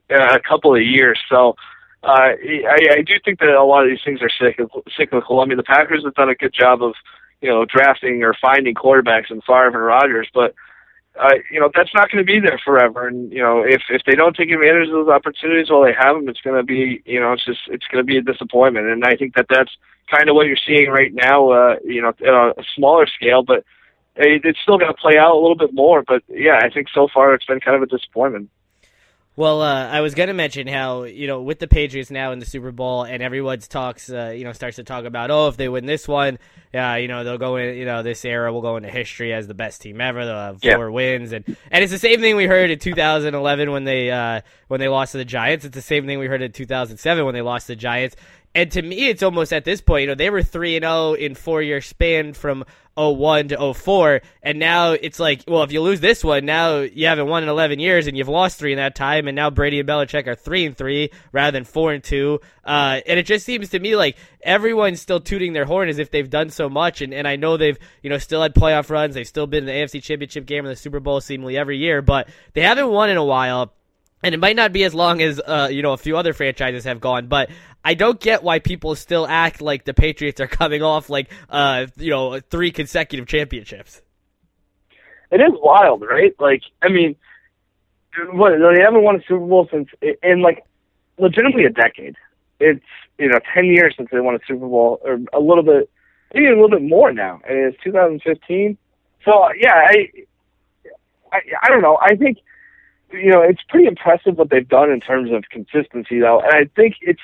a 0.10 0.40
couple 0.40 0.74
of 0.74 0.82
years. 0.82 1.20
So, 1.30 1.56
uh, 2.02 2.32
I, 2.34 2.80
I 2.98 3.02
do 3.06 3.14
think 3.24 3.38
that 3.38 3.50
a 3.50 3.64
lot 3.64 3.84
of 3.84 3.92
these 3.92 4.02
things 4.04 4.20
are 4.24 4.32
cyclical. 4.98 5.42
I 5.42 5.46
mean, 5.46 5.58
the 5.58 5.64
Packers 5.64 6.04
have 6.04 6.16
done 6.16 6.30
a 6.30 6.34
good 6.34 6.52
job 6.52 6.82
of, 6.82 6.96
you 7.42 7.50
know, 7.50 7.66
drafting 7.66 8.24
or 8.24 8.34
finding 8.42 8.74
quarterbacks 8.74 9.30
in 9.30 9.42
Favre 9.42 9.68
and 9.68 9.86
Rodgers, 9.86 10.28
but, 10.34 10.56
uh, 11.20 11.36
you 11.52 11.60
know, 11.60 11.70
that's 11.76 11.94
not 11.94 12.10
going 12.10 12.24
to 12.24 12.32
be 12.34 12.40
there 12.40 12.60
forever. 12.64 13.08
And, 13.08 13.32
you 13.32 13.44
know, 13.44 13.62
if, 13.62 13.82
if 13.90 14.02
they 14.06 14.16
don't 14.16 14.36
take 14.36 14.52
advantage 14.52 14.88
of 14.88 14.94
those 14.94 15.10
opportunities 15.10 15.70
while 15.70 15.84
they 15.84 15.94
have 15.94 16.16
them, 16.16 16.30
it's 16.30 16.42
going 16.42 16.58
to 16.58 16.64
be, 16.64 17.02
you 17.06 17.20
know, 17.20 17.34
it's 17.34 17.46
just, 17.46 17.62
it's 17.68 17.86
going 17.92 18.04
to 18.04 18.08
be 18.08 18.18
a 18.18 18.22
disappointment. 18.22 18.88
And 18.88 19.04
I 19.04 19.16
think 19.16 19.36
that 19.36 19.48
that's 19.50 19.72
kind 20.10 20.30
of 20.30 20.36
what 20.36 20.48
you're 20.48 20.66
seeing 20.66 20.90
right 20.90 21.14
now, 21.14 21.50
uh, 21.52 21.76
you 21.84 22.02
know, 22.02 22.10
at 22.10 22.58
a 22.58 22.64
smaller 22.76 23.08
scale, 23.08 23.44
but, 23.44 23.64
it's 24.22 24.60
still 24.62 24.78
going 24.78 24.94
to 24.94 25.02
play 25.02 25.18
out 25.18 25.34
a 25.34 25.40
little 25.40 25.56
bit 25.56 25.74
more. 25.74 26.04
But 26.06 26.24
yeah, 26.28 26.60
I 26.62 26.70
think 26.70 26.88
so 26.94 27.08
far 27.14 27.34
it's 27.34 27.46
been 27.46 27.62
kind 27.62 27.78
of 27.78 27.84
a 27.84 27.86
disappointment. 27.86 28.50
Well, 29.40 29.62
uh, 29.62 29.88
I 29.88 30.02
was 30.02 30.16
going 30.16 30.28
to 30.28 30.34
mention 30.34 30.68
how 30.68 31.04
you 31.04 31.26
know 31.26 31.42
with 31.42 31.60
the 31.60 31.68
Patriots 31.70 32.12
now 32.12 32.34
in 32.34 32.40
the 32.40 32.46
Super 32.46 32.74
Bowl, 32.74 33.04
and 33.04 33.24
everyone's 33.24 33.70
talks, 33.70 34.10
uh, 34.10 34.34
you 34.36 34.44
know, 34.44 34.52
starts 34.52 34.76
to 34.76 34.84
talk 34.84 35.06
about, 35.06 35.32
oh, 35.32 35.48
if 35.48 35.56
they 35.56 35.70
win 35.70 35.86
this 35.86 36.10
one, 36.10 36.40
yeah, 36.74 36.98
you 36.98 37.08
know, 37.08 37.24
they'll 37.24 37.38
go 37.38 37.56
in, 37.56 37.78
you 37.78 37.86
know, 37.86 38.04
this 38.04 38.26
era 38.26 38.52
will 38.52 38.62
go 38.62 38.76
into 38.76 38.90
history 38.90 39.32
as 39.32 39.48
the 39.48 39.54
best 39.54 39.82
team 39.82 40.02
ever. 40.02 40.26
They'll 40.26 40.36
have 40.36 40.62
four 40.62 40.70
yeah. 40.70 40.88
wins, 40.90 41.32
and 41.32 41.46
and 41.72 41.82
it's 41.86 41.94
the 41.94 42.00
same 42.00 42.20
thing 42.20 42.36
we 42.36 42.48
heard 42.48 42.70
in 42.70 42.80
2011 42.80 43.72
when 43.72 43.86
they 43.86 44.12
uh, 44.12 44.42
when 44.68 44.82
they 44.82 44.90
lost 44.90 45.14
to 45.14 45.20
the 45.20 45.24
Giants. 45.24 45.64
It's 45.64 45.74
the 45.74 45.82
same 45.82 46.06
thing 46.06 46.20
we 46.20 46.28
heard 46.28 46.42
in 46.42 46.52
2007 46.52 47.24
when 47.24 47.34
they 47.34 47.42
lost 47.42 47.68
to 47.68 47.72
the 47.72 47.78
Giants. 47.78 48.18
And 48.56 48.72
to 48.72 48.82
me, 48.82 49.10
it's 49.10 49.22
almost 49.22 49.54
at 49.54 49.64
this 49.64 49.80
point, 49.80 50.02
you 50.02 50.08
know, 50.08 50.16
they 50.16 50.30
were 50.30 50.42
3 50.42 50.78
and 50.78 50.84
0 50.84 51.14
in 51.14 51.36
four 51.36 51.62
year 51.62 51.82
span 51.82 52.34
from 52.34 52.66
01 53.00 53.50
to 53.50 53.74
04. 53.74 54.22
And 54.44 54.60
now 54.60 54.92
it's 54.92 55.20
like, 55.20 55.44
well, 55.48 55.64
if 55.64 55.72
you 55.72 55.82
lose 55.82 56.00
this 56.00 56.24
one, 56.24 56.46
now 56.46 56.80
you 56.80 57.08
haven't 57.08 57.28
won 57.28 57.44
in 57.44 57.50
11 57.50 57.80
years 57.80 58.08
and 58.08 58.18
you've 58.18 58.28
lost 58.28 58.60
three 58.60 58.74
in 58.74 58.78
that 58.78 58.96
time. 58.96 59.28
And 59.28 59.36
now 59.36 59.50
Brady 59.50 59.80
and 59.80 59.88
Belichick 59.88 60.28
are 60.28 60.36
3 60.36 60.66
and 60.66 60.78
3 60.78 61.12
rather 61.32 61.52
than 61.52 61.64
4 61.64 61.94
and 61.94 62.04
2. 62.04 62.40
Uh, 62.66 63.00
and 63.08 63.20
it 63.20 63.26
just 63.26 63.46
seems 63.46 63.70
to 63.70 63.80
me 63.80 63.96
like 63.96 64.18
everyone's 64.42 65.00
still 65.00 65.20
tooting 65.20 65.54
their 65.54 65.66
horn 65.66 65.88
as 65.88 66.00
if 66.00 66.12
they've 66.12 66.30
done 66.30 66.50
so 66.50 66.70
much. 66.70 67.02
And, 67.02 67.14
and 67.14 67.28
I 67.28 67.36
know 67.36 67.56
they've, 67.56 67.78
you 68.02 68.10
know, 68.10 68.18
still 68.18 68.42
had 68.42 68.54
playoff 68.54 68.90
runs. 68.90 69.16
They've 69.16 69.28
still 69.28 69.48
been 69.48 69.68
in 69.68 69.68
the 69.68 69.72
AFC 69.74 70.04
Championship 70.04 70.46
game 70.46 70.66
or 70.66 70.70
the 70.70 70.76
Super 70.76 71.00
Bowl 71.00 71.22
seemingly 71.22 71.56
every 71.56 71.78
year, 71.78 72.02
but 72.02 72.28
they 72.54 72.62
haven't 72.62 72.90
won 72.90 73.10
in 73.10 73.18
a 73.18 73.24
while 73.24 73.74
and 74.24 74.36
it 74.36 74.40
might 74.40 74.56
not 74.56 74.74
be 74.74 74.84
as 74.84 74.94
long 74.94 75.22
as 75.22 75.40
uh, 75.40 75.70
you 75.72 75.82
know 75.82 75.94
a 75.94 75.98
few 75.98 76.18
other 76.18 76.34
franchises 76.34 76.84
have 76.84 77.00
gone, 77.00 77.28
but 77.28 77.50
I 77.84 77.94
don't 77.94 78.20
get 78.20 78.44
why 78.44 78.60
people 78.60 78.96
still 78.96 79.26
act 79.28 79.62
like 79.62 79.86
the 79.86 79.94
Patriots 79.94 80.42
are 80.42 80.48
coming 80.62 80.82
off 80.82 81.10
like 81.10 81.30
uh, 81.50 81.88
you 81.98 82.10
know 82.10 82.40
three 82.40 82.72
consecutive 82.72 83.28
championships. 83.28 84.02
It 85.32 85.42
is 85.42 85.52
wild, 85.62 86.02
right? 86.02 86.34
Like, 86.40 86.64
I 86.82 86.90
mean, 86.90 87.16
what 88.32 88.52
they 88.58 88.82
haven't 88.82 89.04
won 89.04 89.18
a 89.18 89.20
Super 89.28 89.46
Bowl 89.46 89.68
since 89.72 89.90
in 90.24 90.42
like 90.42 90.66
legitimately 91.18 91.66
a 91.66 91.70
decade. 91.70 92.16
It's 92.60 92.84
you 93.18 93.30
know 93.30 93.40
ten 93.54 93.66
years 93.66 93.94
since 93.98 94.10
they 94.12 94.20
won 94.20 94.36
a 94.36 94.40
Super 94.48 94.68
Bowl, 94.68 95.00
or 95.04 95.20
a 95.34 95.40
little 95.40 95.64
bit, 95.64 95.90
maybe 96.34 96.48
a 96.48 96.50
little 96.50 96.70
bit 96.70 96.82
more 96.82 97.14
now. 97.14 97.42
And 97.48 97.58
it's 97.58 97.84
2015. 97.84 98.78
So 99.24 99.50
yeah, 99.60 99.74
I, 99.74 100.08
I, 101.32 101.40
I 101.64 101.70
don't 101.70 101.82
know. 101.82 101.98
I 102.02 102.16
think 102.16 102.40
you 103.12 103.32
know, 103.32 103.42
it's 103.42 103.62
pretty 103.68 103.88
impressive 103.88 104.38
what 104.38 104.50
they've 104.50 104.68
done 104.68 104.92
in 104.92 105.00
terms 105.00 105.32
of 105.32 105.44
consistency, 105.50 106.20
though. 106.20 106.42
And 106.42 106.54
I 106.54 106.70
think 106.76 106.96
it's, 107.02 107.22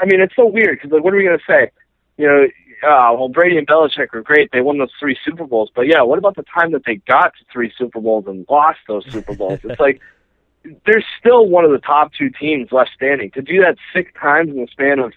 I 0.00 0.04
mean, 0.04 0.20
it's 0.20 0.36
so 0.36 0.46
weird 0.46 0.78
because 0.78 0.92
like, 0.92 1.04
what 1.04 1.12
are 1.12 1.16
we 1.16 1.24
going 1.24 1.38
to 1.38 1.44
say? 1.46 1.70
You 2.16 2.26
know, 2.26 2.44
uh, 2.82 3.14
well, 3.14 3.28
Brady 3.28 3.58
and 3.58 3.66
Belichick 3.66 4.12
were 4.12 4.22
great. 4.22 4.50
They 4.52 4.60
won 4.60 4.78
those 4.78 4.90
three 4.98 5.16
Super 5.24 5.46
Bowls. 5.46 5.70
But 5.74 5.82
yeah, 5.82 6.02
what 6.02 6.18
about 6.18 6.36
the 6.36 6.44
time 6.44 6.72
that 6.72 6.82
they 6.84 6.96
got 6.96 7.32
to 7.38 7.44
three 7.52 7.72
Super 7.76 8.00
Bowls 8.00 8.24
and 8.26 8.44
lost 8.50 8.80
those 8.88 9.04
Super 9.10 9.34
Bowls? 9.34 9.60
it's 9.62 9.80
like 9.80 10.00
they're 10.86 11.04
still 11.18 11.46
one 11.46 11.64
of 11.64 11.70
the 11.70 11.78
top 11.78 12.12
two 12.12 12.30
teams 12.30 12.72
left 12.72 12.90
standing. 12.94 13.30
To 13.32 13.42
do 13.42 13.60
that 13.60 13.76
six 13.92 14.12
times 14.20 14.50
in 14.50 14.56
the 14.56 14.68
span 14.70 14.98
of 14.98 15.12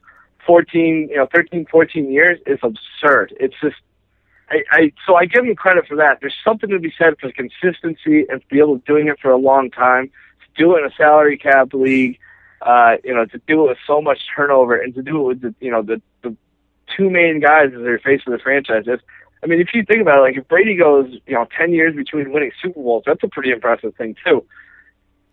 14, 0.45 1.09
you 1.09 1.17
know, 1.17 1.27
13, 1.33 1.65
14 1.69 2.11
years 2.11 2.39
is 2.45 2.59
absurd. 2.61 3.35
It's 3.39 3.55
just 3.61 3.77
I, 4.49 4.63
I 4.71 4.91
so 5.07 5.15
I 5.15 5.25
give 5.25 5.43
him 5.45 5.55
credit 5.55 5.87
for 5.87 5.97
that. 5.97 6.19
There's 6.21 6.35
something 6.43 6.69
to 6.69 6.79
be 6.79 6.93
said 6.97 7.15
for 7.19 7.31
consistency 7.31 8.25
and 8.29 8.41
to 8.41 8.47
be 8.49 8.59
able 8.59 8.79
to 8.79 8.85
doing 8.85 9.07
it 9.07 9.19
for 9.19 9.31
a 9.31 9.37
long 9.37 9.71
time, 9.71 10.07
to 10.07 10.63
do 10.63 10.75
it 10.75 10.79
in 10.79 10.85
a 10.85 10.95
salary 10.95 11.37
cap 11.37 11.73
league, 11.73 12.19
uh, 12.61 12.95
you 13.03 13.13
know, 13.13 13.25
to 13.25 13.37
do 13.47 13.65
it 13.65 13.69
with 13.69 13.77
so 13.85 14.01
much 14.01 14.19
turnover 14.35 14.75
and 14.75 14.93
to 14.95 15.01
do 15.01 15.19
it 15.19 15.23
with 15.23 15.41
the 15.41 15.55
you 15.59 15.71
know 15.71 15.81
the 15.81 16.01
the 16.23 16.35
two 16.95 17.09
main 17.09 17.39
guys 17.39 17.71
as 17.75 17.81
their 17.81 17.99
face 17.99 18.21
of 18.25 18.33
the 18.33 18.39
franchise. 18.39 18.83
If 18.87 19.01
I 19.43 19.47
mean, 19.47 19.61
if 19.61 19.69
you 19.73 19.83
think 19.83 20.01
about 20.01 20.19
it, 20.19 20.21
like 20.21 20.37
if 20.37 20.47
Brady 20.47 20.75
goes, 20.75 21.11
you 21.27 21.33
know, 21.33 21.47
ten 21.57 21.71
years 21.71 21.95
between 21.95 22.31
winning 22.31 22.51
Super 22.61 22.81
Bowls, 22.81 23.03
that's 23.05 23.23
a 23.23 23.27
pretty 23.27 23.51
impressive 23.51 23.95
thing 23.95 24.15
too. 24.25 24.43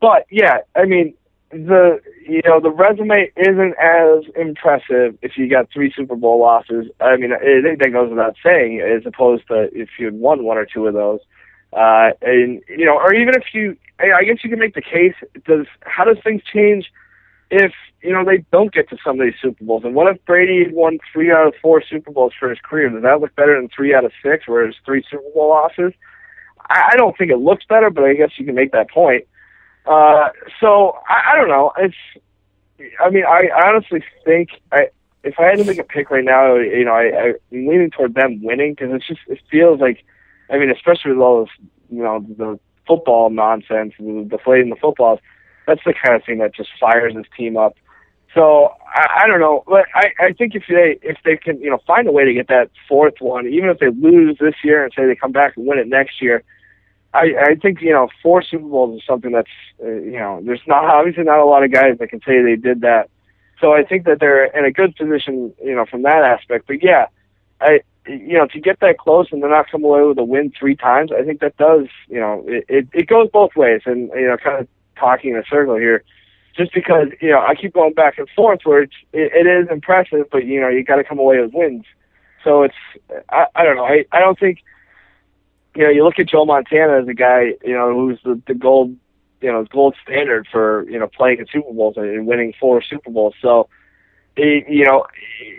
But 0.01 0.27
yeah, 0.31 0.59
I 0.75 0.85
mean, 0.85 1.15
the 1.51 2.01
you 2.27 2.43
know 2.45 2.61
the 2.61 2.71
resume 2.71 3.31
isn't 3.37 3.75
as 3.79 4.25
impressive 4.37 5.17
if 5.23 5.37
you 5.37 5.49
got 5.49 5.69
three 5.73 5.93
Super 5.95 6.17
Bowl 6.17 6.41
losses. 6.41 6.87
I 7.01 7.17
mean, 7.17 7.33
I 7.33 7.63
think 7.63 7.79
that 7.81 7.93
goes 7.93 8.11
without 8.11 8.37
saying, 8.45 8.81
as 8.81 9.07
opposed 9.07 9.47
to 9.49 9.69
if 9.73 9.89
you 9.99 10.07
had 10.07 10.15
won 10.15 10.45
one 10.45 10.59
or 10.59 10.67
two 10.67 10.87
of 10.87 10.95
those. 10.95 11.21
Uh, 11.73 12.11
and 12.21 12.63
you 12.69 12.85
know, 12.85 12.97
or 12.97 13.15
even 13.15 13.35
if 13.35 13.45
you, 13.55 13.77
I 13.99 14.25
guess 14.25 14.45
you 14.45 14.51
can 14.51 14.59
make 14.59 14.75
the 14.75 14.83
case. 14.83 15.15
Does 15.47 15.67
how 15.83 16.05
does 16.05 16.19
things 16.23 16.43
change 16.43 16.91
if 17.53 17.73
you 18.03 18.13
know 18.13 18.25
they 18.25 18.39
don't 18.51 18.73
get 18.73 18.89
to 18.89 18.97
some 19.05 19.21
of 19.21 19.27
these 19.27 19.35
Super 19.41 19.63
Bowls? 19.63 19.85
And 19.85 19.95
what 19.95 20.13
if 20.13 20.25
Brady 20.25 20.73
won 20.73 20.99
three 21.13 21.31
out 21.31 21.47
of 21.47 21.55
four 21.61 21.83
Super 21.83 22.11
Bowls 22.11 22.33
for 22.39 22.49
his 22.49 22.59
career? 22.59 22.89
Does 22.89 23.03
that 23.03 23.21
look 23.21 23.37
better 23.37 23.55
than 23.55 23.69
three 23.69 23.95
out 23.95 24.05
of 24.05 24.13
six, 24.25 24.49
where 24.49 24.65
it's 24.65 24.79
three 24.85 25.05
Super 25.09 25.23
Bowl 25.35 25.51
losses? 25.51 25.93
I, 26.69 26.93
I 26.93 26.97
don't 26.97 27.17
think 27.17 27.31
it 27.31 27.37
looks 27.37 27.65
better, 27.69 27.91
but 27.91 28.05
I 28.05 28.15
guess 28.15 28.31
you 28.39 28.47
can 28.47 28.55
make 28.55 28.73
that 28.73 28.91
point. 28.91 29.27
Uh, 29.85 30.31
so 30.61 30.97
I, 31.09 31.33
I 31.33 31.37
don't 31.37 31.49
know. 31.49 31.73
It's, 31.79 31.95
I 33.01 33.11
mean, 33.11 33.25
I, 33.25 33.49
honestly 33.67 34.03
think 34.25 34.49
I, 34.73 34.89
if 35.23 35.39
I 35.39 35.45
had 35.45 35.59
to 35.59 35.65
make 35.65 35.79
a 35.79 35.85
pick 35.85 36.11
right 36.11 36.25
now, 36.25 36.57
you 36.57 36.85
know, 36.85 36.95
I, 36.95 37.35
I'm 37.53 37.67
leaning 37.69 37.91
toward 37.91 38.15
them 38.15 38.43
winning 38.43 38.73
because 38.73 38.95
it's 38.95 39.07
just 39.07 39.21
it 39.29 39.41
feels 39.51 39.79
like, 39.79 40.05
I 40.51 40.59
mean, 40.59 40.71
especially 40.71 41.13
with 41.13 41.21
all 41.21 41.45
this, 41.45 41.69
you 41.91 42.03
know, 42.03 42.25
the 42.39 42.59
football 42.87 43.31
nonsense, 43.31 43.93
the 43.99 44.27
deflating 44.29 44.71
the 44.71 44.77
footballs. 44.77 45.21
That's 45.67 45.83
the 45.85 45.95
kind 45.95 46.17
of 46.17 46.25
thing 46.25 46.39
that 46.39 46.55
just 46.55 46.71
fires 46.81 47.15
this 47.15 47.27
team 47.37 47.57
up. 47.57 47.77
So 48.35 48.73
I, 48.87 49.23
I 49.23 49.27
don't 49.27 49.41
know, 49.41 49.63
but 49.67 49.85
I, 49.95 50.13
I 50.19 50.33
think 50.33 50.55
if 50.55 50.65
they 50.69 50.99
if 51.03 51.19
they 51.25 51.37
can 51.37 51.61
you 51.61 51.71
know 51.71 51.79
find 51.87 52.09
a 52.09 52.13
way 52.13 52.25
to 52.25 52.33
get 52.33 52.49
that 52.49 52.71
fourth 52.89 53.15
one, 53.21 53.47
even 53.47 53.69
if 53.69 53.79
they 53.79 53.91
lose 53.91 54.39
this 54.41 54.55
year 54.65 54.85
and 54.85 54.93
say 54.97 55.07
they 55.07 55.17
come 55.17 55.33
back 55.33 55.57
and 55.57 55.67
win 55.67 55.79
it 55.79 55.87
next 55.87 56.23
year, 56.23 56.43
I, 57.15 57.35
I 57.41 57.55
think 57.57 57.83
you 57.83 57.93
know 57.93 58.09
four 58.23 58.43
Super 58.43 58.65
Bowls 58.65 59.01
is 59.01 59.07
something 59.07 59.33
that's 59.33 59.51
uh, 59.83 59.87
you 59.89 60.19
know 60.19 60.41
there's 60.43 60.63
not 60.67 60.85
obviously 60.85 61.25
not 61.25 61.41
a 61.41 61.45
lot 61.45 61.63
of 61.63 61.73
guys 61.73 61.99
that 61.99 62.09
can 62.09 62.21
say 62.21 62.43
they 62.43 62.57
did 62.57 62.81
that. 62.83 63.11
So 63.61 63.75
I 63.75 63.85
think 63.85 64.07
that 64.07 64.19
they're 64.19 64.47
in 64.47 64.65
a 64.65 64.73
good 64.73 64.97
position 64.97 65.53
you 65.63 65.75
know 65.75 65.85
from 65.85 66.03
that 66.03 66.25
aspect. 66.25 66.67
But 66.67 66.83
yeah, 66.83 67.07
I 67.61 67.81
you 68.07 68.39
know 68.39 68.47
to 68.47 68.61
get 68.61 68.81
that 68.81 68.97
close 68.97 69.29
and 69.31 69.43
then 69.43 69.51
not 69.51 69.71
come 69.71 69.85
away 69.85 70.03
with 70.03 70.19
a 70.19 70.25
win 70.25 70.53
three 70.59 70.75
times, 70.75 71.13
I 71.13 71.23
think 71.23 71.41
that 71.41 71.57
does 71.59 71.87
you 72.09 72.19
know 72.19 72.45
it 72.47 72.65
it, 72.69 72.89
it 72.95 73.07
goes 73.09 73.29
both 73.31 73.55
ways. 73.57 73.83
And 73.85 74.11
you 74.15 74.29
know 74.29 74.39
kind 74.39 74.61
of 74.61 74.69
talking 74.97 75.33
in 75.33 75.37
a 75.37 75.45
circle 75.45 75.77
here, 75.77 76.05
just 76.57 76.73
because 76.73 77.09
you 77.21 77.31
know 77.31 77.41
I 77.41 77.55
keep 77.55 77.75
going 77.75 77.95
back 77.95 78.19
and 78.19 78.29
forth 78.37 78.61
where 78.65 78.83
it's 78.83 78.95
it, 79.13 79.33
it 79.35 79.47
is 79.47 79.69
impressive, 79.71 80.27
but 80.31 80.45
you 80.45 80.61
know 80.61 80.69
you 80.69 80.85
got 80.85 80.97
to 80.97 81.05
come 81.05 81.19
away 81.19 81.41
with 81.41 81.53
wins. 81.53 81.85
So 82.45 82.63
it's 82.63 82.75
I 83.29 83.47
I 83.55 83.65
don't 83.65 83.77
know 83.77 83.85
I 83.85 84.05
I 84.13 84.21
don't 84.21 84.39
think 84.39 84.63
you 85.75 85.85
know, 85.85 85.91
you 85.91 86.05
look 86.05 86.19
at 86.19 86.29
Joe 86.29 86.45
Montana 86.45 87.01
as 87.01 87.09
a 87.09 87.15
guy, 87.15 87.55
you 87.65 87.73
know, 87.73 87.93
who's 87.93 88.19
the, 88.25 88.41
the 88.47 88.55
gold, 88.55 88.97
you 89.41 89.51
know, 89.51 89.65
gold 89.65 89.97
standard 90.03 90.47
for, 90.51 90.89
you 90.89 90.99
know, 90.99 91.09
playing 91.09 91.39
in 91.39 91.47
Super 91.51 91.73
Bowls 91.73 91.97
and 91.97 92.27
winning 92.27 92.53
four 92.61 92.83
Super 92.83 93.11
Bowls. 93.11 93.35
So, 93.41 93.69
he, 94.37 94.65
you 94.69 94.85
know, 94.85 95.07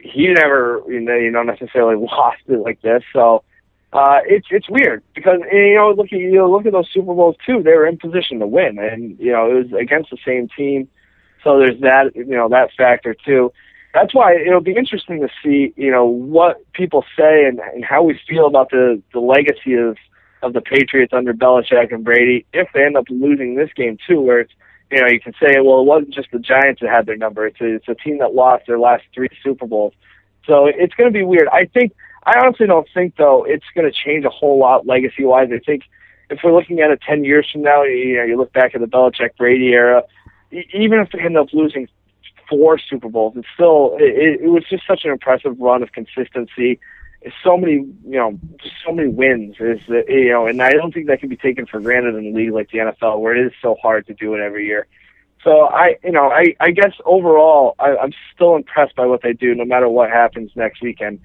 he 0.03 0.27
never, 0.27 0.81
you 0.87 0.99
know, 0.99 1.15
you 1.15 1.31
know, 1.31 1.43
necessarily 1.43 1.95
lost 2.11 2.41
it 2.47 2.59
like 2.59 2.81
this. 2.81 3.03
So, 3.11 3.43
uh, 3.93 4.19
it's, 4.25 4.47
it's 4.49 4.69
weird 4.69 5.03
because, 5.13 5.39
you 5.51 5.75
know, 5.75 5.93
look 5.95 6.07
at, 6.11 6.19
you 6.19 6.33
know, 6.33 6.49
look 6.49 6.65
at 6.65 6.73
those 6.73 6.89
Super 6.93 7.13
Bowls 7.13 7.35
too. 7.45 7.61
They 7.63 7.71
were 7.71 7.85
in 7.85 7.97
position 7.97 8.39
to 8.39 8.47
win 8.47 8.77
and, 8.79 9.17
you 9.19 9.31
know, 9.31 9.49
it 9.49 9.71
was 9.71 9.81
against 9.81 10.09
the 10.09 10.17
same 10.25 10.47
team. 10.57 10.87
So 11.43 11.59
there's 11.59 11.79
that, 11.81 12.15
you 12.15 12.25
know, 12.25 12.49
that 12.49 12.69
factor 12.77 13.15
too 13.25 13.51
that's 13.93 14.13
why 14.13 14.35
it'll 14.35 14.61
be 14.61 14.75
interesting 14.75 15.21
to 15.21 15.29
see, 15.43 15.71
you 15.77 15.91
know, 15.91 16.05
what 16.05 16.61
people 16.73 17.05
say 17.17 17.45
and, 17.45 17.59
and 17.59 17.85
how 17.85 18.01
we 18.01 18.19
feel 18.27 18.47
about 18.47 18.71
the 18.71 19.01
the 19.13 19.19
legacy 19.19 19.75
of 19.75 19.97
of 20.41 20.53
the 20.53 20.61
Patriots 20.61 21.13
under 21.13 21.33
Belichick 21.33 21.93
and 21.93 22.03
Brady 22.03 22.45
if 22.53 22.67
they 22.73 22.83
end 22.83 22.97
up 22.97 23.05
losing 23.09 23.55
this 23.55 23.69
game 23.75 23.97
too, 24.07 24.19
where 24.19 24.41
it's 24.41 24.53
you 24.91 24.99
know 24.99 25.07
you 25.07 25.19
can 25.19 25.33
say, 25.33 25.59
well, 25.63 25.81
it 25.81 25.85
wasn't 25.85 26.13
just 26.13 26.31
the 26.31 26.39
Giants 26.39 26.81
that 26.81 26.89
had 26.89 27.05
their 27.05 27.15
number; 27.15 27.45
it's 27.45 27.61
a, 27.61 27.75
it's 27.75 27.87
a 27.87 27.95
team 27.95 28.17
that 28.17 28.33
lost 28.33 28.65
their 28.67 28.79
last 28.79 29.03
three 29.13 29.29
Super 29.43 29.67
Bowls. 29.67 29.93
So 30.45 30.65
it's 30.65 30.93
going 30.95 31.11
to 31.11 31.17
be 31.17 31.23
weird. 31.23 31.47
I 31.53 31.65
think 31.65 31.93
I 32.25 32.39
honestly 32.39 32.67
don't 32.67 32.87
think 32.93 33.15
though 33.17 33.43
it's 33.43 33.65
going 33.75 33.89
to 33.89 33.91
change 33.91 34.25
a 34.25 34.29
whole 34.29 34.59
lot 34.59 34.85
legacy 34.85 35.23
wise. 35.23 35.49
I 35.53 35.59
think 35.59 35.83
if 36.29 36.39
we're 36.43 36.53
looking 36.53 36.79
at 36.79 36.91
it 36.91 37.01
ten 37.01 37.23
years 37.23 37.47
from 37.51 37.61
now, 37.61 37.83
you 37.83 38.17
know, 38.17 38.23
you 38.23 38.37
look 38.37 38.53
back 38.53 38.75
at 38.75 38.81
the 38.81 38.87
Belichick 38.87 39.35
Brady 39.37 39.69
era, 39.69 40.03
even 40.51 40.99
if 40.99 41.11
they 41.11 41.19
end 41.19 41.37
up 41.37 41.53
losing 41.53 41.87
four 42.49 42.77
Super 42.77 43.09
Bowls. 43.09 43.33
It's 43.35 43.47
still 43.53 43.97
it, 43.99 44.41
it 44.41 44.49
was 44.49 44.63
just 44.69 44.85
such 44.87 45.05
an 45.05 45.11
impressive 45.11 45.59
run 45.59 45.83
of 45.83 45.91
consistency. 45.91 46.79
So 47.43 47.57
many 47.57 47.73
you 47.73 47.95
know 48.05 48.39
just 48.61 48.75
so 48.85 48.93
many 48.93 49.09
wins 49.09 49.55
is 49.59 49.79
that 49.87 50.05
you 50.09 50.29
know, 50.29 50.47
and 50.47 50.61
I 50.61 50.71
don't 50.71 50.93
think 50.93 51.07
that 51.07 51.19
can 51.19 51.29
be 51.29 51.37
taken 51.37 51.65
for 51.65 51.79
granted 51.79 52.15
in 52.15 52.27
a 52.27 52.35
league 52.35 52.51
like 52.51 52.69
the 52.71 52.79
NFL 52.79 53.19
where 53.19 53.35
it 53.35 53.45
is 53.45 53.53
so 53.61 53.75
hard 53.81 54.07
to 54.07 54.13
do 54.13 54.33
it 54.35 54.41
every 54.41 54.65
year. 54.65 54.87
So 55.43 55.67
I 55.67 55.97
you 56.03 56.11
know 56.11 56.29
I 56.29 56.55
I 56.59 56.71
guess 56.71 56.93
overall 57.05 57.75
I, 57.79 57.95
I'm 57.97 58.13
still 58.35 58.55
impressed 58.55 58.95
by 58.95 59.05
what 59.05 59.21
they 59.21 59.33
do 59.33 59.55
no 59.55 59.65
matter 59.65 59.87
what 59.87 60.09
happens 60.09 60.51
next 60.55 60.81
weekend. 60.81 61.19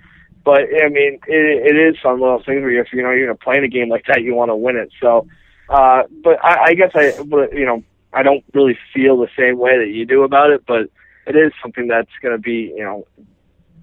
But 0.44 0.62
I 0.62 0.88
mean 0.88 1.18
it, 1.26 1.76
it 1.76 1.76
is 1.76 1.96
some 2.02 2.14
of 2.14 2.20
those 2.20 2.44
things 2.46 2.62
where 2.62 2.80
if 2.80 2.92
you 2.92 3.02
know 3.02 3.10
you're 3.10 3.26
gonna 3.26 3.38
play 3.38 3.56
in 3.58 3.64
a 3.64 3.68
game 3.68 3.88
like 3.88 4.04
that 4.06 4.22
you 4.22 4.34
want 4.34 4.50
to 4.50 4.56
win 4.56 4.76
it. 4.76 4.90
So. 5.00 5.26
Uh, 5.68 6.04
but 6.24 6.42
I, 6.42 6.68
I 6.68 6.74
guess 6.74 6.92
I, 6.94 7.22
but 7.24 7.52
you 7.52 7.66
know, 7.66 7.84
I 8.12 8.22
don't 8.22 8.42
really 8.54 8.78
feel 8.94 9.18
the 9.18 9.28
same 9.38 9.58
way 9.58 9.78
that 9.78 9.88
you 9.88 10.06
do 10.06 10.22
about 10.22 10.50
it, 10.50 10.64
but 10.66 10.90
it 11.26 11.36
is 11.36 11.52
something 11.60 11.88
that's 11.88 12.10
going 12.22 12.34
to 12.34 12.40
be, 12.40 12.72
you 12.74 12.82
know, 12.82 13.06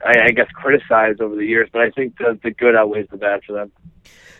I, 0.03 0.25
I 0.25 0.31
guess 0.31 0.47
criticized 0.51 1.21
over 1.21 1.35
the 1.35 1.45
years. 1.45 1.69
But 1.71 1.83
I 1.83 1.91
think 1.91 2.17
the 2.17 2.37
the 2.43 2.51
good 2.51 2.75
outweighs 2.75 3.07
the 3.11 3.17
bad 3.17 3.43
for 3.45 3.53
them. 3.53 3.71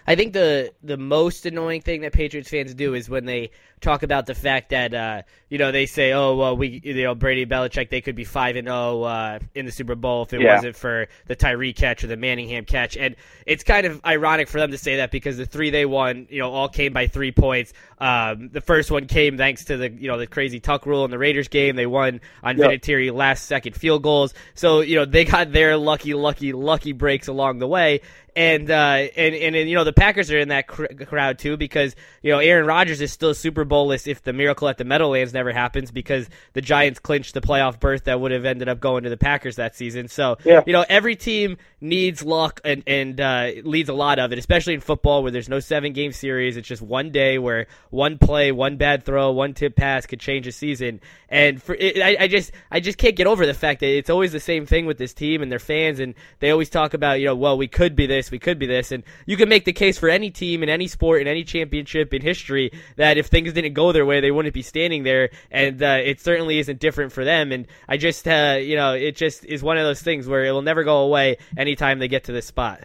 I 0.08 0.16
think 0.16 0.34
the 0.34 0.72
the 0.84 0.98
most 0.98 1.46
annoying 1.46 1.82
thing 1.82 2.02
that 2.02 2.14
Patriots 2.14 2.50
fans 2.50 2.74
do 2.74 2.94
is 2.94 3.10
when 3.10 3.26
they 3.26 3.52
talk 3.82 4.04
about 4.04 4.26
the 4.26 4.36
fact 4.36 4.70
that 4.70 4.94
uh, 4.94 5.22
you 5.50 5.58
know 5.58 5.72
they 5.72 5.88
say, 5.88 6.14
"Oh, 6.14 6.36
well, 6.36 6.56
we 6.56 6.80
you 6.84 7.04
know 7.04 7.16
Brady 7.16 7.46
Belichick 7.46 7.90
they 7.90 8.02
could 8.02 8.16
be 8.16 8.24
five 8.24 8.56
and 8.56 8.68
zero 8.68 8.78
oh, 8.78 9.04
uh, 9.04 9.40
in 9.56 9.66
the 9.66 9.72
Super 9.72 9.96
Bowl 9.96 10.24
if 10.24 10.34
it 10.34 10.42
yeah. 10.42 10.56
wasn't 10.56 10.76
for 10.76 11.08
the 11.26 11.36
Tyree 11.36 11.74
catch 11.74 12.04
or 12.04 12.08
the 12.08 12.18
Manningham 12.18 12.66
catch." 12.66 12.98
And 12.98 13.16
it's 13.48 13.64
kind 13.64 13.88
of 13.88 14.00
ironic 14.06 14.48
for 14.48 14.60
them 14.60 14.72
to 14.72 14.78
say 14.78 14.98
that 14.98 15.10
because 15.10 15.38
the 15.38 15.46
three 15.46 15.72
they 15.72 15.86
won, 15.86 16.28
you 16.30 16.40
know, 16.40 16.52
all 16.52 16.70
came 16.70 16.94
by 16.94 17.08
three 17.08 17.32
points. 17.32 17.74
Um, 17.98 18.50
the 18.50 18.62
first 18.62 18.92
one 18.92 19.08
came 19.08 19.38
thanks 19.38 19.66
to 19.66 19.78
the 19.78 19.90
you 19.90 20.08
know 20.08 20.20
the 20.20 20.28
crazy 20.28 20.60
tuck 20.60 20.86
rule 20.86 21.04
in 21.06 21.10
the 21.10 21.18
Raiders 21.18 21.48
game. 21.48 21.76
They 21.76 21.88
won 21.88 22.22
on 22.44 22.58
yep. 22.58 22.70
Vinatieri 22.70 23.12
last 23.12 23.46
second 23.46 23.76
field 23.76 24.04
goals, 24.04 24.36
so 24.54 24.82
you 24.82 24.98
know 24.98 25.06
they 25.06 25.26
got 25.26 25.52
their 25.52 25.78
lucky, 25.78 26.14
lucky, 26.14 26.54
lucky 26.54 26.92
breaks 26.92 27.28
along 27.28 27.58
the 27.58 27.68
way 27.68 28.02
and 28.36 28.70
uh, 28.70 29.08
and, 29.16 29.34
and 29.34 29.56
and 29.56 29.70
you 29.70 29.76
know 29.76 29.84
the 29.84 29.94
Packers 29.94 30.30
are 30.32 30.38
in 30.38 30.50
that 30.50 30.68
cr- 30.68 30.88
crowd 31.06 31.40
too 31.40 31.56
because 31.56 31.96
you 32.22 32.32
know 32.32 32.40
Aaron 32.40 32.66
Rodgers 32.66 33.00
is 33.00 33.12
still 33.12 33.34
Super 33.34 33.64
Bowlless 33.64 34.08
if 34.08 34.24
the 34.24 34.34
miracle 34.34 34.68
at 34.68 34.78
the 34.78 34.84
Meadowlands 34.84 35.34
never 35.34 35.54
happens 35.54 35.92
because 35.92 36.30
the 36.54 36.62
Giants 36.62 37.00
clinched 37.00 37.34
the 37.34 37.42
playoff 37.42 37.80
berth 37.80 38.06
that 38.06 38.20
would 38.20 38.32
have 38.32 38.46
ended 38.46 38.68
up 38.68 38.80
going 38.80 39.04
to 39.04 39.10
the 39.10 39.18
Packers 39.18 39.56
that 39.56 39.76
season. 39.76 40.10
So 40.10 40.38
yeah. 40.44 40.64
you 40.66 40.74
know 40.74 40.86
every 40.90 41.16
team 41.16 41.58
needs 41.80 42.24
luck 42.24 42.60
and 42.66 42.84
and 42.86 43.22
uh, 43.22 43.52
leads 43.64 43.88
a 43.88 43.94
lot 43.94 44.20
of 44.20 44.34
it, 44.34 44.38
especially 44.38 44.74
in 44.74 44.82
football 44.82 45.24
where 45.24 45.32
there's 45.32 45.50
no 45.50 45.62
seven 45.62 45.94
game 45.94 46.12
series. 46.12 46.58
It's 46.58 46.68
just 46.68 46.82
one 46.82 47.12
day 47.12 47.38
where 47.38 47.68
one 47.90 48.18
play, 48.18 48.52
one 48.52 48.76
bad 48.76 49.06
throw, 49.06 49.32
one 49.32 49.54
tip 49.54 49.76
pass 49.78 50.06
could 50.06 50.20
change 50.20 50.46
a 50.48 50.52
season. 50.52 51.00
And 51.30 51.62
for 51.62 51.74
it, 51.76 52.02
I, 52.02 52.24
I 52.24 52.28
just 52.28 52.52
I 52.70 52.82
just 52.82 52.98
can't 52.98 53.16
get 53.16 53.28
over 53.28 53.46
the 53.46 53.54
fact 53.54 53.80
that 53.80 53.88
it's 53.88 54.10
always 54.10 54.34
the 54.34 54.40
same 54.42 54.66
thing 54.66 54.86
with 54.86 54.98
this 54.98 55.14
team 55.14 55.42
and 55.42 55.52
their 55.52 55.60
fans, 55.60 56.00
and 56.00 56.16
they 56.40 56.52
always 56.52 56.70
talk 56.70 56.94
about 56.94 57.20
you 57.20 57.28
know 57.28 57.36
well 57.36 57.58
we 57.58 57.68
could 57.68 57.96
be 57.96 58.08
this 58.08 58.25
this, 58.26 58.32
we 58.32 58.40
could 58.40 58.60
be 58.60 58.66
this. 58.66 58.92
And 58.92 59.04
you 59.26 59.38
can 59.38 59.50
make 59.50 59.66
the 59.66 59.74
case 59.74 59.98
for 59.98 60.10
any 60.10 60.32
team 60.32 60.64
in 60.64 60.70
any 60.70 60.88
sport 60.88 61.22
in 61.22 61.28
any 61.28 61.44
championship 61.44 62.14
in 62.14 62.22
history 62.22 62.72
that 62.98 63.18
if 63.18 63.28
things 63.28 63.54
didn't 63.54 63.74
go 63.74 63.92
their 63.92 64.06
way, 64.06 64.22
they 64.22 64.32
wouldn't 64.32 64.54
be 64.54 64.62
standing 64.62 65.04
there. 65.04 65.30
And 65.52 65.82
uh, 65.82 66.00
it 66.04 66.20
certainly 66.20 66.60
isn't 66.60 66.80
different 66.80 67.12
for 67.12 67.24
them. 67.24 67.52
And 67.52 67.68
I 67.88 67.98
just, 67.98 68.28
uh, 68.28 68.58
you 68.60 68.76
know, 68.76 68.94
it 68.94 69.16
just 69.16 69.46
is 69.46 69.64
one 69.64 69.78
of 69.78 69.84
those 69.84 70.02
things 70.02 70.28
where 70.28 70.46
it 70.46 70.52
will 70.52 70.62
never 70.62 70.84
go 70.84 71.00
away 71.00 71.38
anytime 71.58 72.00
they 72.00 72.08
get 72.08 72.26
to 72.26 72.32
this 72.32 72.46
spot. 72.46 72.84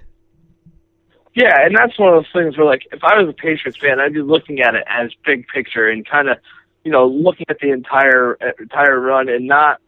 Yeah, 1.35 1.55
and 1.64 1.76
that's 1.76 1.96
one 1.96 2.12
of 2.12 2.24
those 2.24 2.33
things 2.33 2.59
where, 2.59 2.66
like, 2.66 2.83
if 2.90 3.05
I 3.05 3.16
was 3.16 3.29
a 3.29 3.33
Patriots 3.33 3.79
fan, 3.79 4.00
I'd 4.00 4.12
be 4.12 4.20
looking 4.20 4.61
at 4.61 4.74
it 4.74 4.83
as 4.88 5.12
big 5.24 5.46
picture 5.46 5.88
and 5.88 6.05
kind 6.05 6.29
of, 6.29 6.38
you 6.85 6.90
know, 6.90 7.07
looking 7.07 7.46
at 7.48 7.61
the 7.61 7.70
entire 7.70 8.35
entire 8.59 8.98
run 8.98 9.29
and 9.29 9.46
not 9.46 9.81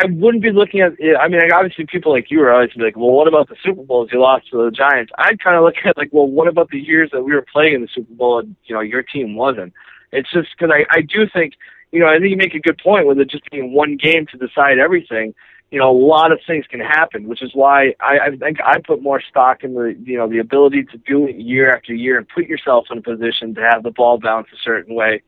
I 0.00 0.06
wouldn't 0.06 0.44
be 0.44 0.52
looking 0.52 0.80
at. 0.80 0.92
it. 1.00 1.16
I 1.16 1.26
mean, 1.26 1.40
like, 1.40 1.52
obviously, 1.52 1.84
people 1.84 2.12
like 2.12 2.30
you 2.30 2.40
are 2.42 2.52
always 2.52 2.72
be 2.72 2.82
like, 2.84 2.96
"Well, 2.96 3.10
what 3.10 3.26
about 3.26 3.48
the 3.48 3.56
Super 3.64 3.82
Bowls 3.82 4.10
you 4.12 4.20
lost 4.20 4.48
to 4.50 4.64
the 4.64 4.70
Giants?" 4.70 5.10
I'd 5.18 5.42
kind 5.42 5.56
of 5.56 5.64
look 5.64 5.74
at 5.84 5.96
like, 5.96 6.10
"Well, 6.12 6.28
what 6.28 6.46
about 6.46 6.70
the 6.70 6.78
years 6.78 7.10
that 7.12 7.22
we 7.22 7.34
were 7.34 7.44
playing 7.52 7.74
in 7.74 7.80
the 7.82 7.88
Super 7.92 8.14
Bowl 8.14 8.38
and 8.38 8.54
you 8.66 8.74
know 8.76 8.80
your 8.80 9.02
team 9.02 9.34
wasn't?" 9.34 9.72
It's 10.12 10.30
just 10.30 10.50
because 10.56 10.72
I 10.72 10.84
I 10.96 11.00
do 11.02 11.26
think 11.28 11.54
you 11.90 11.98
know 11.98 12.06
I 12.06 12.18
think 12.18 12.30
you 12.30 12.36
make 12.36 12.54
a 12.54 12.60
good 12.60 12.78
point 12.78 13.08
with 13.08 13.18
it 13.18 13.28
just 13.28 13.50
being 13.50 13.72
one 13.72 13.96
game 13.96 14.26
to 14.30 14.38
decide 14.38 14.78
everything. 14.78 15.34
You 15.72 15.80
know, 15.80 15.90
a 15.90 15.98
lot 15.98 16.32
of 16.32 16.38
things 16.46 16.64
can 16.70 16.80
happen, 16.80 17.28
which 17.28 17.42
is 17.42 17.50
why 17.52 17.94
I, 18.00 18.18
I 18.20 18.36
think 18.36 18.58
I 18.64 18.78
put 18.78 19.02
more 19.02 19.20
stock 19.20 19.64
in 19.64 19.74
the 19.74 19.96
you 20.04 20.16
know 20.16 20.28
the 20.28 20.38
ability 20.38 20.84
to 20.92 20.98
do 20.98 21.26
it 21.26 21.36
year 21.36 21.74
after 21.74 21.92
year 21.92 22.18
and 22.18 22.26
put 22.28 22.46
yourself 22.46 22.86
in 22.90 22.98
a 22.98 23.02
position 23.02 23.54
to 23.56 23.62
have 23.62 23.82
the 23.82 23.90
ball 23.90 24.18
bounce 24.18 24.46
a 24.52 24.56
certain 24.62 24.94
way, 24.94 25.22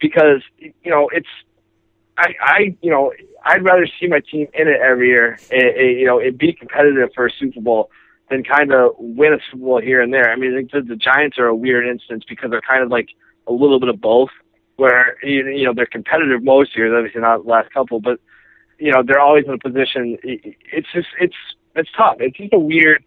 because 0.00 0.42
you 0.58 0.90
know 0.90 1.08
it's 1.12 1.28
I, 2.18 2.34
I, 2.40 2.76
you 2.82 2.90
know, 2.90 3.12
I'd 3.44 3.64
rather 3.64 3.86
see 3.98 4.06
my 4.06 4.20
team 4.20 4.46
in 4.54 4.68
it 4.68 4.80
every 4.80 5.08
year, 5.08 5.38
and, 5.50 5.62
and, 5.62 5.98
you 5.98 6.06
know, 6.06 6.20
and 6.20 6.36
be 6.36 6.52
competitive 6.52 7.10
for 7.14 7.26
a 7.26 7.30
Super 7.38 7.60
Bowl 7.60 7.90
than 8.30 8.44
kind 8.44 8.72
of 8.72 8.92
win 8.98 9.32
a 9.32 9.38
Super 9.50 9.64
Bowl 9.64 9.80
here 9.80 10.00
and 10.00 10.12
there. 10.12 10.30
I 10.30 10.36
mean, 10.36 10.68
the, 10.72 10.80
the 10.82 10.96
Giants 10.96 11.38
are 11.38 11.46
a 11.46 11.54
weird 11.54 11.86
instance 11.86 12.24
because 12.28 12.50
they're 12.50 12.60
kind 12.60 12.82
of 12.82 12.90
like 12.90 13.08
a 13.46 13.52
little 13.52 13.80
bit 13.80 13.88
of 13.88 14.00
both, 14.00 14.30
where 14.76 15.16
you 15.22 15.64
know 15.64 15.72
they're 15.74 15.86
competitive 15.86 16.42
most 16.42 16.76
years, 16.76 16.92
obviously 16.96 17.20
not 17.20 17.44
the 17.44 17.50
last 17.50 17.72
couple, 17.72 18.00
but 18.00 18.20
you 18.78 18.90
know 18.92 19.02
they're 19.04 19.20
always 19.20 19.44
in 19.46 19.52
a 19.52 19.58
position. 19.58 20.18
It's 20.22 20.88
just 20.92 21.08
it's 21.20 21.36
it's 21.76 21.90
tough. 21.96 22.16
It's 22.20 22.36
just 22.36 22.52
a 22.52 22.58
weird 22.58 23.04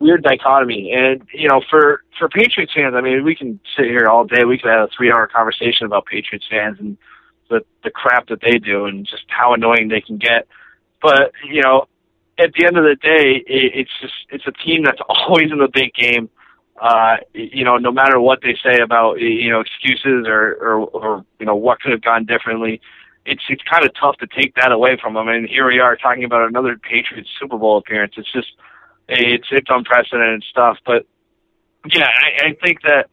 weird 0.00 0.22
dichotomy. 0.22 0.92
And 0.92 1.22
you 1.32 1.48
know, 1.48 1.62
for 1.70 2.02
for 2.18 2.28
Patriots 2.28 2.72
fans, 2.74 2.94
I 2.96 3.00
mean, 3.00 3.24
we 3.24 3.34
can 3.34 3.60
sit 3.76 3.86
here 3.86 4.06
all 4.06 4.24
day. 4.24 4.44
We 4.44 4.58
could 4.58 4.70
have 4.70 4.88
a 4.88 4.90
three 4.96 5.12
hour 5.12 5.26
conversation 5.26 5.86
about 5.86 6.06
Patriots 6.06 6.46
fans 6.50 6.78
and 6.80 6.96
the 7.48 7.64
the 7.82 7.90
crap 7.90 8.28
that 8.28 8.40
they 8.40 8.58
do 8.58 8.86
and 8.86 9.06
just 9.06 9.24
how 9.28 9.54
annoying 9.54 9.88
they 9.88 10.00
can 10.00 10.18
get. 10.18 10.46
But 11.02 11.32
you 11.48 11.62
know, 11.62 11.86
at 12.38 12.52
the 12.54 12.66
end 12.66 12.76
of 12.76 12.84
the 12.84 12.96
day, 12.96 13.44
it, 13.46 13.72
it's 13.74 13.90
just 14.00 14.14
it's 14.30 14.46
a 14.46 14.52
team 14.52 14.84
that's 14.84 15.00
always 15.08 15.50
in 15.50 15.58
the 15.58 15.68
big 15.72 15.94
game. 15.94 16.30
Uh, 16.80 17.18
you 17.32 17.64
know, 17.64 17.76
no 17.76 17.92
matter 17.92 18.20
what 18.20 18.40
they 18.42 18.56
say 18.62 18.80
about 18.80 19.20
you 19.20 19.50
know 19.50 19.60
excuses 19.60 20.26
or 20.26 20.54
or, 20.54 20.80
or 20.86 21.26
you 21.38 21.46
know 21.46 21.56
what 21.56 21.80
could 21.80 21.92
have 21.92 22.02
gone 22.02 22.24
differently, 22.24 22.80
it's 23.24 23.42
it's 23.48 23.62
kind 23.62 23.84
of 23.84 23.92
tough 23.98 24.16
to 24.18 24.26
take 24.26 24.54
that 24.56 24.72
away 24.72 24.98
from 25.00 25.14
them. 25.14 25.28
And 25.28 25.48
here 25.48 25.66
we 25.66 25.78
are 25.78 25.96
talking 25.96 26.24
about 26.24 26.48
another 26.48 26.76
Patriots 26.76 27.28
Super 27.40 27.58
Bowl 27.58 27.78
appearance. 27.78 28.14
It's 28.16 28.32
just 28.32 28.48
it's 29.08 29.46
it's 29.50 29.68
unprecedented 29.70 30.44
stuff. 30.50 30.78
But 30.84 31.06
yeah, 31.92 32.08
I, 32.08 32.46
I 32.46 32.56
think 32.64 32.82
that 32.82 33.08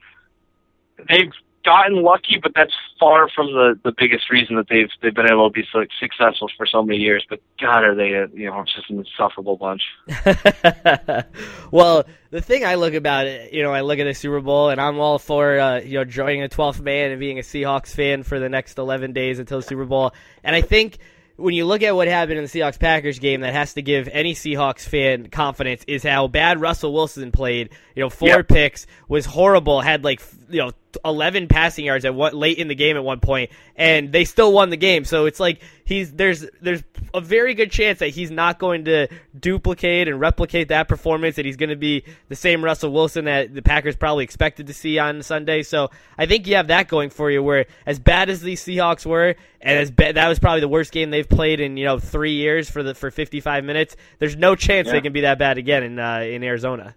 they've 1.09 1.31
gotten 1.63 2.01
lucky, 2.01 2.39
but 2.41 2.53
that's 2.55 2.73
far 2.99 3.29
from 3.29 3.47
the 3.47 3.79
the 3.83 3.93
biggest 3.97 4.29
reason 4.29 4.55
that 4.55 4.67
they've 4.69 4.89
they've 5.01 5.13
been 5.13 5.31
able 5.31 5.49
to 5.49 5.53
be 5.53 5.65
so 5.71 5.85
successful 5.99 6.49
for 6.57 6.65
so 6.65 6.83
many 6.83 6.99
years. 6.99 7.25
But 7.29 7.41
God, 7.59 7.83
are 7.83 7.95
they 7.95 8.13
a, 8.13 8.27
you 8.33 8.49
know 8.49 8.63
just 8.63 8.89
an 8.89 8.99
insufferable 8.99 9.57
bunch. 9.57 9.81
well, 11.71 12.05
the 12.29 12.41
thing 12.41 12.65
I 12.65 12.75
look 12.75 12.93
about 12.93 13.27
it, 13.27 13.53
you 13.53 13.63
know, 13.63 13.73
I 13.73 13.81
look 13.81 13.99
at 13.99 14.05
the 14.05 14.13
Super 14.13 14.41
Bowl, 14.41 14.69
and 14.69 14.79
I'm 14.79 14.99
all 14.99 15.19
for 15.19 15.59
uh, 15.59 15.79
you 15.79 15.99
know 15.99 16.05
joining 16.05 16.41
the 16.41 16.49
12th 16.49 16.81
man 16.81 17.11
and 17.11 17.19
being 17.19 17.39
a 17.39 17.43
Seahawks 17.43 17.93
fan 17.93 18.23
for 18.23 18.39
the 18.39 18.49
next 18.49 18.77
11 18.77 19.13
days 19.13 19.39
until 19.39 19.59
the 19.59 19.67
Super 19.67 19.85
Bowl, 19.85 20.13
and 20.43 20.55
I 20.55 20.61
think 20.61 20.97
when 21.41 21.55
you 21.55 21.65
look 21.65 21.83
at 21.83 21.95
what 21.95 22.07
happened 22.07 22.37
in 22.37 22.43
the 22.43 22.49
Seahawks 22.49 22.79
Packers 22.79 23.19
game, 23.19 23.41
that 23.41 23.53
has 23.53 23.73
to 23.73 23.81
give 23.81 24.07
any 24.11 24.33
Seahawks 24.33 24.87
fan 24.87 25.27
confidence 25.27 25.83
is 25.87 26.03
how 26.03 26.27
bad 26.27 26.61
Russell 26.61 26.93
Wilson 26.93 27.31
played. 27.31 27.71
You 27.95 28.03
know, 28.03 28.09
four 28.09 28.29
yep. 28.29 28.47
picks 28.47 28.87
was 29.07 29.25
horrible. 29.25 29.81
Had 29.81 30.03
like 30.03 30.21
you 30.49 30.59
know 30.59 30.71
11 31.03 31.47
passing 31.47 31.85
yards 31.85 32.05
at 32.05 32.13
what 32.13 32.33
late 32.33 32.57
in 32.57 32.67
the 32.67 32.75
game 32.75 32.97
at 32.97 33.03
one 33.03 33.19
point, 33.19 33.51
and 33.75 34.11
they 34.11 34.25
still 34.25 34.51
won 34.51 34.69
the 34.69 34.77
game. 34.77 35.05
So 35.05 35.25
it's 35.25 35.39
like 35.39 35.61
he's 35.85 36.11
there's 36.13 36.45
there's 36.61 36.83
a 37.13 37.21
very 37.21 37.53
good 37.53 37.71
chance 37.71 37.99
that 37.99 38.09
he's 38.09 38.31
not 38.31 38.59
going 38.59 38.85
to 38.85 39.07
duplicate 39.37 40.07
and 40.07 40.19
replicate 40.19 40.69
that 40.69 40.87
performance. 40.87 41.35
That 41.35 41.45
he's 41.45 41.57
going 41.57 41.69
to 41.69 41.75
be 41.75 42.03
the 42.29 42.35
same 42.35 42.63
Russell 42.63 42.91
Wilson 42.91 43.25
that 43.25 43.53
the 43.53 43.61
Packers 43.61 43.95
probably 43.95 44.23
expected 44.23 44.67
to 44.67 44.73
see 44.73 44.99
on 44.99 45.21
Sunday. 45.23 45.63
So 45.63 45.89
I 46.17 46.25
think 46.25 46.47
you 46.47 46.55
have 46.55 46.67
that 46.67 46.87
going 46.87 47.09
for 47.09 47.29
you. 47.29 47.43
Where 47.43 47.65
as 47.85 47.99
bad 47.99 48.29
as 48.29 48.41
these 48.41 48.63
Seahawks 48.63 49.05
were, 49.05 49.35
and 49.61 49.79
as 49.79 49.91
bad, 49.91 50.15
that 50.15 50.27
was 50.27 50.39
probably 50.39 50.61
the 50.61 50.67
worst 50.67 50.91
game 50.91 51.09
they've 51.09 51.27
played 51.27 51.59
in 51.59 51.77
you 51.77 51.85
know 51.85 51.99
three 51.99 52.33
years 52.33 52.69
for 52.69 52.83
the 52.83 52.95
for 52.95 53.11
55 53.11 53.63
minutes. 53.63 53.95
There's 54.19 54.35
no 54.35 54.55
chance 54.55 54.87
yeah. 54.87 54.93
they 54.93 55.01
can 55.01 55.13
be 55.13 55.21
that 55.21 55.37
bad 55.37 55.57
again 55.57 55.83
in 55.83 55.99
uh, 55.99 56.19
in 56.19 56.43
Arizona. 56.43 56.95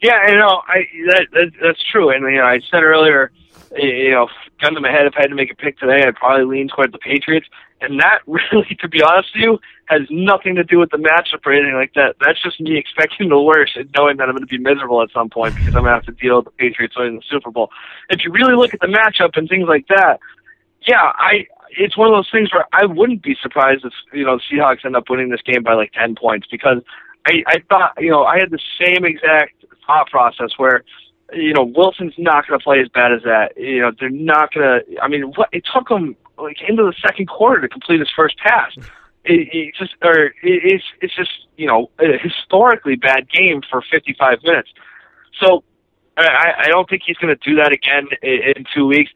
Yeah, 0.00 0.28
you 0.28 0.36
know, 0.36 0.62
I 0.66 0.86
that, 1.08 1.26
that 1.32 1.52
that's 1.60 1.82
true, 1.82 2.10
and 2.10 2.22
you 2.24 2.38
know, 2.38 2.44
I 2.44 2.60
said 2.70 2.82
earlier, 2.82 3.32
you 3.76 4.12
know, 4.12 4.28
gun 4.60 4.74
to 4.74 4.80
my 4.80 4.90
head, 4.90 5.06
if 5.06 5.14
I 5.16 5.22
had 5.22 5.30
to 5.30 5.34
make 5.34 5.50
a 5.50 5.56
pick 5.56 5.78
today, 5.78 6.06
I'd 6.06 6.14
probably 6.14 6.44
lean 6.44 6.68
toward 6.68 6.92
the 6.92 6.98
Patriots, 6.98 7.48
and 7.80 8.00
that 8.00 8.20
really, 8.26 8.76
to 8.80 8.88
be 8.88 9.02
honest 9.02 9.30
with 9.34 9.42
you, 9.42 9.58
has 9.86 10.02
nothing 10.10 10.54
to 10.54 10.64
do 10.64 10.78
with 10.78 10.90
the 10.90 10.98
matchup 10.98 11.44
or 11.44 11.52
anything 11.52 11.74
like 11.74 11.94
that. 11.94 12.16
That's 12.20 12.40
just 12.40 12.60
me 12.60 12.76
expecting 12.76 13.28
the 13.28 13.40
worst 13.40 13.76
and 13.76 13.90
knowing 13.96 14.18
that 14.18 14.28
I'm 14.28 14.36
going 14.36 14.46
to 14.46 14.46
be 14.46 14.58
miserable 14.58 15.02
at 15.02 15.10
some 15.10 15.30
point 15.30 15.54
because 15.54 15.74
I'm 15.74 15.82
going 15.82 15.86
to 15.86 15.94
have 15.94 16.06
to 16.06 16.12
deal 16.12 16.36
with 16.36 16.46
the 16.46 16.50
Patriots 16.52 16.96
winning 16.96 17.16
the 17.16 17.22
Super 17.28 17.50
Bowl. 17.50 17.70
If 18.10 18.24
you 18.24 18.30
really 18.30 18.54
look 18.54 18.74
at 18.74 18.80
the 18.80 18.86
matchup 18.86 19.36
and 19.36 19.48
things 19.48 19.66
like 19.66 19.88
that, 19.88 20.20
yeah, 20.86 21.12
I 21.16 21.46
it's 21.70 21.96
one 21.96 22.08
of 22.08 22.14
those 22.14 22.30
things 22.30 22.52
where 22.52 22.66
I 22.72 22.86
wouldn't 22.86 23.22
be 23.22 23.36
surprised 23.42 23.84
if 23.84 23.92
you 24.12 24.24
know 24.24 24.38
the 24.38 24.56
Seahawks 24.56 24.84
end 24.84 24.96
up 24.96 25.10
winning 25.10 25.30
this 25.30 25.42
game 25.42 25.62
by 25.62 25.74
like 25.74 25.92
ten 25.92 26.14
points 26.14 26.46
because 26.50 26.82
I 27.26 27.42
I 27.46 27.62
thought 27.68 27.94
you 27.98 28.10
know 28.10 28.24
I 28.24 28.38
had 28.38 28.50
the 28.50 28.60
same 28.80 29.04
exact 29.04 29.57
thought 29.88 30.08
process 30.08 30.50
where 30.56 30.84
you 31.32 31.52
know 31.52 31.64
Wilson's 31.64 32.14
not 32.16 32.46
going 32.46 32.60
to 32.60 32.62
play 32.62 32.80
as 32.80 32.88
bad 32.88 33.12
as 33.12 33.22
that. 33.24 33.54
You 33.56 33.80
know 33.80 33.92
they're 33.98 34.10
not 34.10 34.52
going 34.52 34.64
to. 34.64 35.00
I 35.02 35.08
mean, 35.08 35.32
what 35.34 35.48
it 35.52 35.64
took 35.74 35.90
him 35.90 36.14
like 36.38 36.58
into 36.66 36.84
the 36.84 36.94
second 37.04 37.26
quarter 37.26 37.60
to 37.62 37.68
complete 37.68 37.98
his 37.98 38.10
first 38.14 38.38
pass. 38.38 38.72
It, 39.24 39.48
it 39.52 39.74
just 39.78 39.94
or 40.00 40.26
it, 40.26 40.32
it's 40.42 40.84
it's 41.02 41.14
just 41.14 41.30
you 41.56 41.66
know 41.66 41.90
a 41.98 42.16
historically 42.16 42.94
bad 42.94 43.28
game 43.28 43.60
for 43.68 43.82
55 43.92 44.38
minutes. 44.42 44.70
So 45.42 45.64
I, 46.16 46.52
I 46.58 46.68
don't 46.68 46.88
think 46.88 47.02
he's 47.04 47.16
going 47.18 47.36
to 47.36 47.50
do 47.50 47.56
that 47.56 47.72
again 47.72 48.06
in, 48.22 48.54
in 48.56 48.64
two 48.72 48.86
weeks 48.86 49.10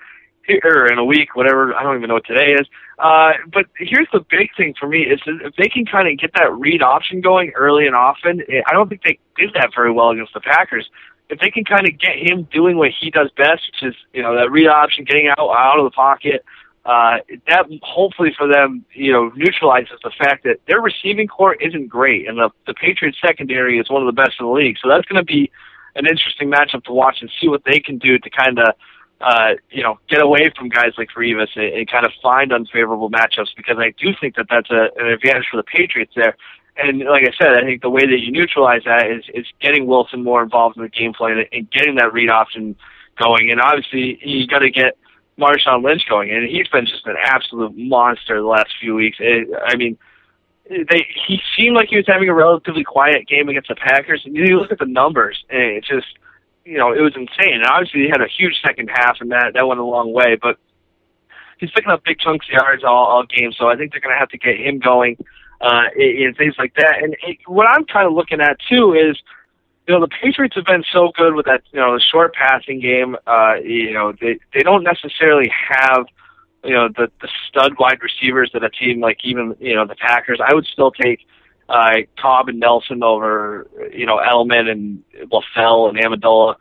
or 0.64 0.86
in 0.86 0.98
a 0.98 1.04
week, 1.04 1.34
whatever. 1.34 1.74
I 1.74 1.82
don't 1.82 1.96
even 1.96 2.08
know 2.08 2.14
what 2.14 2.26
today 2.26 2.52
is. 2.52 2.66
Uh, 2.98 3.32
but 3.52 3.66
here's 3.76 4.08
the 4.12 4.24
big 4.30 4.50
thing 4.56 4.74
for 4.78 4.88
me 4.88 5.02
is 5.02 5.20
if 5.26 5.54
they 5.56 5.68
can 5.68 5.84
kind 5.86 6.08
of 6.08 6.18
get 6.18 6.32
that 6.34 6.52
read 6.52 6.82
option 6.82 7.20
going 7.20 7.52
early 7.56 7.86
and 7.86 7.94
often. 7.94 8.42
Eh, 8.48 8.62
I 8.66 8.72
don't 8.72 8.88
think 8.88 9.02
they 9.02 9.18
did 9.36 9.50
that 9.54 9.70
very 9.74 9.92
well 9.92 10.10
against 10.10 10.34
the 10.34 10.40
Packers. 10.40 10.88
If 11.28 11.38
they 11.40 11.50
can 11.50 11.64
kind 11.64 11.86
of 11.88 11.98
get 11.98 12.16
him 12.16 12.46
doing 12.52 12.76
what 12.76 12.90
he 12.90 13.10
does 13.10 13.30
best, 13.36 13.62
which 13.72 13.90
is 13.90 13.94
you 14.12 14.22
know 14.22 14.36
that 14.36 14.50
read 14.50 14.68
option, 14.68 15.04
getting 15.04 15.28
out 15.28 15.38
out 15.38 15.78
of 15.78 15.84
the 15.84 15.90
pocket, 15.90 16.44
uh, 16.84 17.18
that 17.46 17.66
hopefully 17.82 18.34
for 18.36 18.46
them, 18.46 18.84
you 18.92 19.12
know, 19.12 19.32
neutralizes 19.36 19.98
the 20.02 20.10
fact 20.18 20.44
that 20.44 20.56
their 20.66 20.80
receiving 20.80 21.28
corps 21.28 21.54
isn't 21.54 21.88
great, 21.88 22.28
and 22.28 22.38
the 22.38 22.50
the 22.66 22.74
Patriots 22.74 23.18
secondary 23.24 23.78
is 23.78 23.88
one 23.88 24.02
of 24.02 24.06
the 24.06 24.20
best 24.20 24.32
in 24.40 24.46
the 24.46 24.52
league. 24.52 24.76
So 24.82 24.88
that's 24.88 25.06
going 25.06 25.20
to 25.20 25.24
be 25.24 25.50
an 25.94 26.06
interesting 26.06 26.50
matchup 26.50 26.84
to 26.84 26.92
watch 26.92 27.18
and 27.20 27.30
see 27.40 27.48
what 27.48 27.62
they 27.64 27.78
can 27.78 27.98
do 27.98 28.18
to 28.18 28.30
kind 28.30 28.58
of 28.58 28.74
uh, 29.22 29.54
you 29.70 29.82
know, 29.82 29.98
get 30.08 30.20
away 30.20 30.52
from 30.56 30.68
guys 30.68 30.92
like 30.98 31.08
Revis 31.16 31.48
and, 31.54 31.72
and 31.74 31.90
kind 31.90 32.04
of 32.04 32.12
find 32.22 32.52
unfavorable 32.52 33.10
matchups 33.10 33.54
because 33.56 33.76
I 33.78 33.94
do 33.98 34.12
think 34.20 34.36
that 34.36 34.46
that's 34.50 34.70
a, 34.70 34.88
an 34.96 35.06
advantage 35.06 35.46
for 35.50 35.56
the 35.56 35.62
Patriots 35.62 36.12
there. 36.16 36.36
And 36.76 37.00
like 37.00 37.22
I 37.22 37.32
said, 37.38 37.52
I 37.52 37.62
think 37.64 37.82
the 37.82 37.90
way 37.90 38.02
that 38.02 38.20
you 38.20 38.32
neutralize 38.32 38.82
that 38.84 39.10
is 39.10 39.24
is 39.34 39.46
getting 39.60 39.86
Wilson 39.86 40.24
more 40.24 40.42
involved 40.42 40.76
in 40.76 40.82
the 40.82 40.88
game 40.88 41.12
plan 41.12 41.44
and 41.52 41.70
getting 41.70 41.96
that 41.96 42.12
read 42.12 42.30
option 42.30 42.76
going. 43.18 43.50
And 43.50 43.60
obviously, 43.60 44.18
you 44.22 44.46
got 44.46 44.60
to 44.60 44.70
get 44.70 44.96
Marshawn 45.38 45.84
Lynch 45.84 46.02
going, 46.08 46.30
and 46.30 46.48
he's 46.48 46.68
been 46.68 46.86
just 46.86 47.06
an 47.06 47.16
absolute 47.22 47.76
monster 47.76 48.40
the 48.40 48.46
last 48.46 48.70
few 48.80 48.94
weeks. 48.94 49.18
It, 49.20 49.48
I 49.66 49.76
mean, 49.76 49.98
they 50.68 51.06
he 51.26 51.40
seemed 51.56 51.76
like 51.76 51.88
he 51.90 51.96
was 51.96 52.06
having 52.06 52.28
a 52.28 52.34
relatively 52.34 52.84
quiet 52.84 53.26
game 53.28 53.48
against 53.48 53.68
the 53.68 53.74
Packers, 53.74 54.22
and 54.24 54.34
you 54.34 54.58
look 54.58 54.72
at 54.72 54.78
the 54.78 54.86
numbers, 54.86 55.44
and 55.50 55.76
it's 55.76 55.88
just 55.88 56.06
you 56.64 56.78
know, 56.78 56.92
it 56.92 57.00
was 57.00 57.14
insane. 57.16 57.54
And 57.54 57.66
obviously, 57.66 58.02
he 58.02 58.08
had 58.08 58.20
a 58.20 58.28
huge 58.28 58.60
second 58.64 58.88
half, 58.88 59.18
and 59.20 59.30
that 59.32 59.54
that 59.54 59.66
went 59.66 59.80
a 59.80 59.84
long 59.84 60.12
way. 60.12 60.36
But 60.40 60.58
he's 61.58 61.70
picking 61.70 61.90
up 61.90 62.04
big 62.04 62.18
chunks 62.18 62.46
of 62.46 62.52
yards 62.52 62.84
all, 62.84 63.06
all 63.06 63.24
game, 63.24 63.52
so 63.52 63.68
I 63.68 63.76
think 63.76 63.92
they're 63.92 64.00
going 64.00 64.14
to 64.14 64.18
have 64.18 64.30
to 64.30 64.38
get 64.38 64.58
him 64.58 64.78
going 64.78 65.16
uh, 65.60 65.84
and 65.96 66.36
things 66.36 66.54
like 66.58 66.74
that. 66.74 67.02
And 67.02 67.16
it, 67.22 67.38
what 67.46 67.66
I'm 67.68 67.84
kind 67.84 68.06
of 68.06 68.12
looking 68.12 68.40
at 68.40 68.58
too 68.68 68.94
is, 68.94 69.16
you 69.86 69.94
know, 69.94 70.00
the 70.00 70.08
Patriots 70.08 70.54
have 70.56 70.64
been 70.64 70.84
so 70.92 71.12
good 71.16 71.34
with 71.34 71.46
that, 71.46 71.62
you 71.72 71.80
know, 71.80 71.94
the 71.94 72.00
short 72.00 72.34
passing 72.34 72.80
game. 72.80 73.16
Uh, 73.26 73.54
you 73.62 73.92
know, 73.92 74.12
they 74.20 74.38
they 74.54 74.62
don't 74.62 74.84
necessarily 74.84 75.50
have. 75.68 76.06
You 76.64 76.74
know 76.74 76.88
the 76.90 77.10
the 77.20 77.28
stud 77.48 77.72
wide 77.80 77.98
receivers 78.04 78.52
that 78.54 78.62
a 78.62 78.70
team 78.70 79.00
like 79.00 79.18
even 79.24 79.56
you 79.58 79.74
know 79.74 79.84
the 79.84 79.96
Packers. 79.96 80.38
I 80.40 80.54
would 80.54 80.64
still 80.64 80.92
take 80.92 81.26
uh, 81.72 82.02
Cobb 82.20 82.50
and 82.50 82.60
Nelson 82.60 83.02
over, 83.02 83.66
you 83.92 84.04
know, 84.04 84.18
Edelman 84.18 84.70
and 84.70 85.02
LaFell 85.32 85.88
and 85.88 85.98
Amendola. 85.98 86.56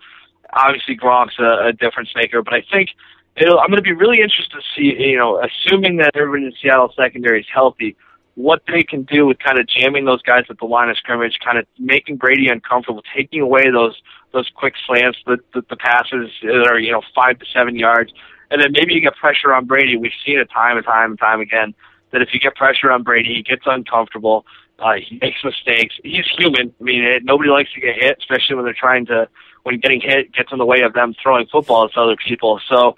Obviously, 0.53 0.95
Gronk's 0.95 1.35
a, 1.37 1.67
a 1.67 1.73
difference 1.73 2.09
maker, 2.15 2.41
but 2.41 2.53
I 2.53 2.63
think 2.71 2.89
it'll, 3.35 3.59
I'm 3.59 3.67
going 3.67 3.77
to 3.77 3.83
be 3.83 3.93
really 3.93 4.21
interested 4.21 4.55
to 4.55 4.61
see, 4.75 4.95
you 4.97 5.17
know, 5.17 5.43
assuming 5.43 5.97
that 5.97 6.15
everyone 6.15 6.43
in 6.43 6.53
Seattle 6.61 6.93
secondary 6.95 7.41
is 7.41 7.47
healthy, 7.53 7.95
what 8.35 8.61
they 8.67 8.83
can 8.83 9.03
do 9.03 9.25
with 9.25 9.37
kind 9.39 9.59
of 9.59 9.67
jamming 9.67 10.05
those 10.05 10.21
guys 10.21 10.45
at 10.49 10.57
the 10.59 10.65
line 10.65 10.89
of 10.89 10.95
scrimmage, 10.95 11.37
kind 11.43 11.57
of 11.57 11.65
making 11.77 12.15
Brady 12.15 12.47
uncomfortable, 12.47 13.03
taking 13.15 13.41
away 13.41 13.69
those 13.69 14.01
those 14.31 14.49
quick 14.55 14.75
slants, 14.87 15.19
the, 15.25 15.37
the 15.53 15.61
the 15.69 15.75
passes 15.75 16.31
that 16.41 16.67
are 16.71 16.79
you 16.79 16.91
know 16.91 17.01
five 17.13 17.37
to 17.39 17.45
seven 17.53 17.75
yards, 17.75 18.13
and 18.49 18.61
then 18.61 18.71
maybe 18.71 18.93
you 18.93 19.01
get 19.01 19.15
pressure 19.17 19.53
on 19.53 19.65
Brady. 19.65 19.97
We've 19.97 20.11
seen 20.25 20.39
it 20.39 20.49
time 20.49 20.77
and 20.77 20.85
time 20.85 21.11
and 21.11 21.19
time 21.19 21.41
again 21.41 21.73
that 22.11 22.21
if 22.21 22.29
you 22.33 22.39
get 22.39 22.55
pressure 22.55 22.91
on 22.91 23.03
Brady, 23.03 23.35
he 23.35 23.43
gets 23.43 23.63
uncomfortable. 23.65 24.45
Uh, 24.81 24.95
he 25.07 25.19
makes 25.21 25.37
mistakes. 25.43 25.93
He's 26.03 26.25
human. 26.35 26.73
I 26.81 26.83
mean, 26.83 27.03
it, 27.03 27.23
nobody 27.23 27.51
likes 27.51 27.71
to 27.73 27.79
get 27.79 28.01
hit, 28.01 28.17
especially 28.19 28.55
when 28.55 28.65
they're 28.65 28.73
trying 28.73 29.05
to, 29.05 29.29
when 29.61 29.79
getting 29.79 30.01
hit 30.01 30.33
gets 30.33 30.51
in 30.51 30.57
the 30.57 30.65
way 30.65 30.81
of 30.81 30.93
them 30.93 31.13
throwing 31.21 31.45
footballs 31.51 31.91
to 31.91 32.01
other 32.01 32.15
people. 32.27 32.59
So, 32.67 32.95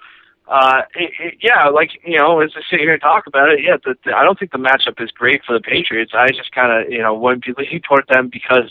uh, 0.48 0.80
it, 0.94 1.10
it, 1.20 1.34
yeah, 1.42 1.68
like, 1.68 1.90
you 2.02 2.16
know, 2.16 2.40
as 2.40 2.52
I 2.56 2.62
sit 2.70 2.80
here 2.80 2.94
and 2.94 3.02
talk 3.02 3.26
about 3.26 3.50
it, 3.50 3.60
yeah, 3.62 3.76
the, 3.84 3.94
the, 4.02 4.16
I 4.16 4.24
don't 4.24 4.38
think 4.38 4.52
the 4.52 4.58
matchup 4.58 4.98
is 5.04 5.10
great 5.10 5.42
for 5.46 5.52
the 5.52 5.60
Patriots. 5.60 6.12
I 6.14 6.28
just 6.28 6.52
kind 6.52 6.72
of, 6.72 6.90
you 6.90 7.02
know, 7.02 7.12
wouldn't 7.12 7.44
be 7.44 7.52
leaning 7.58 7.82
toward 7.82 8.06
them 8.08 8.30
because 8.32 8.70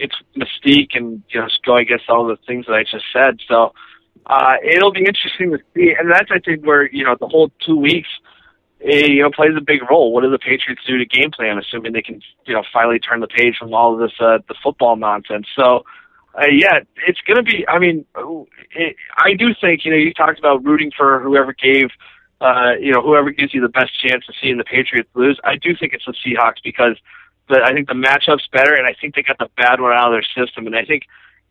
it's 0.00 0.16
mystique 0.36 0.96
and, 0.96 1.22
you 1.30 1.38
know, 1.40 1.46
just 1.46 1.62
going 1.62 1.82
against 1.82 2.10
all 2.10 2.26
the 2.26 2.38
things 2.44 2.66
that 2.66 2.74
I 2.74 2.82
just 2.82 3.06
said. 3.12 3.38
So, 3.46 3.72
uh, 4.26 4.54
it'll 4.64 4.92
be 4.92 5.06
interesting 5.06 5.52
to 5.52 5.58
see. 5.74 5.94
And 5.96 6.10
that's, 6.10 6.30
I 6.32 6.40
think, 6.40 6.66
where, 6.66 6.90
you 6.90 7.04
know, 7.04 7.16
the 7.20 7.28
whole 7.28 7.52
two 7.64 7.76
weeks– 7.76 8.08
eh, 8.84 9.06
you 9.06 9.22
know, 9.22 9.30
plays 9.30 9.52
a 9.56 9.60
big 9.60 9.80
role. 9.90 10.12
What 10.12 10.22
do 10.22 10.30
the 10.30 10.38
Patriots 10.38 10.82
do 10.86 10.98
to 10.98 11.04
game 11.04 11.30
plan, 11.30 11.58
assuming 11.58 11.92
they 11.92 12.02
can, 12.02 12.20
you 12.46 12.54
know, 12.54 12.62
finally 12.72 12.98
turn 12.98 13.20
the 13.20 13.26
page 13.26 13.56
from 13.58 13.74
all 13.74 13.94
of 13.94 14.00
this 14.00 14.18
uh, 14.20 14.38
the 14.48 14.54
football 14.62 14.96
nonsense? 14.96 15.46
So, 15.56 15.84
uh, 16.34 16.46
yeah, 16.46 16.80
it's 17.06 17.20
going 17.26 17.36
to 17.36 17.42
be. 17.42 17.66
I 17.68 17.78
mean, 17.78 18.04
it, 18.74 18.96
I 19.16 19.34
do 19.34 19.54
think 19.60 19.84
you 19.84 19.90
know 19.90 19.96
you 19.96 20.12
talked 20.12 20.38
about 20.38 20.64
rooting 20.64 20.92
for 20.96 21.20
whoever 21.20 21.52
gave, 21.52 21.88
uh, 22.40 22.72
you 22.80 22.92
know, 22.92 23.02
whoever 23.02 23.30
gives 23.30 23.54
you 23.54 23.60
the 23.60 23.68
best 23.68 23.98
chance 24.00 24.24
of 24.28 24.34
seeing 24.40 24.58
the 24.58 24.64
Patriots 24.64 25.08
lose. 25.14 25.40
I 25.44 25.56
do 25.56 25.74
think 25.78 25.94
it's 25.94 26.04
the 26.06 26.14
Seahawks 26.24 26.62
because 26.62 26.96
the, 27.48 27.60
I 27.64 27.72
think 27.72 27.88
the 27.88 27.94
matchup's 27.94 28.48
better, 28.52 28.74
and 28.74 28.86
I 28.86 28.94
think 29.00 29.14
they 29.14 29.22
got 29.22 29.38
the 29.38 29.48
bad 29.56 29.80
one 29.80 29.92
out 29.92 30.12
of 30.12 30.20
their 30.20 30.44
system. 30.46 30.66
And 30.66 30.76
I 30.76 30.84
think, 30.84 31.04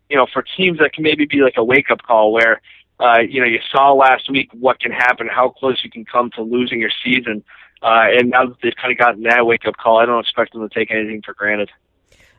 you 0.09 0.15
know, 0.15 0.27
for 0.31 0.43
teams 0.55 0.79
that 0.79 0.93
can 0.93 1.03
maybe 1.03 1.25
be 1.25 1.41
like 1.41 1.55
a 1.57 1.63
wake 1.63 1.91
up 1.91 2.03
call 2.03 2.31
where 2.31 2.61
uh, 2.99 3.19
you 3.19 3.39
know, 3.39 3.47
you 3.47 3.59
saw 3.71 3.93
last 3.93 4.29
week 4.29 4.49
what 4.53 4.79
can 4.79 4.91
happen, 4.91 5.27
how 5.27 5.49
close 5.49 5.81
you 5.83 5.89
can 5.89 6.05
come 6.05 6.31
to 6.31 6.41
losing 6.41 6.79
your 6.79 6.91
season. 7.03 7.43
Uh, 7.81 8.05
and 8.09 8.31
now 8.31 8.45
that 8.45 8.55
they've 8.63 8.75
kind 8.75 8.91
of 8.91 8.97
gotten 8.97 9.23
that 9.23 9.45
wake 9.45 9.67
up 9.67 9.77
call, 9.77 9.99
I 9.99 10.05
don't 10.05 10.19
expect 10.19 10.53
them 10.53 10.67
to 10.67 10.73
take 10.73 10.89
anything 10.89 11.21
for 11.23 11.33
granted. 11.33 11.69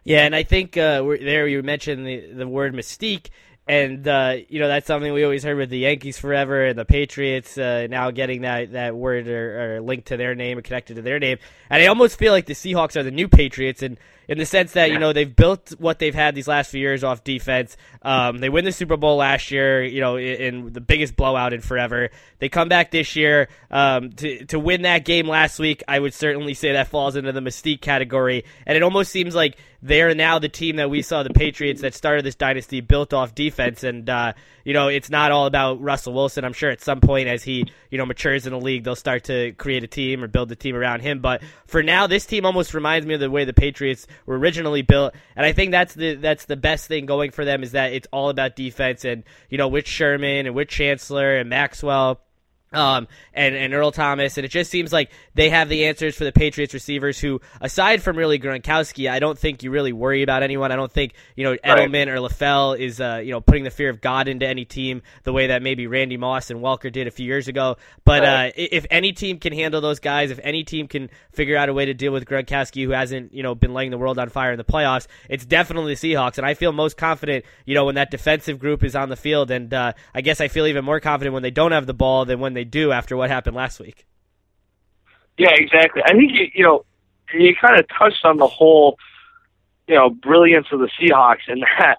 Yeah, 0.04 0.24
and 0.24 0.34
I 0.34 0.42
think 0.42 0.76
uh, 0.76 1.02
there 1.20 1.46
you 1.46 1.62
mentioned 1.62 2.06
the, 2.06 2.32
the 2.32 2.48
word 2.48 2.74
mystique. 2.74 3.28
And 3.68 4.08
uh, 4.08 4.36
you 4.48 4.60
know 4.60 4.68
that's 4.68 4.86
something 4.86 5.12
we 5.12 5.24
always 5.24 5.44
heard 5.44 5.58
with 5.58 5.68
the 5.68 5.80
Yankees 5.80 6.18
forever 6.18 6.64
and 6.64 6.78
the 6.78 6.86
Patriots 6.86 7.58
uh, 7.58 7.86
now 7.90 8.10
getting 8.10 8.40
that, 8.40 8.72
that 8.72 8.96
word 8.96 9.28
or, 9.28 9.76
or 9.76 9.80
linked 9.82 10.08
to 10.08 10.16
their 10.16 10.34
name 10.34 10.56
or 10.56 10.62
connected 10.62 10.96
to 10.96 11.02
their 11.02 11.18
name. 11.18 11.36
And 11.68 11.82
I 11.82 11.86
almost 11.86 12.18
feel 12.18 12.32
like 12.32 12.46
the 12.46 12.54
Seahawks 12.54 12.96
are 12.96 13.02
the 13.02 13.10
new 13.10 13.28
Patriots, 13.28 13.82
and 13.82 13.98
in 14.28 14.36
the 14.36 14.46
sense 14.46 14.72
that 14.72 14.90
you 14.90 14.98
know 14.98 15.12
they've 15.12 15.34
built 15.34 15.74
what 15.78 15.98
they've 15.98 16.14
had 16.14 16.34
these 16.34 16.46
last 16.46 16.70
few 16.70 16.80
years 16.80 17.02
off 17.02 17.24
defense. 17.24 17.76
Um, 18.02 18.38
they 18.38 18.48
win 18.48 18.64
the 18.64 18.72
Super 18.72 18.96
Bowl 18.96 19.16
last 19.16 19.50
year, 19.50 19.82
you 19.82 20.00
know, 20.00 20.16
in, 20.16 20.34
in, 20.36 20.72
the 20.72 20.80
biggest 20.80 21.16
blowout 21.16 21.52
in 21.52 21.60
forever. 21.60 22.10
They 22.38 22.48
come 22.48 22.68
back 22.68 22.90
this 22.90 23.16
year 23.16 23.48
um, 23.70 24.12
to 24.12 24.44
to 24.46 24.58
win 24.58 24.82
that 24.82 25.04
game 25.04 25.26
last 25.26 25.58
week. 25.58 25.82
I 25.88 25.98
would 25.98 26.14
certainly 26.14 26.54
say 26.54 26.72
that 26.72 26.88
falls 26.88 27.16
into 27.16 27.32
the 27.32 27.40
mystique 27.40 27.80
category, 27.80 28.44
and 28.66 28.76
it 28.76 28.82
almost 28.82 29.10
seems 29.10 29.34
like 29.34 29.56
they're 29.80 30.14
now 30.14 30.38
the 30.38 30.48
team 30.48 30.76
that 30.76 30.90
we 30.90 31.02
saw 31.02 31.22
the 31.22 31.30
Patriots 31.30 31.82
that 31.82 31.94
started 31.94 32.24
this 32.24 32.34
dynasty 32.34 32.80
built 32.80 33.12
off 33.12 33.34
defense, 33.34 33.84
and 33.84 34.08
uh, 34.10 34.32
you 34.64 34.72
know 34.72 34.88
it's 34.88 35.08
not 35.08 35.30
all 35.30 35.46
about 35.46 35.80
Russell 35.80 36.12
Wilson. 36.12 36.44
I'm 36.44 36.52
sure 36.52 36.70
at 36.70 36.80
some 36.80 37.00
point 37.00 37.28
as 37.28 37.44
he 37.44 37.70
you 37.90 37.98
know 37.98 38.06
matures 38.06 38.46
in 38.46 38.52
the 38.52 38.60
league, 38.60 38.84
they'll 38.84 38.96
start 38.96 39.24
to 39.24 39.52
create 39.52 39.84
a 39.84 39.86
team 39.86 40.24
or 40.24 40.26
build 40.26 40.50
a 40.50 40.56
team 40.56 40.74
around 40.74 41.00
him. 41.00 41.20
But 41.20 41.42
for 41.66 41.82
now, 41.82 42.06
this 42.06 42.26
team 42.26 42.44
almost 42.44 42.74
reminds 42.74 43.06
me 43.06 43.14
of 43.14 43.20
the 43.20 43.30
way 43.30 43.44
the 43.44 43.52
Patriots 43.52 44.06
were 44.26 44.38
originally 44.38 44.82
built, 44.82 45.14
and 45.36 45.46
I 45.46 45.52
think 45.52 45.70
that's 45.70 45.94
the 45.94 46.14
that's 46.16 46.46
the 46.46 46.56
best 46.56 46.88
thing 46.88 47.06
going 47.06 47.30
for 47.30 47.44
them 47.44 47.62
is 47.62 47.72
that 47.72 47.92
it's 47.92 48.08
all 48.12 48.30
about 48.30 48.56
defense, 48.56 49.04
and 49.04 49.22
you 49.48 49.58
know 49.58 49.68
with 49.68 49.86
Sherman 49.86 50.46
and 50.46 50.54
with 50.54 50.68
Chancellor 50.68 51.36
and 51.36 51.48
Maxwell 51.48 52.20
um, 52.72 53.08
and, 53.32 53.54
and 53.54 53.72
Earl 53.72 53.92
Thomas, 53.92 54.36
and 54.36 54.44
it 54.44 54.50
just 54.50 54.70
seems 54.70 54.92
like 54.92 55.10
they 55.34 55.50
have 55.50 55.68
the 55.68 55.86
answers 55.86 56.14
for 56.14 56.24
the 56.24 56.32
Patriots 56.32 56.74
receivers 56.74 57.18
who, 57.18 57.40
aside 57.60 58.02
from 58.02 58.16
really 58.16 58.38
Gronkowski, 58.38 59.10
I 59.10 59.18
don't 59.20 59.38
think 59.38 59.62
you 59.62 59.70
really 59.70 59.92
worry 59.92 60.22
about 60.22 60.42
anyone. 60.42 60.70
I 60.70 60.76
don't 60.76 60.92
think, 60.92 61.14
you 61.34 61.44
know, 61.44 61.56
Edelman 61.64 62.06
right. 62.06 62.08
or 62.08 62.16
LaFell 62.16 62.78
is, 62.78 63.00
uh, 63.00 63.22
you 63.24 63.30
know, 63.30 63.40
putting 63.40 63.64
the 63.64 63.70
fear 63.70 63.88
of 63.88 64.00
God 64.00 64.28
into 64.28 64.46
any 64.46 64.66
team 64.66 65.02
the 65.24 65.32
way 65.32 65.46
that 65.46 65.62
maybe 65.62 65.86
Randy 65.86 66.18
Moss 66.18 66.50
and 66.50 66.60
Welker 66.60 66.92
did 66.92 67.06
a 67.06 67.10
few 67.10 67.24
years 67.24 67.48
ago. 67.48 67.76
But 68.04 68.22
right. 68.22 68.48
uh, 68.48 68.52
if 68.56 68.84
any 68.90 69.12
team 69.12 69.38
can 69.38 69.52
handle 69.54 69.80
those 69.80 70.00
guys, 70.00 70.30
if 70.30 70.40
any 70.42 70.64
team 70.64 70.88
can 70.88 71.08
figure 71.32 71.56
out 71.56 71.68
a 71.68 71.72
way 71.72 71.86
to 71.86 71.94
deal 71.94 72.12
with 72.12 72.26
Gronkowski, 72.26 72.84
who 72.84 72.90
hasn't, 72.90 73.32
you 73.32 73.42
know, 73.42 73.54
been 73.54 73.72
laying 73.72 73.90
the 73.90 73.98
world 73.98 74.18
on 74.18 74.28
fire 74.28 74.52
in 74.52 74.58
the 74.58 74.64
playoffs, 74.64 75.06
it's 75.30 75.46
definitely 75.46 75.94
the 75.94 76.12
Seahawks. 76.12 76.36
And 76.36 76.46
I 76.46 76.52
feel 76.54 76.72
most 76.72 76.98
confident, 76.98 77.46
you 77.64 77.74
know, 77.74 77.86
when 77.86 77.94
that 77.94 78.10
defensive 78.10 78.58
group 78.58 78.84
is 78.84 78.94
on 78.94 79.08
the 79.08 79.16
field. 79.16 79.50
And 79.50 79.72
uh, 79.72 79.94
I 80.14 80.20
guess 80.20 80.40
I 80.40 80.48
feel 80.48 80.66
even 80.66 80.84
more 80.84 81.00
confident 81.00 81.32
when 81.32 81.42
they 81.42 81.50
don't 81.50 81.72
have 81.72 81.86
the 81.86 81.94
ball 81.94 82.26
than 82.26 82.40
when 82.40 82.57
they 82.59 82.64
do 82.64 82.90
after 82.90 83.16
what 83.16 83.30
happened 83.30 83.54
last 83.54 83.78
week. 83.78 84.04
Yeah, 85.38 85.52
exactly. 85.54 86.02
I 86.04 86.12
think 86.12 86.32
you, 86.32 86.48
you 86.52 86.64
know 86.64 86.84
you 87.32 87.54
kind 87.54 87.78
of 87.78 87.86
touched 87.96 88.24
on 88.24 88.38
the 88.38 88.48
whole 88.48 88.98
you 89.86 89.94
know 89.94 90.11
brilliance 90.11 90.66
of 90.72 90.80
the 90.80 90.90
Seahawks 91.00 91.46
and 91.46 91.62
that 91.78 91.98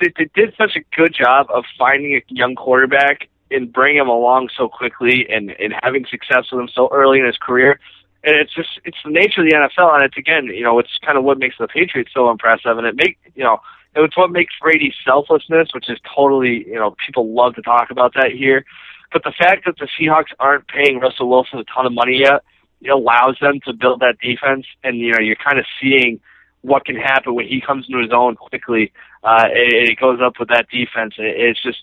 they, 0.00 0.12
they 0.16 0.30
did 0.34 0.54
such 0.56 0.76
a 0.76 0.96
good 0.96 1.14
job 1.14 1.48
of 1.50 1.64
finding 1.78 2.14
a 2.14 2.22
young 2.28 2.54
quarterback 2.54 3.28
and 3.50 3.70
bringing 3.70 4.00
him 4.00 4.08
along 4.08 4.48
so 4.56 4.68
quickly 4.68 5.26
and 5.28 5.50
and 5.50 5.74
having 5.82 6.06
success 6.10 6.46
with 6.50 6.62
him 6.62 6.68
so 6.74 6.88
early 6.92 7.18
in 7.18 7.26
his 7.26 7.36
career. 7.36 7.78
And 8.24 8.36
it's 8.36 8.54
just 8.54 8.80
it's 8.84 8.98
the 9.04 9.10
nature 9.10 9.42
of 9.42 9.48
the 9.50 9.56
NFL, 9.56 9.94
and 9.94 10.04
it's 10.04 10.16
again 10.16 10.46
you 10.46 10.64
know 10.64 10.78
it's 10.78 10.98
kind 11.04 11.18
of 11.18 11.24
what 11.24 11.38
makes 11.38 11.56
the 11.58 11.68
Patriots 11.68 12.12
so 12.14 12.30
impressive, 12.30 12.78
and 12.78 12.86
it 12.86 12.96
make 12.96 13.18
you 13.34 13.44
know 13.44 13.58
it's 13.94 14.16
what 14.16 14.30
makes 14.30 14.54
Brady's 14.62 14.94
selflessness, 15.04 15.68
which 15.74 15.90
is 15.90 15.98
totally 16.14 16.66
you 16.66 16.76
know 16.76 16.94
people 17.06 17.34
love 17.34 17.54
to 17.56 17.62
talk 17.62 17.90
about 17.90 18.14
that 18.14 18.30
here. 18.32 18.64
But 19.12 19.24
the 19.24 19.32
fact 19.36 19.64
that 19.66 19.76
the 19.78 19.88
Seahawks 19.98 20.32
aren't 20.38 20.68
paying 20.68 21.00
Russell 21.00 21.28
Wilson 21.28 21.58
a 21.58 21.64
ton 21.64 21.86
of 21.86 21.92
money 21.92 22.18
yet 22.18 22.42
it 22.82 22.90
allows 22.90 23.36
them 23.40 23.60
to 23.66 23.72
build 23.72 24.00
that 24.00 24.16
defense, 24.22 24.66
and 24.82 24.98
you 24.98 25.12
know 25.12 25.18
you're 25.20 25.36
kind 25.36 25.58
of 25.58 25.66
seeing 25.80 26.20
what 26.62 26.84
can 26.84 26.96
happen 26.96 27.34
when 27.34 27.46
he 27.46 27.60
comes 27.60 27.86
into 27.88 28.00
his 28.00 28.12
own 28.12 28.36
quickly. 28.36 28.92
Uh, 29.22 29.46
it, 29.50 29.90
it 29.90 29.98
goes 29.98 30.20
up 30.22 30.34
with 30.38 30.48
that 30.48 30.66
defense. 30.70 31.14
It, 31.18 31.34
it's 31.36 31.62
just, 31.62 31.82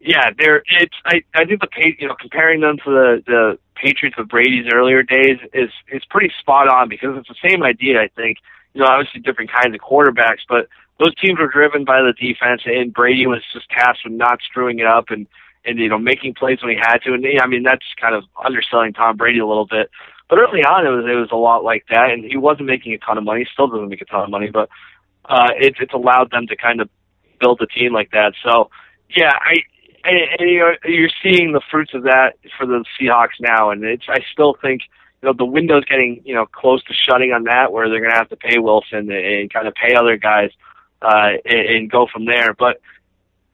yeah, 0.00 0.30
they're. 0.38 0.62
It's. 0.80 0.94
I. 1.04 1.22
I 1.34 1.44
think 1.44 1.60
the 1.60 1.68
you 1.98 2.06
know 2.06 2.14
comparing 2.20 2.60
them 2.60 2.76
to 2.84 2.90
the 2.90 3.22
the 3.26 3.58
Patriots 3.74 4.16
of 4.18 4.28
Brady's 4.28 4.66
earlier 4.72 5.02
days 5.02 5.38
is 5.52 5.70
is 5.90 6.02
pretty 6.08 6.32
spot 6.38 6.68
on 6.68 6.88
because 6.88 7.16
it's 7.16 7.28
the 7.28 7.48
same 7.48 7.62
idea. 7.62 8.00
I 8.00 8.08
think 8.14 8.38
you 8.74 8.80
know 8.80 8.86
obviously 8.86 9.20
different 9.20 9.50
kinds 9.50 9.74
of 9.74 9.80
quarterbacks, 9.80 10.46
but 10.48 10.68
those 11.00 11.14
teams 11.16 11.38
were 11.38 11.48
driven 11.48 11.84
by 11.84 12.00
the 12.02 12.12
defense, 12.12 12.62
and 12.64 12.92
Brady 12.92 13.26
was 13.26 13.42
just 13.52 13.68
tasked 13.70 14.02
with 14.04 14.14
not 14.14 14.38
screwing 14.42 14.78
it 14.78 14.86
up 14.86 15.10
and 15.10 15.26
and 15.64 15.78
you 15.78 15.88
know 15.88 15.98
making 15.98 16.34
plays 16.34 16.58
when 16.62 16.70
he 16.70 16.78
had 16.78 16.98
to. 16.98 17.14
And 17.14 17.24
I 17.40 17.46
mean 17.46 17.62
that's 17.62 17.84
kind 18.00 18.14
of 18.14 18.24
underselling 18.44 18.92
Tom 18.92 19.16
Brady 19.16 19.38
a 19.38 19.46
little 19.46 19.66
bit. 19.66 19.90
But 20.28 20.38
early 20.38 20.60
on, 20.60 20.86
it 20.86 20.90
was 20.90 21.04
it 21.04 21.16
was 21.16 21.30
a 21.32 21.36
lot 21.36 21.64
like 21.64 21.84
that, 21.90 22.10
and 22.10 22.24
he 22.24 22.36
wasn't 22.36 22.66
making 22.66 22.92
a 22.92 22.98
ton 22.98 23.18
of 23.18 23.24
money. 23.24 23.46
Still 23.52 23.68
doesn't 23.68 23.88
make 23.88 24.02
a 24.02 24.04
ton 24.04 24.24
of 24.24 24.30
money, 24.30 24.50
but 24.50 24.68
uh, 25.24 25.48
it's 25.56 25.78
it's 25.80 25.94
allowed 25.94 26.30
them 26.30 26.46
to 26.48 26.56
kind 26.56 26.80
of 26.80 26.88
build 27.40 27.60
a 27.62 27.66
team 27.66 27.92
like 27.92 28.10
that. 28.12 28.34
So 28.44 28.70
yeah, 29.14 29.32
I. 29.34 29.56
And, 30.04 30.16
and 30.38 30.48
you're, 30.48 30.76
you're 30.84 31.10
seeing 31.22 31.52
the 31.52 31.60
fruits 31.72 31.92
of 31.92 32.04
that 32.04 32.34
for 32.56 32.66
the 32.66 32.84
Seahawks 32.98 33.40
now, 33.40 33.70
and 33.70 33.82
it's. 33.82 34.04
I 34.08 34.20
still 34.32 34.56
think 34.62 34.82
you 35.20 35.26
know 35.28 35.34
the 35.36 35.44
window's 35.44 35.84
getting 35.84 36.22
you 36.24 36.34
know 36.34 36.46
close 36.46 36.82
to 36.84 36.94
shutting 36.94 37.32
on 37.32 37.44
that, 37.44 37.72
where 37.72 37.88
they're 37.88 37.98
going 37.98 38.12
to 38.12 38.16
have 38.16 38.28
to 38.28 38.36
pay 38.36 38.58
Wilson 38.58 39.10
and, 39.10 39.10
and 39.10 39.52
kind 39.52 39.66
of 39.66 39.74
pay 39.74 39.96
other 39.96 40.16
guys 40.16 40.50
uh, 41.02 41.30
and, 41.44 41.68
and 41.68 41.90
go 41.90 42.06
from 42.10 42.26
there. 42.26 42.54
But 42.54 42.80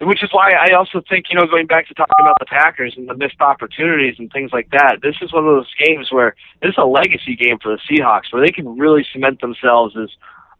which 0.00 0.22
is 0.22 0.30
why 0.32 0.52
I 0.52 0.74
also 0.74 1.02
think, 1.08 1.26
you 1.30 1.38
know, 1.38 1.46
going 1.46 1.66
back 1.66 1.86
to 1.88 1.94
talking 1.94 2.14
about 2.20 2.36
the 2.40 2.46
Packers 2.46 2.94
and 2.96 3.08
the 3.08 3.14
missed 3.14 3.40
opportunities 3.40 4.16
and 4.18 4.30
things 4.32 4.50
like 4.52 4.68
that, 4.70 4.98
this 5.02 5.16
is 5.22 5.32
one 5.32 5.46
of 5.46 5.54
those 5.54 5.72
games 5.86 6.08
where 6.10 6.34
this 6.62 6.70
is 6.70 6.78
a 6.78 6.84
legacy 6.84 7.36
game 7.36 7.58
for 7.62 7.76
the 7.76 7.80
Seahawks 7.88 8.32
where 8.32 8.44
they 8.44 8.52
can 8.52 8.76
really 8.76 9.06
cement 9.12 9.40
themselves 9.40 9.96
as 9.96 10.10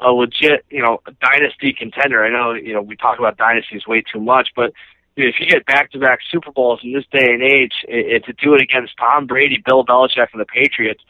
a 0.01 0.11
legit, 0.11 0.65
you 0.71 0.83
know, 0.83 1.01
dynasty 1.21 1.73
contender. 1.73 2.25
I 2.25 2.31
know, 2.31 2.53
you 2.53 2.73
know, 2.75 2.83
we 2.83 2.97
talk 2.97 3.19
about 3.19 3.37
dynasties 3.37 3.87
way 3.87 4.03
too 4.03 4.21
much, 4.21 4.51
but 4.55 4.73
if 5.17 5.37
you 5.39 5.47
get 5.47 5.65
back-to-back 5.67 6.19
Super 6.31 6.51
Bowls 6.51 6.81
in 6.83 6.93
this 6.93 7.05
day 7.13 7.33
and 7.33 7.43
age, 7.43 7.73
it, 7.87 8.25
to 8.25 8.33
do 8.33 8.55
it 8.55 8.61
against 8.61 8.97
Tom 8.97 9.27
Brady, 9.27 9.63
Bill 9.65 9.85
Belichick, 9.85 10.29
and 10.33 10.41
the 10.41 10.47
Patriots, 10.47 11.03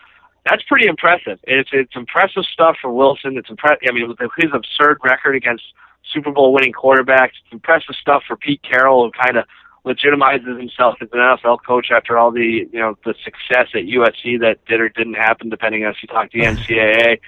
that's 0.48 0.62
pretty 0.64 0.86
impressive. 0.86 1.38
It's 1.44 1.70
it's 1.72 1.96
impressive 1.96 2.44
stuff 2.52 2.76
for 2.82 2.92
Wilson. 2.92 3.38
It's 3.38 3.48
impressive. 3.48 3.78
I 3.88 3.92
mean, 3.92 4.14
his 4.36 4.50
absurd 4.52 4.98
record 5.02 5.36
against 5.36 5.64
Super 6.12 6.30
Bowl 6.30 6.52
winning 6.52 6.72
quarterbacks. 6.72 7.32
It's 7.44 7.52
impressive 7.52 7.94
stuff 8.00 8.22
for 8.26 8.36
Pete 8.36 8.62
Carroll, 8.62 9.04
who 9.04 9.10
kind 9.12 9.36
of 9.36 9.44
legitimizes 9.84 10.58
himself 10.58 10.96
as 11.00 11.08
an 11.12 11.18
NFL 11.18 11.58
coach 11.66 11.88
after 11.94 12.16
all 12.16 12.30
the 12.30 12.68
you 12.72 12.78
know 12.78 12.96
the 13.04 13.14
success 13.22 13.68
at 13.74 13.82
USC 13.82 14.40
that 14.40 14.64
did 14.66 14.80
or 14.80 14.88
didn't 14.88 15.14
happen, 15.14 15.48
depending 15.48 15.84
on 15.84 15.90
if 15.90 15.98
you 16.02 16.08
talk 16.08 16.30
to 16.30 16.38
the 16.38 16.46
mm-hmm. 16.46 16.72
NCAA. 16.72 17.20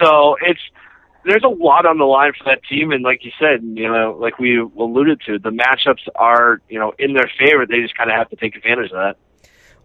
So 0.00 0.36
it's 0.40 0.60
there's 1.24 1.42
a 1.42 1.48
lot 1.48 1.86
on 1.86 1.98
the 1.98 2.04
line 2.04 2.32
for 2.38 2.44
that 2.44 2.62
team, 2.64 2.92
and 2.92 3.02
like 3.02 3.24
you 3.24 3.32
said, 3.38 3.62
you 3.62 3.90
know, 3.90 4.16
like 4.20 4.38
we 4.38 4.58
alluded 4.58 5.20
to, 5.26 5.38
the 5.38 5.50
matchups 5.50 6.08
are 6.14 6.60
you 6.68 6.78
know 6.78 6.92
in 6.98 7.14
their 7.14 7.30
favor. 7.38 7.66
They 7.66 7.80
just 7.80 7.96
kind 7.96 8.10
of 8.10 8.16
have 8.16 8.30
to 8.30 8.36
take 8.36 8.56
advantage 8.56 8.92
of 8.92 8.98
that. 8.98 9.16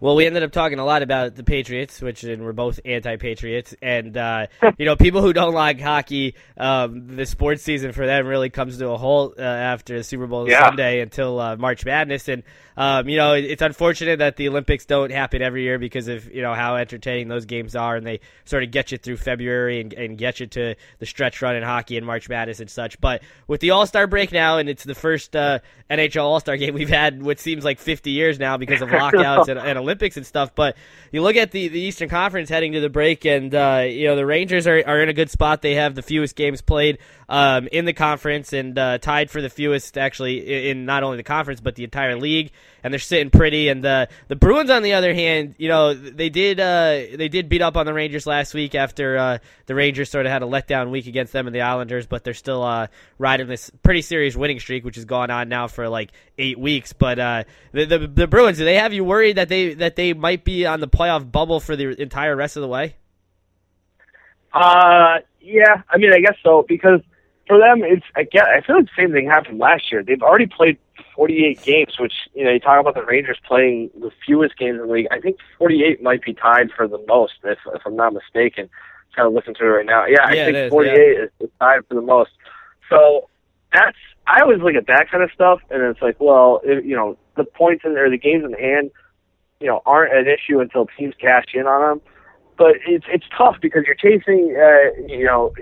Well, 0.02 0.16
we 0.16 0.26
ended 0.26 0.42
up 0.42 0.50
talking 0.50 0.80
a 0.80 0.84
lot 0.84 1.02
about 1.02 1.36
the 1.36 1.44
Patriots, 1.44 2.02
which 2.02 2.24
and 2.24 2.44
we're 2.44 2.52
both 2.52 2.80
anti-Patriots, 2.84 3.76
and 3.80 4.16
uh, 4.16 4.48
you 4.76 4.84
know, 4.84 4.96
people 4.96 5.22
who 5.22 5.32
don't 5.32 5.54
like 5.54 5.80
hockey, 5.80 6.34
um, 6.56 7.14
the 7.14 7.24
sports 7.24 7.62
season 7.62 7.92
for 7.92 8.04
them 8.04 8.26
really 8.26 8.50
comes 8.50 8.78
to 8.78 8.88
a 8.88 8.96
halt 8.96 9.36
uh, 9.38 9.42
after 9.42 9.96
the 9.98 10.02
Super 10.02 10.26
Bowl 10.26 10.50
yeah. 10.50 10.66
Sunday 10.66 11.02
until 11.02 11.38
uh, 11.38 11.54
March 11.54 11.84
Madness, 11.84 12.26
and 12.26 12.42
um, 12.76 13.08
you 13.08 13.16
know, 13.16 13.34
it's 13.34 13.62
unfortunate 13.62 14.18
that 14.18 14.36
the 14.36 14.48
Olympics 14.48 14.86
don't 14.86 15.12
happen 15.12 15.42
every 15.42 15.62
year 15.62 15.78
because 15.78 16.08
of 16.08 16.32
you 16.32 16.42
know 16.42 16.54
how 16.54 16.76
entertaining 16.76 17.28
those 17.28 17.44
games 17.44 17.76
are, 17.76 17.96
and 17.96 18.06
they 18.06 18.18
sort 18.44 18.64
of 18.64 18.70
get 18.70 18.90
you 18.90 18.98
through 18.98 19.18
February 19.18 19.80
and, 19.80 19.92
and 19.92 20.18
get 20.18 20.40
you 20.40 20.46
to 20.48 20.74
the 20.98 21.06
stretch 21.06 21.42
run 21.42 21.54
in 21.54 21.62
hockey 21.62 21.96
and 21.96 22.06
March 22.06 22.28
Madness 22.28 22.60
and 22.60 22.70
such. 22.70 23.00
But 23.00 23.22
with 23.46 23.60
the 23.60 23.70
All 23.70 23.86
Star 23.86 24.06
break 24.06 24.32
now, 24.32 24.58
and 24.58 24.68
it's 24.68 24.84
the 24.84 24.94
first 24.94 25.36
uh, 25.36 25.60
NHL 25.90 26.24
All 26.24 26.40
Star 26.40 26.56
game 26.56 26.74
we've 26.74 26.88
had 26.88 27.22
what 27.22 27.38
seems 27.38 27.64
like 27.64 27.78
50 27.78 28.10
years 28.10 28.38
now 28.38 28.56
because 28.56 28.80
of 28.80 28.90
lockouts 28.92 29.48
and, 29.48 29.58
and, 29.58 29.78
Olympics 29.78 29.91
and 30.00 30.26
stuff. 30.26 30.54
But 30.54 30.76
you 31.10 31.22
look 31.22 31.36
at 31.36 31.50
the, 31.50 31.68
the 31.68 31.80
Eastern 31.80 32.08
Conference 32.08 32.48
heading 32.48 32.72
to 32.72 32.80
the 32.80 32.88
break, 32.88 33.24
and 33.24 33.54
uh, 33.54 33.84
you 33.88 34.06
know 34.06 34.16
the 34.16 34.26
Rangers 34.26 34.66
are, 34.66 34.82
are 34.86 35.02
in 35.02 35.08
a 35.08 35.12
good 35.12 35.30
spot. 35.30 35.62
They 35.62 35.74
have 35.74 35.94
the 35.94 36.02
fewest 36.02 36.36
games 36.36 36.62
played 36.62 36.98
um, 37.28 37.68
in 37.72 37.84
the 37.84 37.92
conference 37.92 38.52
and 38.52 38.78
uh, 38.78 38.98
tied 38.98 39.30
for 39.30 39.40
the 39.40 39.50
fewest 39.50 39.98
actually 39.98 40.70
in 40.70 40.84
not 40.84 41.02
only 41.02 41.16
the 41.16 41.22
conference 41.22 41.60
but 41.60 41.74
the 41.74 41.84
entire 41.84 42.16
league. 42.16 42.52
And 42.82 42.92
they're 42.92 42.98
sitting 42.98 43.30
pretty. 43.30 43.68
And 43.68 43.82
the 43.82 44.08
the 44.28 44.36
Bruins, 44.36 44.70
on 44.70 44.82
the 44.82 44.94
other 44.94 45.14
hand, 45.14 45.54
you 45.58 45.68
know, 45.68 45.94
they 45.94 46.28
did 46.28 46.60
uh, 46.60 47.16
they 47.16 47.28
did 47.28 47.48
beat 47.48 47.62
up 47.62 47.76
on 47.76 47.86
the 47.86 47.94
Rangers 47.94 48.26
last 48.26 48.54
week 48.54 48.74
after 48.74 49.16
uh, 49.16 49.38
the 49.66 49.74
Rangers 49.74 50.10
sort 50.10 50.26
of 50.26 50.32
had 50.32 50.42
a 50.42 50.46
letdown 50.46 50.90
week 50.90 51.06
against 51.06 51.32
them 51.32 51.46
and 51.46 51.54
the 51.54 51.62
Islanders, 51.62 52.06
but 52.06 52.24
they're 52.24 52.34
still 52.34 52.62
uh, 52.62 52.88
riding 53.18 53.46
this 53.46 53.70
pretty 53.82 54.02
serious 54.02 54.36
winning 54.36 54.60
streak, 54.60 54.84
which 54.84 54.96
has 54.96 55.04
gone 55.04 55.30
on 55.30 55.48
now 55.48 55.68
for 55.68 55.88
like 55.88 56.12
eight 56.38 56.58
weeks. 56.58 56.92
But 56.92 57.18
uh, 57.18 57.44
the, 57.72 57.86
the 57.86 57.98
the 57.98 58.26
Bruins, 58.26 58.58
do 58.58 58.64
they 58.64 58.76
have 58.76 58.92
you 58.92 59.04
worried 59.04 59.36
that 59.36 59.48
they 59.48 59.74
that 59.74 59.96
they 59.96 60.12
might 60.12 60.44
be 60.44 60.66
on 60.66 60.80
the 60.80 60.88
playoff 60.88 61.30
bubble 61.30 61.60
for 61.60 61.76
the 61.76 62.00
entire 62.00 62.36
rest 62.36 62.56
of 62.56 62.62
the 62.62 62.68
way? 62.68 62.96
Uh, 64.52 65.18
yeah, 65.40 65.82
I 65.88 65.96
mean, 65.96 66.12
I 66.12 66.20
guess 66.20 66.36
so 66.42 66.64
because 66.68 67.00
for 67.46 67.58
them, 67.58 67.82
it's 67.82 68.04
get 68.30 68.44
I 68.44 68.60
feel 68.60 68.76
like 68.76 68.86
the 68.86 69.02
same 69.02 69.12
thing 69.12 69.26
happened 69.26 69.58
last 69.58 69.90
year. 69.90 70.02
They've 70.02 70.22
already 70.22 70.46
played 70.46 70.78
48 71.14 71.62
games, 71.62 71.94
which 71.98 72.12
you 72.34 72.44
know 72.44 72.50
you 72.50 72.60
talk 72.60 72.80
about 72.80 72.94
the 72.94 73.04
Rangers 73.04 73.38
playing 73.46 73.90
the 73.98 74.10
fewest 74.26 74.56
games 74.58 74.80
in 74.80 74.86
the 74.86 74.92
league. 74.92 75.06
I 75.10 75.20
think 75.20 75.36
48 75.58 76.02
might 76.02 76.22
be 76.22 76.34
tied 76.34 76.70
for 76.76 76.88
the 76.88 77.02
most, 77.06 77.34
if 77.44 77.58
if 77.74 77.82
I'm 77.84 77.96
not 77.96 78.14
mistaken. 78.14 78.64
I'm 78.64 79.14
Kind 79.14 79.28
of 79.28 79.34
looking 79.34 79.54
through 79.54 79.74
it 79.74 79.76
right 79.78 79.86
now. 79.86 80.06
Yeah, 80.06 80.22
I 80.24 80.32
Yeah, 80.32 80.44
think 80.46 80.56
it 80.56 80.64
is, 80.66 80.70
48 80.70 80.92
yeah. 80.94 81.22
is, 81.24 81.30
is 81.40 81.50
tied 81.60 81.80
for 81.86 81.94
the 81.94 82.00
most. 82.00 82.30
So 82.88 83.28
that's 83.74 83.96
I 84.26 84.40
always 84.40 84.60
look 84.60 84.74
at 84.74 84.86
that 84.86 85.10
kind 85.10 85.22
of 85.22 85.30
stuff, 85.34 85.60
and 85.70 85.82
it's 85.82 86.00
like, 86.00 86.16
well, 86.20 86.60
if, 86.64 86.84
you 86.84 86.96
know, 86.96 87.18
the 87.36 87.44
points 87.44 87.84
in 87.84 87.92
or 87.92 88.08
the 88.08 88.18
games 88.18 88.44
in 88.44 88.52
hand, 88.52 88.90
you 89.60 89.66
know, 89.66 89.82
aren't 89.84 90.14
an 90.14 90.26
issue 90.26 90.60
until 90.60 90.86
teams 90.98 91.14
cash 91.20 91.46
in 91.54 91.66
on 91.66 91.80
them 91.98 92.00
but 92.58 92.76
it's 92.86 93.06
it's 93.08 93.24
tough 93.36 93.56
because 93.60 93.82
you're 93.86 93.96
chasing, 93.96 94.54
uh, 94.56 95.02
you 95.08 95.24
know, 95.24 95.52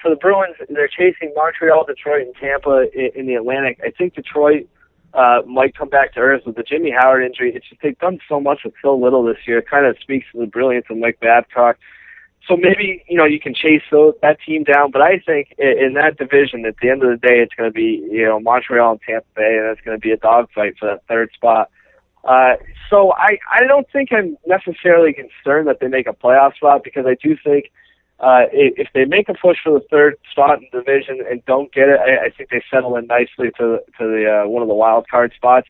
for 0.00 0.10
the 0.10 0.16
Bruins, 0.16 0.56
they're 0.68 0.88
chasing 0.88 1.32
Montreal, 1.34 1.84
Detroit, 1.84 2.22
and 2.26 2.34
Tampa 2.36 2.86
in, 2.94 3.10
in 3.16 3.26
the 3.26 3.34
Atlantic. 3.34 3.80
I 3.82 3.90
think 3.90 4.14
Detroit 4.14 4.68
uh, 5.14 5.42
might 5.46 5.76
come 5.76 5.88
back 5.88 6.12
to 6.14 6.20
earth 6.20 6.42
with 6.44 6.56
the 6.56 6.62
Jimmy 6.62 6.90
Howard 6.90 7.24
injury. 7.24 7.52
It's 7.54 7.68
just 7.68 7.80
they've 7.82 7.98
done 7.98 8.18
so 8.28 8.40
much 8.40 8.60
with 8.64 8.74
so 8.82 8.96
little 8.96 9.22
this 9.22 9.38
year. 9.46 9.58
It 9.58 9.70
kind 9.70 9.86
of 9.86 9.96
speaks 10.00 10.26
to 10.32 10.40
the 10.40 10.46
brilliance 10.46 10.86
of 10.90 10.98
Mike 10.98 11.20
Babcock. 11.20 11.76
So 12.48 12.56
maybe 12.56 13.02
you 13.08 13.16
know 13.16 13.24
you 13.24 13.40
can 13.40 13.54
chase 13.54 13.82
those, 13.90 14.14
that 14.20 14.38
team 14.44 14.64
down, 14.64 14.90
but 14.90 15.00
I 15.00 15.18
think 15.24 15.54
in, 15.56 15.78
in 15.78 15.94
that 15.94 16.18
division, 16.18 16.66
at 16.66 16.76
the 16.82 16.90
end 16.90 17.02
of 17.02 17.08
the 17.08 17.16
day, 17.16 17.38
it's 17.40 17.54
going 17.54 17.70
to 17.70 17.74
be 17.74 18.06
you 18.10 18.26
know 18.26 18.40
Montreal 18.40 18.92
and 18.92 19.00
Tampa 19.00 19.26
Bay, 19.34 19.56
and 19.58 19.70
it's 19.70 19.80
going 19.80 19.96
to 19.96 20.00
be 20.00 20.10
a 20.10 20.16
dogfight 20.16 20.74
for 20.78 20.86
that 20.86 21.06
third 21.08 21.30
spot. 21.34 21.70
Uh, 22.24 22.54
so 22.88 23.12
I, 23.12 23.38
I 23.52 23.66
don't 23.66 23.86
think 23.92 24.10
I'm 24.12 24.36
necessarily 24.46 25.12
concerned 25.12 25.68
that 25.68 25.80
they 25.80 25.88
make 25.88 26.06
a 26.06 26.12
playoff 26.12 26.54
spot 26.56 26.82
because 26.82 27.04
I 27.06 27.16
do 27.22 27.36
think 27.42 27.70
uh, 28.20 28.46
if 28.52 28.88
they 28.94 29.04
make 29.04 29.28
a 29.28 29.34
push 29.34 29.58
for 29.62 29.72
the 29.72 29.84
third 29.90 30.16
spot 30.30 30.58
in 30.58 30.68
the 30.72 30.78
division 30.78 31.18
and 31.28 31.44
don't 31.46 31.72
get 31.72 31.88
it, 31.88 32.00
I, 32.00 32.26
I 32.26 32.30
think 32.30 32.50
they 32.50 32.62
settle 32.70 32.96
in 32.96 33.06
nicely 33.06 33.50
to 33.58 33.80
to 33.98 34.04
the 34.04 34.42
uh, 34.44 34.48
one 34.48 34.62
of 34.62 34.68
the 34.68 34.74
wild 34.74 35.08
card 35.08 35.32
spots, 35.34 35.68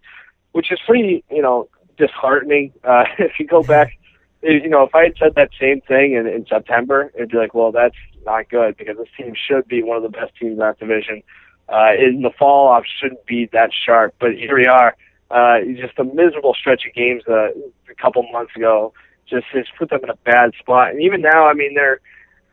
which 0.53 0.71
is 0.71 0.79
pretty 0.87 1.25
you 1.31 1.43
know 1.43 1.69
disheartening. 1.97 2.73
Uh, 2.85 3.05
if 3.19 3.33
you 3.39 3.47
go 3.47 3.63
back, 3.63 3.99
you 4.43 4.69
know, 4.69 4.83
if 4.83 4.95
I 4.95 5.05
had 5.05 5.15
said 5.19 5.35
that 5.37 5.51
same 5.59 5.81
thing 5.81 6.13
in, 6.13 6.27
in 6.27 6.47
September, 6.47 7.11
it'd 7.15 7.31
be 7.31 7.39
like, 7.39 7.55
well, 7.55 7.73
that's 7.73 7.97
not 8.27 8.49
good 8.51 8.77
because 8.77 8.99
this 8.99 9.09
team 9.17 9.35
should 9.35 9.67
be 9.67 9.83
one 9.83 9.97
of 9.97 10.03
the 10.03 10.11
best 10.11 10.37
teams 10.39 10.53
in 10.53 10.59
that 10.59 10.79
division. 10.79 11.23
Uh, 11.67 11.93
in 11.99 12.21
the 12.21 12.31
fall 12.39 12.69
off 12.69 12.85
shouldn't 13.01 13.25
be 13.25 13.49
that 13.53 13.71
sharp, 13.73 14.15
but 14.21 14.35
here 14.35 14.55
we 14.55 14.67
are 14.67 14.95
uh, 15.31 15.61
just 15.81 15.99
a 15.99 16.05
miserable 16.05 16.55
stretch 16.55 16.87
of 16.87 16.95
games 16.95 17.23
uh, 17.29 17.49
a 17.91 17.95
couple 18.01 18.23
months 18.31 18.55
ago. 18.55 18.93
Just 19.29 19.47
just 19.53 19.71
put 19.79 19.89
them 19.89 20.01
in 20.05 20.11
a 20.11 20.17
bad 20.17 20.53
spot. 20.59 20.91
And 20.91 21.01
even 21.01 21.23
now, 21.23 21.49
I 21.49 21.55
mean, 21.55 21.75
they're 21.75 22.01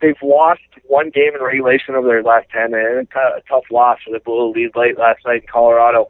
they've 0.01 0.21
lost 0.21 0.61
one 0.87 1.09
game 1.09 1.31
in 1.35 1.41
regulation 1.41 1.95
over 1.95 2.07
their 2.07 2.23
last 2.23 2.47
ten, 2.49 2.73
and 2.73 3.07
a, 3.07 3.41
tough 3.47 3.63
loss. 3.71 3.99
So 4.05 4.11
they 4.11 4.19
blew 4.19 4.51
lead 4.51 4.75
late 4.75 4.97
last 4.97 5.19
night 5.25 5.41
in 5.41 5.47
Colorado. 5.51 6.09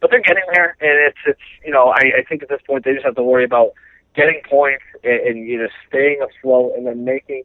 But 0.00 0.10
they're 0.10 0.20
getting 0.20 0.44
there, 0.52 0.76
and 0.80 1.08
it's 1.08 1.18
it's 1.26 1.40
you 1.64 1.72
know 1.72 1.88
I, 1.88 2.20
I 2.20 2.24
think 2.28 2.42
at 2.42 2.48
this 2.48 2.60
point 2.66 2.84
they 2.84 2.92
just 2.92 3.04
have 3.04 3.16
to 3.16 3.22
worry 3.22 3.44
about 3.44 3.72
getting 4.14 4.40
points 4.48 4.84
and, 5.02 5.20
and 5.20 5.48
you 5.48 5.58
know 5.58 5.68
staying 5.88 6.20
afloat, 6.22 6.72
and 6.76 6.86
then 6.86 7.04
making 7.04 7.44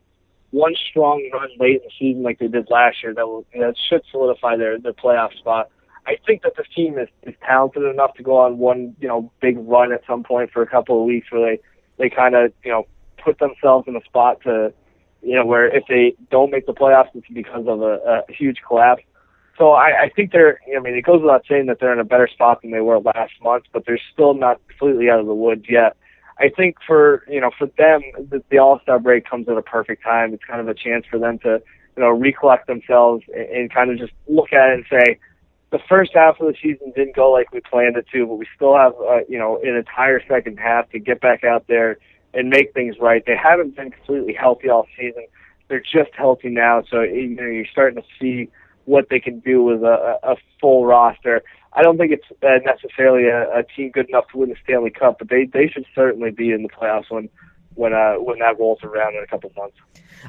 one 0.51 0.75
strong 0.89 1.27
run 1.33 1.49
late 1.59 1.81
in 1.81 1.81
the 1.83 1.91
season 1.99 2.23
like 2.23 2.39
they 2.39 2.47
did 2.47 2.69
last 2.69 3.03
year. 3.03 3.13
That 3.13 3.27
will 3.27 3.45
that 3.53 3.75
should 3.89 4.01
solidify 4.11 4.57
their 4.57 4.79
their 4.79 4.93
playoff 4.93 5.37
spot. 5.37 5.69
I 6.07 6.15
think 6.25 6.43
that 6.43 6.53
this 6.55 6.67
team 6.73 6.97
is, 6.97 7.09
is 7.23 7.35
talented 7.45 7.83
enough 7.83 8.13
to 8.15 8.23
go 8.23 8.37
on 8.37 8.57
one, 8.57 8.95
you 9.01 9.09
know, 9.09 9.29
big 9.41 9.57
run 9.59 9.91
at 9.91 10.01
some 10.07 10.23
point 10.23 10.51
for 10.51 10.61
a 10.61 10.67
couple 10.67 10.99
of 11.01 11.05
weeks 11.05 11.29
where 11.29 11.57
they, 11.57 11.61
they 11.97 12.09
kind 12.09 12.33
of, 12.33 12.53
you 12.63 12.71
know, 12.71 12.87
put 13.21 13.39
themselves 13.39 13.89
in 13.89 13.95
a 13.97 14.03
spot 14.05 14.41
to, 14.43 14.73
you 15.27 15.35
know, 15.35 15.45
where 15.45 15.67
if 15.67 15.83
they 15.89 16.15
don't 16.31 16.51
make 16.51 16.65
the 16.65 16.73
playoffs, 16.73 17.09
it's 17.13 17.27
because 17.33 17.65
of 17.67 17.81
a, 17.81 18.23
a 18.29 18.33
huge 18.33 18.59
collapse. 18.65 19.03
So 19.57 19.71
I, 19.71 20.03
I 20.03 20.09
think 20.15 20.31
they're, 20.31 20.59
I 20.75 20.79
mean, 20.79 20.95
it 20.95 21.03
goes 21.03 21.21
without 21.21 21.43
saying 21.49 21.65
that 21.65 21.79
they're 21.79 21.91
in 21.91 21.99
a 21.99 22.05
better 22.05 22.29
spot 22.31 22.61
than 22.61 22.71
they 22.71 22.79
were 22.79 22.99
last 22.99 23.33
month, 23.43 23.65
but 23.73 23.85
they're 23.85 23.99
still 24.13 24.33
not 24.33 24.61
completely 24.69 25.09
out 25.09 25.19
of 25.19 25.25
the 25.25 25.33
woods 25.33 25.65
yet. 25.67 25.97
I 26.39 26.49
think 26.49 26.77
for, 26.85 27.25
you 27.27 27.41
know, 27.41 27.51
for 27.57 27.67
them, 27.77 28.03
the, 28.29 28.41
the 28.49 28.59
All-Star 28.59 28.99
break 28.99 29.27
comes 29.27 29.49
at 29.49 29.57
a 29.57 29.61
perfect 29.61 30.03
time. 30.03 30.33
It's 30.33 30.43
kind 30.45 30.61
of 30.61 30.69
a 30.69 30.73
chance 30.73 31.05
for 31.09 31.19
them 31.19 31.39
to, 31.39 31.61
you 31.97 32.03
know, 32.03 32.11
recollect 32.11 32.67
themselves 32.67 33.23
and, 33.35 33.49
and 33.49 33.73
kind 33.73 33.91
of 33.91 33.97
just 33.97 34.13
look 34.27 34.53
at 34.53 34.69
it 34.69 34.73
and 34.75 34.85
say, 34.89 35.19
the 35.71 35.79
first 35.89 36.11
half 36.13 36.39
of 36.39 36.47
the 36.47 36.55
season 36.61 36.93
didn't 36.95 37.15
go 37.15 37.29
like 37.29 37.51
we 37.51 37.59
planned 37.59 37.97
it 37.97 38.05
to, 38.13 38.25
but 38.25 38.35
we 38.35 38.47
still 38.55 38.77
have 38.77 38.93
uh, 39.05 39.19
you 39.27 39.37
know 39.37 39.59
an 39.63 39.75
entire 39.75 40.21
second 40.25 40.57
half 40.57 40.89
to 40.91 40.99
get 40.99 41.19
back 41.19 41.43
out 41.43 41.65
there 41.67 41.97
and 42.37 42.49
make 42.49 42.73
things 42.73 42.95
right. 43.01 43.23
They 43.25 43.35
haven't 43.35 43.75
been 43.75 43.91
completely 43.91 44.33
healthy 44.33 44.69
all 44.69 44.87
season. 44.95 45.25
They're 45.67 45.81
just 45.81 46.11
healthy 46.13 46.49
now, 46.49 46.83
so 46.89 47.01
you 47.01 47.27
know 47.29 47.43
you're 47.43 47.65
starting 47.69 48.01
to 48.01 48.07
see 48.21 48.49
what 48.85 49.09
they 49.09 49.19
can 49.19 49.39
do 49.39 49.63
with 49.63 49.83
a, 49.83 50.17
a 50.23 50.35
full 50.61 50.85
roster. 50.85 51.43
I 51.73 51.81
don't 51.81 51.97
think 51.97 52.13
it's 52.13 52.23
uh, 52.41 52.59
necessarily 52.63 53.27
a, 53.27 53.59
a 53.59 53.63
team 53.63 53.91
good 53.91 54.07
enough 54.07 54.29
to 54.31 54.37
win 54.37 54.49
the 54.49 54.55
Stanley 54.63 54.91
Cup, 54.91 55.19
but 55.19 55.29
they 55.29 55.45
they 55.45 55.67
should 55.67 55.85
certainly 55.93 56.31
be 56.31 56.51
in 56.51 56.63
the 56.63 56.69
playoffs 56.69 57.09
when 57.09 57.27
when 57.73 57.93
uh, 57.93 58.13
when 58.13 58.39
that 58.39 58.59
rolls 58.59 58.79
around 58.83 59.15
in 59.15 59.23
a 59.23 59.27
couple 59.27 59.51
months. 59.57 59.77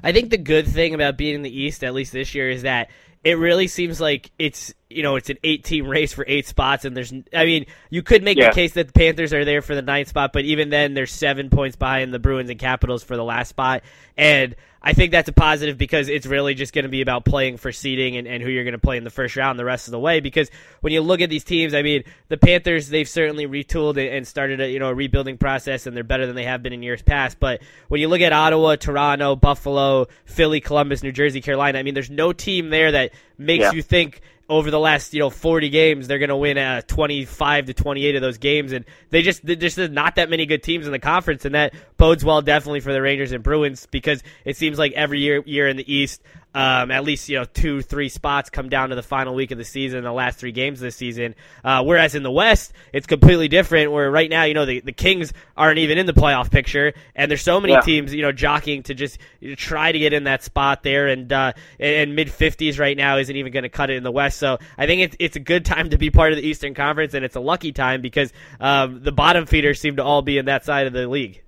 I 0.02 0.10
think 0.12 0.30
the 0.30 0.38
good 0.38 0.66
thing 0.66 0.94
about 0.94 1.16
being 1.16 1.36
in 1.36 1.42
the 1.42 1.56
East, 1.56 1.84
at 1.84 1.94
least 1.94 2.12
this 2.12 2.34
year, 2.34 2.50
is 2.50 2.62
that 2.62 2.90
it 3.22 3.38
really 3.38 3.68
seems 3.68 4.00
like 4.00 4.30
it's 4.38 4.74
you 4.90 5.02
know 5.02 5.16
it's 5.16 5.28
an 5.30 5.38
eight 5.44 5.64
team 5.64 5.86
race 5.86 6.12
for 6.12 6.24
eight 6.28 6.46
spots, 6.46 6.84
and 6.84 6.96
there's 6.96 7.12
I 7.34 7.44
mean 7.44 7.66
you 7.90 8.02
could 8.02 8.22
make 8.22 8.38
Yeah. 8.38 8.48
the 8.48 8.54
case 8.54 8.72
that 8.74 8.86
the 8.86 8.92
Panthers 8.92 9.32
are 9.32 9.44
there 9.44 9.62
for 9.62 9.74
the 9.74 9.82
ninth 9.82 10.08
spot, 10.08 10.32
but 10.32 10.44
even 10.44 10.70
then 10.70 10.94
they're 10.94 11.06
seven 11.06 11.50
points 11.50 11.76
behind 11.76 12.12
the 12.14 12.18
Bruins 12.18 12.50
and 12.50 12.58
Capitals 12.58 13.02
for 13.04 13.16
the 13.16 13.24
last 13.24 13.48
spot, 13.48 13.82
and 14.16 14.54
I 14.80 14.92
think 14.92 15.10
that's 15.10 15.28
a 15.28 15.32
positive 15.32 15.76
because 15.76 16.08
it's 16.08 16.24
really 16.24 16.54
just 16.54 16.72
going 16.72 16.84
to 16.84 16.88
be 16.88 17.00
about 17.02 17.24
playing 17.24 17.56
for 17.56 17.72
seeding 17.72 18.16
and, 18.16 18.28
and 18.28 18.40
who 18.40 18.48
you're 18.48 18.62
going 18.62 18.72
to 18.72 18.78
play 18.78 18.96
in 18.96 19.02
the 19.02 19.10
first 19.10 19.34
round 19.34 19.58
the 19.58 19.64
rest 19.64 19.88
of 19.88 19.90
the 19.92 19.98
way. 19.98 20.20
Because 20.20 20.50
when 20.82 20.92
you 20.92 21.00
look 21.00 21.20
at 21.20 21.28
these 21.28 21.42
teams, 21.42 21.74
I 21.74 21.82
mean, 21.82 22.04
the 22.28 22.36
Panthers 22.36 22.88
they've 22.88 23.08
certainly 23.08 23.46
retooled 23.46 23.96
and- 23.98 24.08
and 24.08 24.26
started 24.26 24.60
a 24.60 24.70
you 24.70 24.78
know 24.78 24.88
a 24.88 24.94
rebuilding 24.94 25.36
process, 25.36 25.86
and 25.86 25.94
they're 25.96 26.04
better 26.04 26.26
than 26.26 26.36
they 26.36 26.44
have 26.44 26.62
been 26.62 26.72
in 26.72 26.82
years 26.82 27.02
past. 27.02 27.38
But 27.40 27.60
when 27.88 28.00
you 28.00 28.08
look 28.08 28.20
at 28.20 28.32
Ottawa, 28.32 28.76
Toronto, 28.76 29.34
Buffalo, 29.36 30.06
Philly, 30.24 30.60
Columbus, 30.60 31.02
New 31.02 31.12
Jersey, 31.12 31.40
Carolina, 31.42 31.78
I 31.78 31.82
mean, 31.82 31.94
there's 31.94 32.08
no 32.08 32.32
team 32.32 32.70
there 32.70 32.92
that 32.92 33.10
makes 33.36 33.64
Yeah. 33.64 33.72
you 33.72 33.82
think 33.82 34.20
over 34.48 34.70
the 34.70 34.78
last 34.78 35.12
you 35.12 35.20
know 35.20 35.30
40 35.30 35.68
games 35.68 36.08
they're 36.08 36.18
going 36.18 36.30
to 36.30 36.36
win 36.36 36.56
uh, 36.56 36.80
25 36.86 37.66
to 37.66 37.74
28 37.74 38.16
of 38.16 38.22
those 38.22 38.38
games 38.38 38.72
and 38.72 38.84
they 39.10 39.22
just 39.22 39.44
there's 39.44 39.74
just 39.74 39.92
not 39.92 40.16
that 40.16 40.30
many 40.30 40.46
good 40.46 40.62
teams 40.62 40.86
in 40.86 40.92
the 40.92 40.98
conference 40.98 41.44
and 41.44 41.54
that 41.54 41.74
bodes 41.96 42.24
well 42.24 42.40
definitely 42.40 42.80
for 42.80 42.92
the 42.92 43.02
Rangers 43.02 43.32
and 43.32 43.42
Bruins 43.42 43.86
because 43.86 44.22
it 44.44 44.56
seems 44.56 44.78
like 44.78 44.92
every 44.92 45.20
year 45.20 45.42
year 45.44 45.68
in 45.68 45.76
the 45.76 45.92
East 45.92 46.22
um, 46.54 46.90
at 46.90 47.04
least 47.04 47.28
you 47.28 47.38
know 47.38 47.44
two 47.44 47.82
three 47.82 48.08
spots 48.08 48.48
come 48.50 48.68
down 48.68 48.88
to 48.88 48.94
the 48.94 49.02
final 49.02 49.34
week 49.34 49.50
of 49.50 49.58
the 49.58 49.64
season 49.64 50.02
the 50.02 50.12
last 50.12 50.38
three 50.38 50.50
games 50.52 50.80
of 50.80 50.84
the 50.86 50.90
season 50.90 51.34
uh, 51.62 51.84
whereas 51.84 52.14
in 52.14 52.22
the 52.22 52.30
West 52.30 52.72
it's 52.92 53.06
completely 53.06 53.48
different 53.48 53.92
where 53.92 54.10
right 54.10 54.30
now 54.30 54.44
you 54.44 54.54
know 54.54 54.64
the, 54.64 54.80
the 54.80 54.92
Kings 54.92 55.32
aren't 55.56 55.78
even 55.78 55.98
in 55.98 56.06
the 56.06 56.12
playoff 56.14 56.50
picture 56.50 56.94
and 57.14 57.30
there's 57.30 57.42
so 57.42 57.60
many 57.60 57.74
Yeah. 57.74 57.80
teams 57.80 58.14
you 58.14 58.22
know 58.22 58.32
jockeying 58.32 58.82
to 58.84 58.94
just 58.94 59.18
try 59.56 59.92
to 59.92 59.98
get 59.98 60.12
in 60.12 60.24
that 60.24 60.42
spot 60.42 60.82
there 60.82 61.08
and 61.08 61.32
uh, 61.32 61.52
and 61.78 62.16
mid 62.16 62.28
50s 62.28 62.78
right 62.78 62.96
now 62.96 63.18
isn't 63.18 63.36
even 63.36 63.52
going 63.52 63.64
to 63.64 63.68
cut 63.68 63.90
it 63.90 63.96
in 63.96 64.02
the 64.02 64.12
West 64.12 64.38
so 64.38 64.58
I 64.78 64.86
think 64.86 65.02
it's 65.02 65.16
it's 65.18 65.36
a 65.36 65.40
good 65.40 65.64
time 65.64 65.90
to 65.90 65.98
be 65.98 66.10
part 66.10 66.32
of 66.32 66.38
the 66.38 66.46
Eastern 66.46 66.74
Conference 66.74 67.12
and 67.14 67.24
it's 67.24 67.36
a 67.36 67.40
lucky 67.40 67.72
time 67.72 68.00
because 68.00 68.32
um, 68.58 69.02
the 69.02 69.12
bottom 69.12 69.44
feeders 69.46 69.80
seem 69.80 69.96
to 69.96 70.02
all 70.04 70.22
be 70.22 70.38
in 70.38 70.46
that 70.46 70.64
side 70.64 70.86
of 70.86 70.92
the 70.92 71.06
league. 71.06 71.42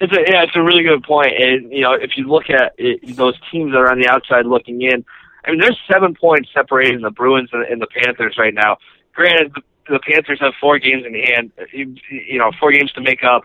It's 0.00 0.12
a 0.12 0.20
yeah, 0.30 0.42
it's 0.44 0.54
a 0.54 0.62
really 0.62 0.82
good 0.82 1.02
point. 1.02 1.32
And 1.38 1.72
you 1.72 1.80
know, 1.80 1.92
if 1.92 2.16
you 2.16 2.28
look 2.28 2.50
at 2.50 2.74
it, 2.78 3.16
those 3.16 3.34
teams 3.50 3.72
that 3.72 3.78
are 3.78 3.90
on 3.90 3.98
the 3.98 4.08
outside 4.08 4.46
looking 4.46 4.82
in, 4.82 5.04
I 5.44 5.50
mean, 5.50 5.60
there's 5.60 5.78
seven 5.90 6.14
points 6.14 6.50
separating 6.54 7.00
the 7.00 7.10
Bruins 7.10 7.50
and, 7.52 7.64
and 7.64 7.82
the 7.82 7.86
Panthers 7.86 8.36
right 8.38 8.54
now. 8.54 8.78
Granted, 9.14 9.52
the, 9.54 9.62
the 9.88 9.98
Panthers 9.98 10.38
have 10.40 10.52
four 10.60 10.78
games 10.78 11.04
in 11.04 11.14
hand. 11.14 11.50
You, 11.72 11.96
you 12.10 12.38
know, 12.38 12.52
four 12.60 12.70
games 12.70 12.92
to 12.92 13.00
make 13.00 13.24
up. 13.24 13.44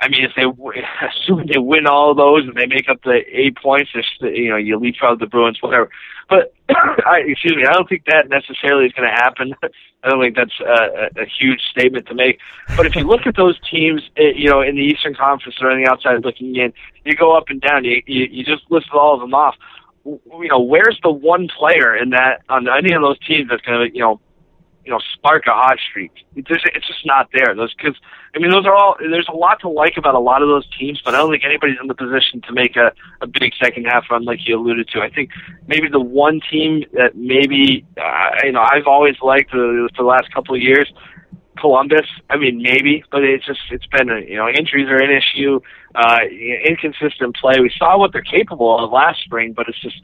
I 0.00 0.08
mean, 0.08 0.24
if 0.24 0.32
they 0.36 0.44
assuming 1.06 1.48
they 1.52 1.58
win 1.58 1.86
all 1.86 2.14
those 2.14 2.44
and 2.46 2.54
they 2.54 2.66
make 2.66 2.88
up 2.88 3.02
the 3.02 3.22
eight 3.28 3.56
points, 3.56 3.90
you 4.20 4.50
know, 4.50 4.56
you 4.56 4.78
leapfrog 4.78 5.18
the 5.18 5.26
Bruins, 5.26 5.60
whatever. 5.60 5.90
But 6.28 6.54
I, 6.70 7.22
excuse 7.26 7.56
me, 7.56 7.64
I 7.64 7.72
don't 7.72 7.88
think 7.88 8.04
that 8.06 8.28
necessarily 8.28 8.86
is 8.86 8.92
going 8.92 9.08
to 9.08 9.14
happen. 9.14 9.54
I 10.04 10.08
don't 10.08 10.20
think 10.20 10.36
that's 10.36 10.58
a, 10.60 11.22
a, 11.22 11.26
huge 11.26 11.60
statement 11.70 12.06
to 12.06 12.14
make. 12.14 12.40
But 12.76 12.86
if 12.86 12.96
you 12.96 13.04
look 13.04 13.26
at 13.26 13.36
those 13.36 13.56
teams, 13.70 14.02
eh, 14.16 14.32
you 14.34 14.50
know, 14.50 14.60
in 14.60 14.74
the 14.74 14.82
Eastern 14.82 15.14
Conference 15.14 15.56
or 15.60 15.70
on 15.70 15.80
the 15.80 15.88
outside 15.88 16.24
looking 16.24 16.56
in, 16.56 16.72
you 17.04 17.14
go 17.14 17.36
up 17.36 17.44
and 17.48 17.60
down. 17.60 17.84
You 17.84 18.02
you, 18.06 18.26
you 18.30 18.44
just 18.44 18.64
listed 18.70 18.92
all 18.94 19.14
of 19.14 19.20
them 19.20 19.34
off. 19.34 19.54
You 20.04 20.48
know, 20.48 20.60
where's 20.60 20.98
the 21.04 21.12
one 21.12 21.48
player 21.56 21.96
in 21.96 22.10
that 22.10 22.42
on 22.48 22.66
any 22.68 22.92
of 22.92 23.02
those 23.02 23.18
teams 23.20 23.48
that's 23.48 23.62
going 23.62 23.88
to, 23.88 23.94
you 23.94 24.00
know, 24.00 24.20
you 24.84 24.90
know 24.90 24.98
spark 25.14 25.46
a 25.46 25.52
hot 25.52 25.78
streak. 25.90 26.12
It's 26.34 26.48
just, 26.48 26.66
it's 26.74 26.86
just 26.86 27.06
not 27.06 27.28
there. 27.32 27.54
Those 27.54 27.72
because 27.74 27.96
I 28.34 28.38
mean 28.38 28.50
those 28.50 28.66
are 28.66 28.74
all 28.74 28.96
there's 28.98 29.28
a 29.28 29.36
lot 29.36 29.60
to 29.60 29.68
like 29.68 29.96
about 29.96 30.14
a 30.14 30.18
lot 30.20 30.42
of 30.42 30.48
those 30.48 30.66
teams, 30.78 31.00
but 31.04 31.14
I 31.14 31.18
don't 31.18 31.30
think 31.30 31.44
anybody's 31.44 31.76
in 31.80 31.88
the 31.88 31.94
position 31.94 32.40
to 32.42 32.52
make 32.52 32.76
a 32.76 32.92
a 33.20 33.26
big 33.26 33.52
second 33.62 33.84
half 33.84 34.04
run 34.10 34.24
like 34.24 34.40
you 34.46 34.58
alluded 34.58 34.88
to. 34.88 35.00
I 35.00 35.10
think 35.10 35.30
maybe 35.66 35.88
the 35.88 36.00
one 36.00 36.40
team 36.50 36.84
that 36.94 37.16
maybe 37.16 37.84
uh, 37.96 38.30
you 38.44 38.52
know 38.52 38.62
I've 38.62 38.86
always 38.86 39.16
liked 39.22 39.50
for 39.50 39.88
the 39.96 40.02
last 40.02 40.32
couple 40.32 40.54
of 40.54 40.60
years. 40.60 40.92
Columbus, 41.58 42.08
I 42.30 42.38
mean 42.38 42.60
maybe, 42.62 43.04
but 43.12 43.22
it's 43.22 43.46
just 43.46 43.60
it's 43.70 43.86
been 43.86 44.10
a, 44.10 44.20
you 44.20 44.36
know 44.36 44.48
injuries 44.48 44.88
are 44.88 44.96
an 44.96 45.10
issue, 45.10 45.60
uh, 45.94 46.18
inconsistent 46.66 47.36
play. 47.36 47.60
We 47.60 47.70
saw 47.78 47.98
what 47.98 48.12
they're 48.12 48.22
capable 48.22 48.82
of 48.82 48.90
last 48.90 49.22
spring, 49.22 49.52
but 49.52 49.68
it's 49.68 49.80
just 49.80 49.96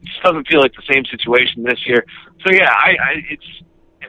it 0.00 0.06
just 0.06 0.22
doesn't 0.22 0.48
feel 0.48 0.60
like 0.60 0.72
the 0.74 0.86
same 0.90 1.04
situation 1.04 1.64
this 1.64 1.80
year. 1.86 2.06
So 2.46 2.52
yeah, 2.52 2.70
I, 2.70 2.90
I 2.90 3.12
it's 3.30 3.44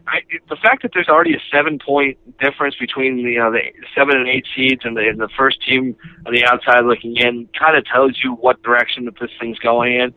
I, 0.07 0.19
the 0.49 0.57
fact 0.57 0.81
that 0.81 0.91
there's 0.93 1.07
already 1.07 1.33
a 1.33 1.41
seven 1.51 1.79
point 1.79 2.17
difference 2.39 2.75
between 2.75 3.17
the, 3.17 3.37
know, 3.37 3.51
the 3.51 3.71
seven 3.95 4.17
and 4.17 4.27
eight 4.27 4.45
seeds 4.55 4.81
and 4.83 4.97
the, 4.97 5.07
and 5.07 5.19
the 5.19 5.29
first 5.37 5.61
team 5.65 5.95
on 6.25 6.33
the 6.33 6.43
outside 6.45 6.81
looking 6.81 7.15
in 7.15 7.47
kind 7.57 7.77
of 7.77 7.85
tells 7.85 8.19
you 8.23 8.33
what 8.33 8.61
direction 8.63 9.05
that 9.05 9.17
this 9.19 9.31
thing's 9.39 9.59
going 9.59 9.93
in. 9.93 10.13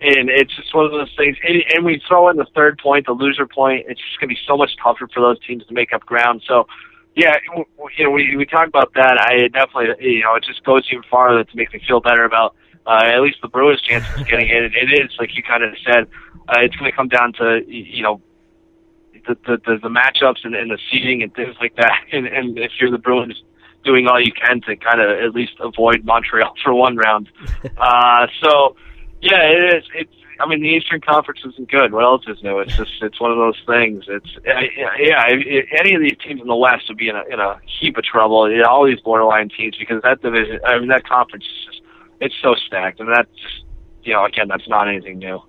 And 0.00 0.30
it's 0.30 0.54
just 0.54 0.74
one 0.74 0.86
of 0.86 0.92
those 0.92 1.12
things. 1.16 1.36
And, 1.46 1.62
and 1.74 1.84
we 1.84 2.02
throw 2.06 2.28
in 2.28 2.36
the 2.36 2.46
third 2.54 2.78
point, 2.78 3.06
the 3.06 3.12
loser 3.12 3.46
point. 3.46 3.86
It's 3.88 4.00
just 4.00 4.18
going 4.20 4.28
to 4.28 4.34
be 4.34 4.40
so 4.46 4.56
much 4.56 4.70
tougher 4.82 5.08
for 5.12 5.20
those 5.20 5.38
teams 5.44 5.64
to 5.66 5.74
make 5.74 5.92
up 5.92 6.06
ground. 6.06 6.42
So, 6.46 6.66
yeah, 7.16 7.34
you 7.96 8.04
know, 8.04 8.10
we 8.10 8.36
we 8.36 8.46
talk 8.46 8.68
about 8.68 8.92
that. 8.94 9.18
I 9.20 9.48
definitely, 9.48 10.14
you 10.14 10.22
know, 10.22 10.36
it 10.36 10.44
just 10.44 10.62
goes 10.62 10.86
even 10.90 11.02
farther 11.10 11.42
to 11.42 11.56
make 11.56 11.72
me 11.72 11.80
feel 11.86 12.00
better 12.00 12.24
about 12.24 12.54
uh, 12.86 13.02
at 13.04 13.20
least 13.20 13.38
the 13.42 13.48
Bruins' 13.48 13.82
chances 13.82 14.20
of 14.20 14.28
getting 14.28 14.48
in. 14.48 14.70
It 14.72 15.04
is 15.04 15.10
like 15.18 15.36
you 15.36 15.42
kind 15.42 15.64
of 15.64 15.74
said. 15.84 16.06
Uh, 16.48 16.60
it's 16.60 16.76
going 16.76 16.90
to 16.90 16.96
come 16.96 17.08
down 17.08 17.32
to 17.34 17.64
you 17.66 18.04
know 18.04 18.22
the 19.28 19.34
the, 19.46 19.58
the, 19.64 19.78
the 19.82 19.88
matchups 19.88 20.44
and, 20.44 20.54
and 20.54 20.70
the 20.70 20.78
seeding 20.90 21.22
and 21.22 21.32
things 21.34 21.54
like 21.60 21.76
that. 21.76 21.92
And, 22.12 22.26
and 22.26 22.58
if 22.58 22.72
you're 22.80 22.90
the 22.90 22.98
Bruins, 22.98 23.42
doing 23.84 24.06
all 24.06 24.20
you 24.20 24.32
can 24.32 24.60
to 24.62 24.76
kind 24.76 25.00
of 25.00 25.10
at 25.10 25.34
least 25.34 25.52
avoid 25.60 26.04
Montreal 26.04 26.54
for 26.64 26.74
one 26.74 26.96
round. 26.96 27.28
uh, 27.78 28.26
so 28.42 28.76
yeah, 29.20 29.42
it 29.42 29.76
is. 29.76 29.84
It's. 29.94 30.12
I 30.40 30.46
mean, 30.46 30.62
the 30.62 30.68
Eastern 30.68 31.00
Conference 31.00 31.40
isn't 31.44 31.68
good. 31.68 31.92
What 31.92 32.04
else 32.04 32.22
is 32.28 32.40
new? 32.44 32.60
It's 32.60 32.76
just 32.76 32.92
it's 33.02 33.20
one 33.20 33.32
of 33.32 33.38
those 33.38 33.60
things. 33.66 34.04
It's 34.06 34.30
yeah. 34.44 35.24
If, 35.28 35.66
any 35.80 35.96
of 35.96 36.00
these 36.00 36.16
teams 36.24 36.40
in 36.40 36.46
the 36.46 36.54
West 36.54 36.84
would 36.88 36.96
be 36.96 37.08
in 37.08 37.16
a 37.16 37.24
in 37.24 37.40
a 37.40 37.60
heap 37.80 37.96
of 37.96 38.04
trouble. 38.04 38.48
You 38.48 38.58
know, 38.58 38.68
all 38.68 38.86
these 38.86 39.00
borderline 39.00 39.48
teams 39.48 39.76
because 39.76 40.00
that 40.02 40.22
division. 40.22 40.60
I 40.64 40.78
mean, 40.78 40.88
that 40.88 41.04
conference 41.08 41.44
is 41.44 41.66
just 41.66 41.82
it's 42.20 42.34
so 42.40 42.54
stacked, 42.54 43.00
and 43.00 43.08
that's 43.12 43.28
you 44.04 44.12
know 44.12 44.24
again 44.24 44.46
that's 44.46 44.68
not 44.68 44.86
anything 44.88 45.18
new. 45.18 45.42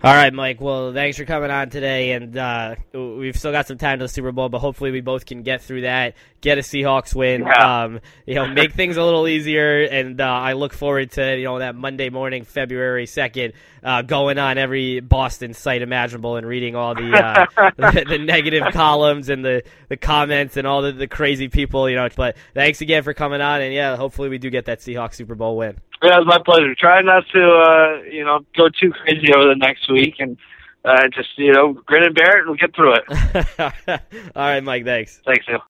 All 0.00 0.14
right, 0.14 0.32
Mike. 0.32 0.60
Well, 0.60 0.92
thanks 0.92 1.16
for 1.16 1.24
coming 1.24 1.50
on 1.50 1.70
today, 1.70 2.12
and 2.12 2.36
uh, 2.36 2.76
we've 2.94 3.36
still 3.36 3.50
got 3.50 3.66
some 3.66 3.78
time 3.78 3.98
to 3.98 4.04
the 4.04 4.08
Super 4.08 4.30
Bowl, 4.30 4.48
but 4.48 4.60
hopefully 4.60 4.92
we 4.92 5.00
both 5.00 5.26
can 5.26 5.42
get 5.42 5.60
through 5.60 5.80
that, 5.80 6.14
get 6.40 6.56
a 6.56 6.60
Seahawks 6.60 7.16
win, 7.16 7.42
yeah. 7.42 7.82
um, 7.82 8.00
you 8.24 8.36
know, 8.36 8.46
make 8.46 8.74
things 8.74 8.96
a 8.96 9.02
little 9.02 9.26
easier, 9.26 9.82
and 9.82 10.20
uh, 10.20 10.24
I 10.24 10.52
look 10.52 10.72
forward 10.72 11.10
to 11.12 11.36
you 11.36 11.42
know 11.42 11.58
that 11.58 11.74
Monday 11.74 12.10
morning, 12.10 12.44
February 12.44 13.06
second, 13.06 13.54
uh, 13.82 14.02
going 14.02 14.38
on 14.38 14.56
every 14.56 15.00
Boston 15.00 15.52
site 15.52 15.82
imaginable 15.82 16.36
and 16.36 16.46
reading 16.46 16.76
all 16.76 16.94
the 16.94 17.12
uh, 17.16 17.46
the, 17.76 18.04
the, 18.08 18.18
negative 18.18 18.72
columns 18.72 19.28
and 19.28 19.44
the, 19.44 19.64
the 19.88 19.96
comments 19.96 20.56
and 20.56 20.64
all 20.64 20.80
the, 20.80 20.92
the 20.92 21.08
crazy 21.08 21.48
people, 21.48 21.90
you 21.90 21.96
know. 21.96 22.08
But 22.14 22.36
thanks 22.54 22.80
again 22.80 23.02
for 23.02 23.14
coming 23.14 23.40
on, 23.40 23.62
and 23.62 23.74
yeah, 23.74 23.96
hopefully 23.96 24.28
we 24.28 24.38
do 24.38 24.48
get 24.48 24.66
that 24.66 24.78
Seahawks 24.78 25.14
Super 25.14 25.34
Bowl 25.34 25.56
win. 25.56 25.80
Yeah, 26.02 26.14
it 26.14 26.24
was 26.24 26.26
my 26.26 26.38
pleasure. 26.38 26.74
Try 26.76 27.02
not 27.02 27.24
to, 27.34 27.42
uh, 27.42 28.02
you 28.08 28.24
know, 28.24 28.40
go 28.56 28.68
too 28.68 28.92
crazy 28.92 29.32
over 29.34 29.48
the 29.48 29.56
next 29.88 30.06
week, 30.06 30.14
and 30.18 30.36
uh, 30.84 31.08
just 31.08 31.30
you 31.36 31.52
know, 31.52 31.72
grin 31.72 32.04
and 32.04 32.14
bear 32.14 32.38
it, 32.38 32.40
and 32.40 32.48
we'll 32.48 32.56
get 32.56 32.74
through 32.74 32.94
it. 32.94 34.00
All 34.36 34.42
right, 34.42 34.62
Mike. 34.62 34.84
Thanks. 34.84 35.20
Thanks, 35.24 35.46
Neil. 35.48 35.62